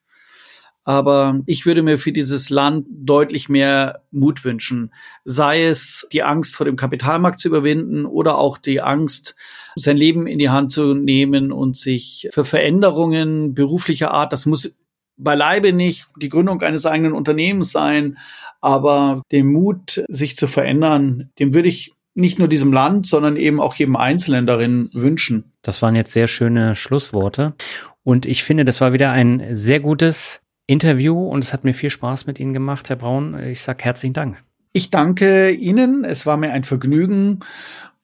Aber 0.88 1.42
ich 1.48 1.66
würde 1.66 1.84
mir 1.84 1.98
für 1.98 2.14
dieses 2.14 2.50
Land 2.50 2.88
deutlich 2.90 3.50
mehr 3.50 4.04
Mut 4.10 4.46
wünschen. 4.46 4.94
Sei 5.26 5.66
es 5.66 6.08
die 6.14 6.24
Angst 6.24 6.56
vor 6.56 6.66
dem 6.66 6.78
Kapitalmarkt 6.78 7.42
zu 7.42 7.50
überwinden 7.50 8.06
oder 8.06 8.38
auch 8.38 8.58
die 8.58 8.80
Angst, 8.80 9.36
sein 9.76 9.98
Leben 9.98 10.28
in 10.28 10.40
die 10.40 10.50
Hand 10.50 10.72
zu 10.72 10.94
nehmen 10.94 11.52
und 11.52 11.76
sich 11.76 12.30
für 12.32 12.46
Veränderungen 12.46 13.54
beruflicher 13.54 14.12
Art, 14.12 14.32
das 14.32 14.46
muss 14.46 14.72
beileibe 15.18 15.74
nicht 15.74 16.08
die 16.16 16.30
Gründung 16.30 16.62
eines 16.62 16.86
eigenen 16.86 17.12
Unternehmens 17.12 17.74
sein, 17.74 18.18
aber 18.62 19.24
den 19.34 19.52
Mut, 19.52 20.06
sich 20.08 20.38
zu 20.38 20.48
verändern, 20.48 21.32
dem 21.38 21.54
würde 21.54 21.68
ich 21.68 21.92
nicht 22.14 22.40
nur 22.40 22.48
diesem 22.48 22.72
Land, 22.72 23.08
sondern 23.08 23.36
eben 23.36 23.60
auch 23.60 23.76
jedem 23.76 23.98
Einzelnen 23.98 24.48
darin 24.48 24.90
wünschen. 24.94 25.52
Das 25.64 25.82
waren 25.82 25.98
jetzt 25.98 26.14
sehr 26.14 26.30
schöne 26.30 26.76
Schlussworte. 26.76 27.56
Und 28.04 28.26
ich 28.26 28.46
finde, 28.46 28.64
das 28.64 28.80
war 28.80 28.94
wieder 28.94 29.12
ein 29.12 29.44
sehr 29.52 29.82
gutes 29.82 30.40
Interview 30.68 31.18
und 31.28 31.44
es 31.44 31.54
hat 31.54 31.64
mir 31.64 31.74
viel 31.74 31.90
Spaß 31.90 32.28
mit 32.28 32.40
Ihnen 32.40 32.54
gemacht, 32.54 32.90
Herr 32.90 32.98
Braun. 32.98 33.40
Ich 33.42 33.62
sage 33.62 33.84
herzlichen 33.84 34.14
Dank. 34.14 34.38
Ich 34.74 34.92
danke 34.92 35.52
Ihnen. 35.52 36.04
Es 36.04 36.26
war 36.26 36.38
mir 36.38 36.52
ein 36.52 36.66
Vergnügen. 36.66 37.40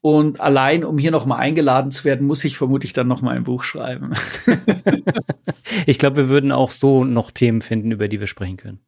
Und 0.02 0.42
allein, 0.42 0.84
um 0.84 0.98
hier 0.98 1.12
nochmal 1.12 1.40
eingeladen 1.40 1.92
zu 1.92 2.04
werden, 2.04 2.26
muss 2.26 2.44
ich 2.44 2.58
vermutlich 2.58 2.92
dann 2.94 3.08
nochmal 3.08 3.36
ein 3.36 3.44
Buch 3.44 3.64
schreiben. 3.64 4.14
ich 5.86 6.00
glaube, 6.00 6.18
wir 6.18 6.30
würden 6.30 6.52
auch 6.52 6.72
so 6.72 7.04
noch 7.04 7.32
Themen 7.32 7.62
finden, 7.62 7.92
über 7.92 8.08
die 8.08 8.20
wir 8.20 8.28
sprechen 8.28 8.58
können. 8.58 8.80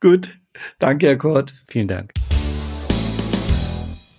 Gut. 0.00 0.30
Danke, 0.78 1.06
Herr 1.06 1.16
Kurt. 1.16 1.54
Vielen 1.68 1.88
Dank. 1.88 2.12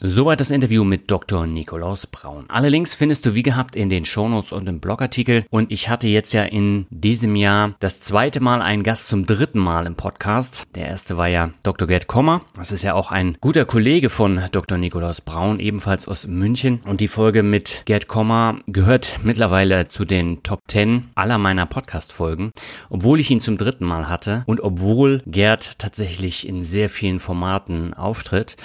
Soweit 0.06 0.42
das 0.42 0.52
Interview 0.52 0.84
mit 0.84 1.10
Dr. 1.10 1.48
Nikolaus 1.48 2.08
Braun. 2.08 2.44
Alle 2.50 2.68
Links 2.68 2.94
findest 2.94 3.26
du 3.26 3.36
wie 3.36 3.42
gehabt 3.42 3.74
in 3.74 3.88
den 3.88 4.04
Shownotes 4.04 4.52
und 4.52 4.68
im 4.68 4.82
Blogartikel. 4.82 5.46
Und 5.50 5.72
ich 5.72 5.88
hatte 5.88 6.10
jetzt 6.10 6.34
ja 6.34 6.44
in 6.44 6.88
diesem 6.90 7.38
Jahr 7.38 7.76
das 7.80 8.02
zweite 8.02 8.42
Mal 8.42 8.62
einen 8.62 8.84
Gast 8.84 9.08
zum 9.08 9.24
dritten 9.24 9.60
Mal 9.60 9.86
im 9.86 9.96
Podcast. 9.96 10.66
Der 10.76 10.90
erste 10.90 11.16
war 11.16 11.30
ja 11.30 11.52
Dr. 11.64 11.88
Gerd 11.88 12.08
Kommer. 12.08 12.42
Das 12.58 12.74
ist 12.74 12.84
ja 12.84 12.96
auch 12.96 13.12
ein 13.12 13.38
guter 13.40 13.64
Kollege 13.64 14.10
von 14.10 14.42
Dr. 14.52 14.78
Nikolaus 14.78 15.22
Braun, 15.22 15.58
ebenfalls 15.58 16.06
aus 16.06 16.28
München. 16.28 16.82
Und 16.84 17.00
die 17.00 17.08
Folge 17.08 17.42
mit 17.42 17.84
Gerd 17.86 18.10
Kommer 18.10 18.60
gehört 18.68 19.22
mittlerweile 19.24 19.88
zu 19.88 20.04
den 20.04 20.44
Top 20.44 20.60
10 20.68 21.08
aller 21.16 21.38
meiner 21.38 21.66
Podcast-Folgen. 21.66 22.52
Obwohl 22.90 23.22
ich 23.22 23.32
ihn 23.32 23.40
zum 23.40 23.56
dritten 23.56 23.86
Mal 23.86 24.10
hatte 24.10 24.44
und 24.48 24.60
obwohl 24.60 25.24
Gerd 25.26 25.80
tatsächlich 25.80 26.46
in 26.46 26.62
sehr 26.62 26.90
vielen 26.90 27.22
Formaten 27.22 27.94
auftritt. 27.94 28.58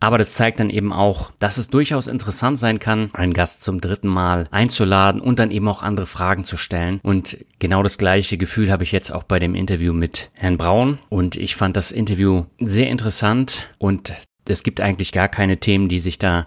Aber 0.00 0.18
das 0.18 0.34
zeigt 0.34 0.60
dann 0.60 0.70
eben 0.70 0.92
auch, 0.92 1.32
dass 1.38 1.58
es 1.58 1.68
durchaus 1.68 2.06
interessant 2.06 2.58
sein 2.58 2.78
kann, 2.78 3.10
einen 3.14 3.32
Gast 3.32 3.62
zum 3.62 3.80
dritten 3.80 4.08
Mal 4.08 4.48
einzuladen 4.50 5.20
und 5.20 5.38
dann 5.38 5.50
eben 5.50 5.68
auch 5.68 5.82
andere 5.82 6.06
Fragen 6.06 6.44
zu 6.44 6.56
stellen. 6.56 7.00
Und 7.02 7.38
genau 7.58 7.82
das 7.82 7.98
gleiche 7.98 8.38
Gefühl 8.38 8.70
habe 8.70 8.84
ich 8.84 8.92
jetzt 8.92 9.12
auch 9.12 9.22
bei 9.22 9.38
dem 9.38 9.54
Interview 9.54 9.92
mit 9.92 10.30
Herrn 10.34 10.58
Braun. 10.58 10.98
Und 11.08 11.36
ich 11.36 11.56
fand 11.56 11.76
das 11.76 11.92
Interview 11.92 12.44
sehr 12.58 12.88
interessant 12.88 13.68
und 13.78 14.12
es 14.48 14.62
gibt 14.62 14.80
eigentlich 14.80 15.12
gar 15.12 15.28
keine 15.28 15.58
Themen, 15.58 15.88
die 15.88 16.00
sich 16.00 16.18
da 16.18 16.46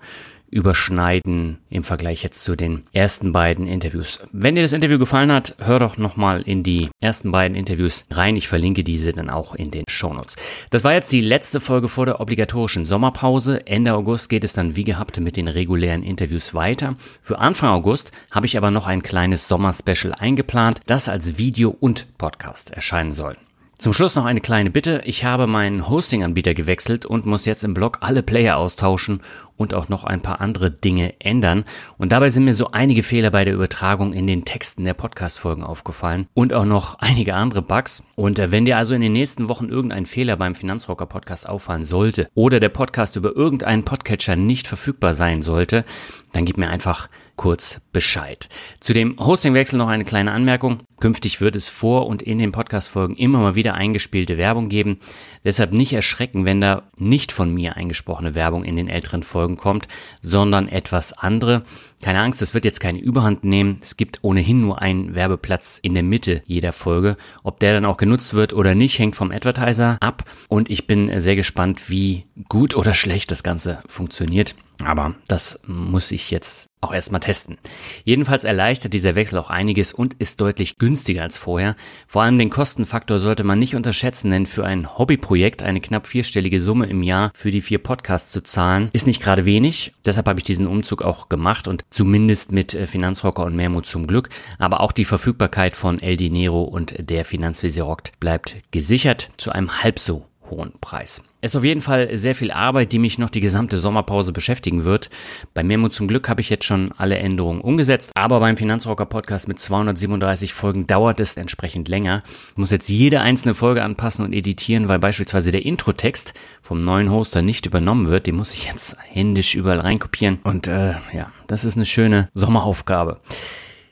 überschneiden 0.50 1.58
im 1.70 1.84
Vergleich 1.84 2.24
jetzt 2.24 2.44
zu 2.44 2.56
den 2.56 2.84
ersten 2.94 3.32
beiden 3.32 3.68
Interviews. 3.68 4.20
Wenn 4.32 4.56
dir 4.56 4.62
das 4.62 4.74
Interview 4.74 4.98
gefallen 4.98 5.32
hat, 5.32 5.56
hör 5.60 5.80
doch 5.80 5.98
nochmal 5.98 6.42
in 6.42 6.64
die 6.64 6.90
ersten 7.00 7.32
beiden 7.32 7.56
Interviews 7.56 8.06
rein. 8.12 8.36
Ich 8.36 8.48
verlinke 8.48 8.84
diese 8.84 9.14
dann 9.14 9.30
auch 9.30 9.56
in 9.56 9.72
den 9.72 9.86
Shownotes. 9.88 10.36
Das 10.70 10.84
war 10.84 10.94
jetzt 10.94 11.12
die 11.12 11.22
letzte 11.22 11.60
Folge 11.60 11.88
vor 11.88 12.06
der 12.06 12.20
obligatorischen 12.20 12.86
Sommerpause. 12.86 13.66
Ende 13.68 13.94
August 13.94 14.30
geht 14.30 14.44
es 14.44 14.54
dann 14.54 14.76
wie 14.76 14.84
gehabt 14.84 15.20
mit 15.20 15.38
den 15.38 15.48
regulären 15.48 16.04
Interviews 16.04 16.54
weiter. 16.54 16.96
Für 17.22 17.40
Anfang 17.40 17.70
August 17.70 18.12
habe 18.32 18.46
ich 18.46 18.58
aber 18.58 18.72
noch 18.72 18.88
ein 18.88 19.04
kleines 19.04 19.48
Sommerspecial 19.48 20.14
eingeplant, 20.14 20.82
das 20.86 21.10
als 21.10 21.38
Video 21.38 21.76
und 21.80 22.18
Podcast 22.18 22.72
erscheinen 22.72 23.12
soll. 23.12 23.36
Zum 23.80 23.94
Schluss 23.94 24.18
noch 24.18 24.26
eine 24.26 24.42
kleine 24.42 24.72
Bitte. 24.72 25.02
Ich 25.06 25.24
habe 25.24 25.48
meinen 25.48 25.88
Hosting-Anbieter 25.88 26.54
gewechselt 26.54 27.06
und 27.06 27.26
muss 27.26 27.46
jetzt 27.46 27.64
im 27.64 27.74
Blog 27.74 28.00
alle 28.02 28.24
Player 28.24 28.58
austauschen 28.58 29.22
und 29.56 29.74
auch 29.74 29.88
noch 29.88 30.04
ein 30.04 30.22
paar 30.22 30.42
andere 30.42 30.70
Dinge 30.70 31.14
ändern. 31.22 31.64
Und 31.98 32.12
dabei 32.12 32.28
sind 32.28 32.44
mir 32.44 32.54
so 32.54 32.72
einige 32.72 33.04
Fehler 33.04 33.32
bei 33.32 33.46
der 33.46 33.54
Übertragung 33.54 34.12
in 34.12 34.28
den 34.28 34.44
Texten 34.44 34.84
der 34.84 34.96
Podcast-Folgen 34.96 35.64
aufgefallen 35.64 36.28
und 36.34 36.52
auch 36.52 36.66
noch 36.66 36.96
einige 37.00 37.36
andere 37.36 37.62
Bugs. 37.62 38.04
Und 38.16 38.38
äh, 38.38 38.52
wenn 38.52 38.66
dir 38.66 38.76
also 38.76 38.94
in 38.94 39.02
den 39.02 39.14
nächsten 39.14 39.48
Wochen 39.48 39.70
irgendein 39.70 40.06
Fehler 40.06 40.36
beim 40.36 40.56
Finanzrocker 40.56 41.06
Podcast 41.06 41.48
auffallen 41.48 41.86
sollte 41.86 42.28
oder 42.36 42.60
der 42.60 42.68
Podcast 42.68 43.16
über 43.16 43.34
irgendeinen 43.34 43.86
Podcatcher 43.86 44.36
nicht 44.36 44.68
verfügbar 44.68 45.14
sein 45.14 45.42
sollte, 45.42 45.86
dann 46.34 46.44
gib 46.44 46.58
mir 46.58 46.70
einfach 46.70 47.08
kurz 47.40 47.80
Bescheid. 47.94 48.50
Zu 48.82 48.92
dem 48.92 49.18
Hostingwechsel 49.18 49.78
noch 49.78 49.88
eine 49.88 50.04
kleine 50.04 50.34
Anmerkung. 50.34 50.80
Künftig 51.00 51.40
wird 51.40 51.56
es 51.56 51.70
vor 51.70 52.06
und 52.08 52.22
in 52.22 52.38
den 52.38 52.52
Podcast-Folgen 52.52 53.16
immer 53.16 53.40
mal 53.40 53.56
wieder 53.56 53.76
eingespielte 53.76 54.38
Werbung 54.38 54.68
geben. 54.68 55.00
Deshalb 55.46 55.72
nicht 55.72 55.94
erschrecken, 55.94 56.44
wenn 56.44 56.60
da 56.60 56.90
nicht 56.98 57.32
von 57.32 57.54
mir 57.54 57.78
eingesprochene 57.78 58.36
Werbung 58.36 58.66
in 58.66 58.76
den 58.76 58.90
älteren 58.90 59.24
Folgen 59.24 59.56
kommt, 59.56 59.88
sondern 60.22 60.68
etwas 60.68 61.14
andere. 61.14 61.64
Keine 62.02 62.20
Angst, 62.20 62.42
das 62.42 62.54
wird 62.54 62.66
jetzt 62.66 62.82
keine 62.82 63.00
Überhand 63.00 63.46
nehmen. 63.46 63.78
Es 63.82 63.96
gibt 63.96 64.20
ohnehin 64.22 64.60
nur 64.60 64.82
einen 64.82 65.16
Werbeplatz 65.16 65.80
in 65.82 65.94
der 65.94 66.04
Mitte 66.04 66.42
jeder 66.46 66.74
Folge. 66.74 67.16
Ob 67.44 67.62
der 67.62 67.72
dann 67.72 67.86
auch 67.86 67.96
genutzt 67.96 68.34
wird 68.34 68.52
oder 68.52 68.76
nicht, 68.76 69.00
hängt 69.00 69.16
vom 69.16 69.32
Advertiser 69.32 69.96
ab. 70.02 70.26
Und 70.50 70.70
ich 70.70 70.88
bin 70.88 71.18
sehr 71.22 71.38
gespannt, 71.38 71.90
wie 71.90 72.26
gut 72.50 72.76
oder 72.76 72.94
schlecht 72.94 73.32
das 73.32 73.44
Ganze 73.44 73.80
funktioniert. 73.88 74.56
Aber 74.86 75.16
das 75.28 75.60
muss 75.68 76.12
ich 76.12 76.32
jetzt 76.32 76.70
auch 76.82 76.94
erstmal 76.94 77.20
testen. 77.20 77.58
Jedenfalls 78.06 78.46
erleichtert 78.46 78.94
dieser 78.94 79.16
Wechsel 79.16 79.38
auch 79.38 79.50
einiges 79.50 79.92
und 79.92 80.14
ist 80.14 80.40
deutlich 80.40 80.78
günstiger 80.78 81.24
als 81.24 81.38
vorher. 81.38 81.76
Vor 82.08 82.22
allem 82.22 82.40
den 82.40 82.50
Kostenfaktor 82.50 83.20
sollte 83.20 83.44
man 83.44 83.60
nicht 83.60 83.76
unterschätzen, 83.76 84.32
denn 84.32 84.46
für 84.46 84.66
ein 84.66 84.98
Hobbyprojekt 84.98 85.62
eine 85.62 85.82
knapp 85.82 86.08
vierstellige 86.08 86.62
Summe 86.62 86.86
im 86.86 87.04
Jahr 87.04 87.32
für 87.36 87.52
die 87.52 87.62
vier 87.62 87.80
Podcasts 87.80 88.32
zu 88.32 88.42
zahlen, 88.42 88.90
ist 88.94 89.08
nicht 89.08 89.22
gerade 89.22 89.46
wenig. 89.46 89.94
Deshalb 90.06 90.28
habe 90.28 90.40
ich 90.40 90.46
diesen 90.46 90.68
Umzug 90.68 91.02
auch 91.02 91.28
gemacht 91.28 91.68
und 91.68 91.84
zumindest 91.90 92.54
mit 92.54 92.74
äh, 92.74 92.88
Finanzrocker 92.88 93.44
und 93.44 93.56
Mehrmut 93.56 93.86
zum 93.86 94.08
Glück. 94.08 94.30
Aber 94.58 94.80
auch 94.80 94.94
die 94.94 95.06
Verfügbarkeit 95.06 95.76
von 95.76 96.02
El 96.02 96.16
Dinero 96.16 96.64
und 96.64 96.96
der 96.98 97.26
Finanzvisier 97.26 97.80
bleibt 98.20 98.58
gesichert 98.72 99.32
zu 99.38 99.52
einem 99.52 99.84
halb 99.84 100.00
so 100.00 100.26
hohen 100.50 100.74
Preis. 100.80 101.22
Es 101.42 101.54
ist 101.54 101.56
auf 101.56 101.64
jeden 101.64 101.80
Fall 101.80 102.18
sehr 102.18 102.36
viel 102.36 102.52
Arbeit, 102.52 102.92
die 102.92 103.00
mich 103.00 103.18
noch 103.18 103.30
die 103.30 103.40
gesamte 103.40 103.78
Sommerpause 103.78 104.34
beschäftigen 104.34 104.84
wird. 104.84 105.10
Bei 105.54 105.64
Memo 105.64 105.88
zum 105.88 106.10
Glück 106.10 106.28
habe 106.28 106.42
ich 106.42 106.50
jetzt 106.50 106.66
schon 106.66 106.92
alle 106.98 107.18
Änderungen 107.18 107.62
umgesetzt, 107.62 108.12
aber 108.14 108.42
beim 108.42 108.58
Finanzrocker 108.58 109.06
Podcast 109.06 109.48
mit 109.48 109.58
237 109.58 110.52
Folgen 110.52 110.86
dauert 110.86 111.22
es 111.22 111.38
entsprechend 111.38 111.88
länger. 111.88 112.24
Ich 112.52 112.58
muss 112.58 112.72
jetzt 112.72 112.90
jede 112.90 113.22
einzelne 113.22 113.54
Folge 113.54 113.84
anpassen 113.84 114.26
und 114.26 114.34
editieren, 114.34 114.90
weil 114.90 115.00
beispielsweise 115.00 115.52
der 115.52 115.66
Introtext 115.66 116.34
vom 116.62 116.84
neuen 116.84 117.10
Hoster 117.10 117.42
nicht 117.42 117.66
übernommen 117.66 118.08
wird. 118.08 118.28
Den 118.28 118.36
muss 118.36 118.54
ich 118.54 118.68
jetzt 118.68 118.98
händisch 119.08 119.56
überall 119.56 119.80
reinkopieren 119.80 120.40
und 120.44 120.68
äh, 120.68 120.96
ja, 121.14 121.32
das 121.48 121.64
ist 121.64 121.78
eine 121.78 121.86
schöne 121.86 122.28
Sommeraufgabe. 122.34 123.22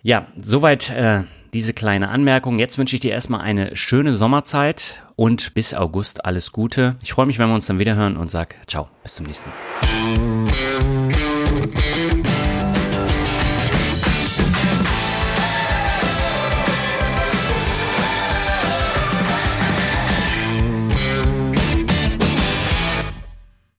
Ja, 0.04 0.28
soweit 0.42 0.90
äh, 0.90 1.22
diese 1.58 1.74
kleine 1.74 2.10
Anmerkung. 2.10 2.60
Jetzt 2.60 2.78
wünsche 2.78 2.96
ich 2.96 3.00
dir 3.00 3.12
erstmal 3.12 3.42
eine 3.42 3.76
schöne 3.76 4.14
Sommerzeit 4.14 5.02
und 5.16 5.56
bis 5.56 5.74
August 5.74 6.24
alles 6.24 6.52
Gute. 6.52 6.98
Ich 7.02 7.14
freue 7.14 7.26
mich, 7.26 7.40
wenn 7.40 7.50
wir 7.50 7.56
uns 7.56 7.66
dann 7.66 7.80
wieder 7.80 7.96
hören 7.96 8.16
und 8.16 8.30
sag 8.30 8.54
ciao, 8.68 8.90
bis 9.02 9.16
zum 9.16 9.26
nächsten 9.26 9.50
Mal. 9.50 10.37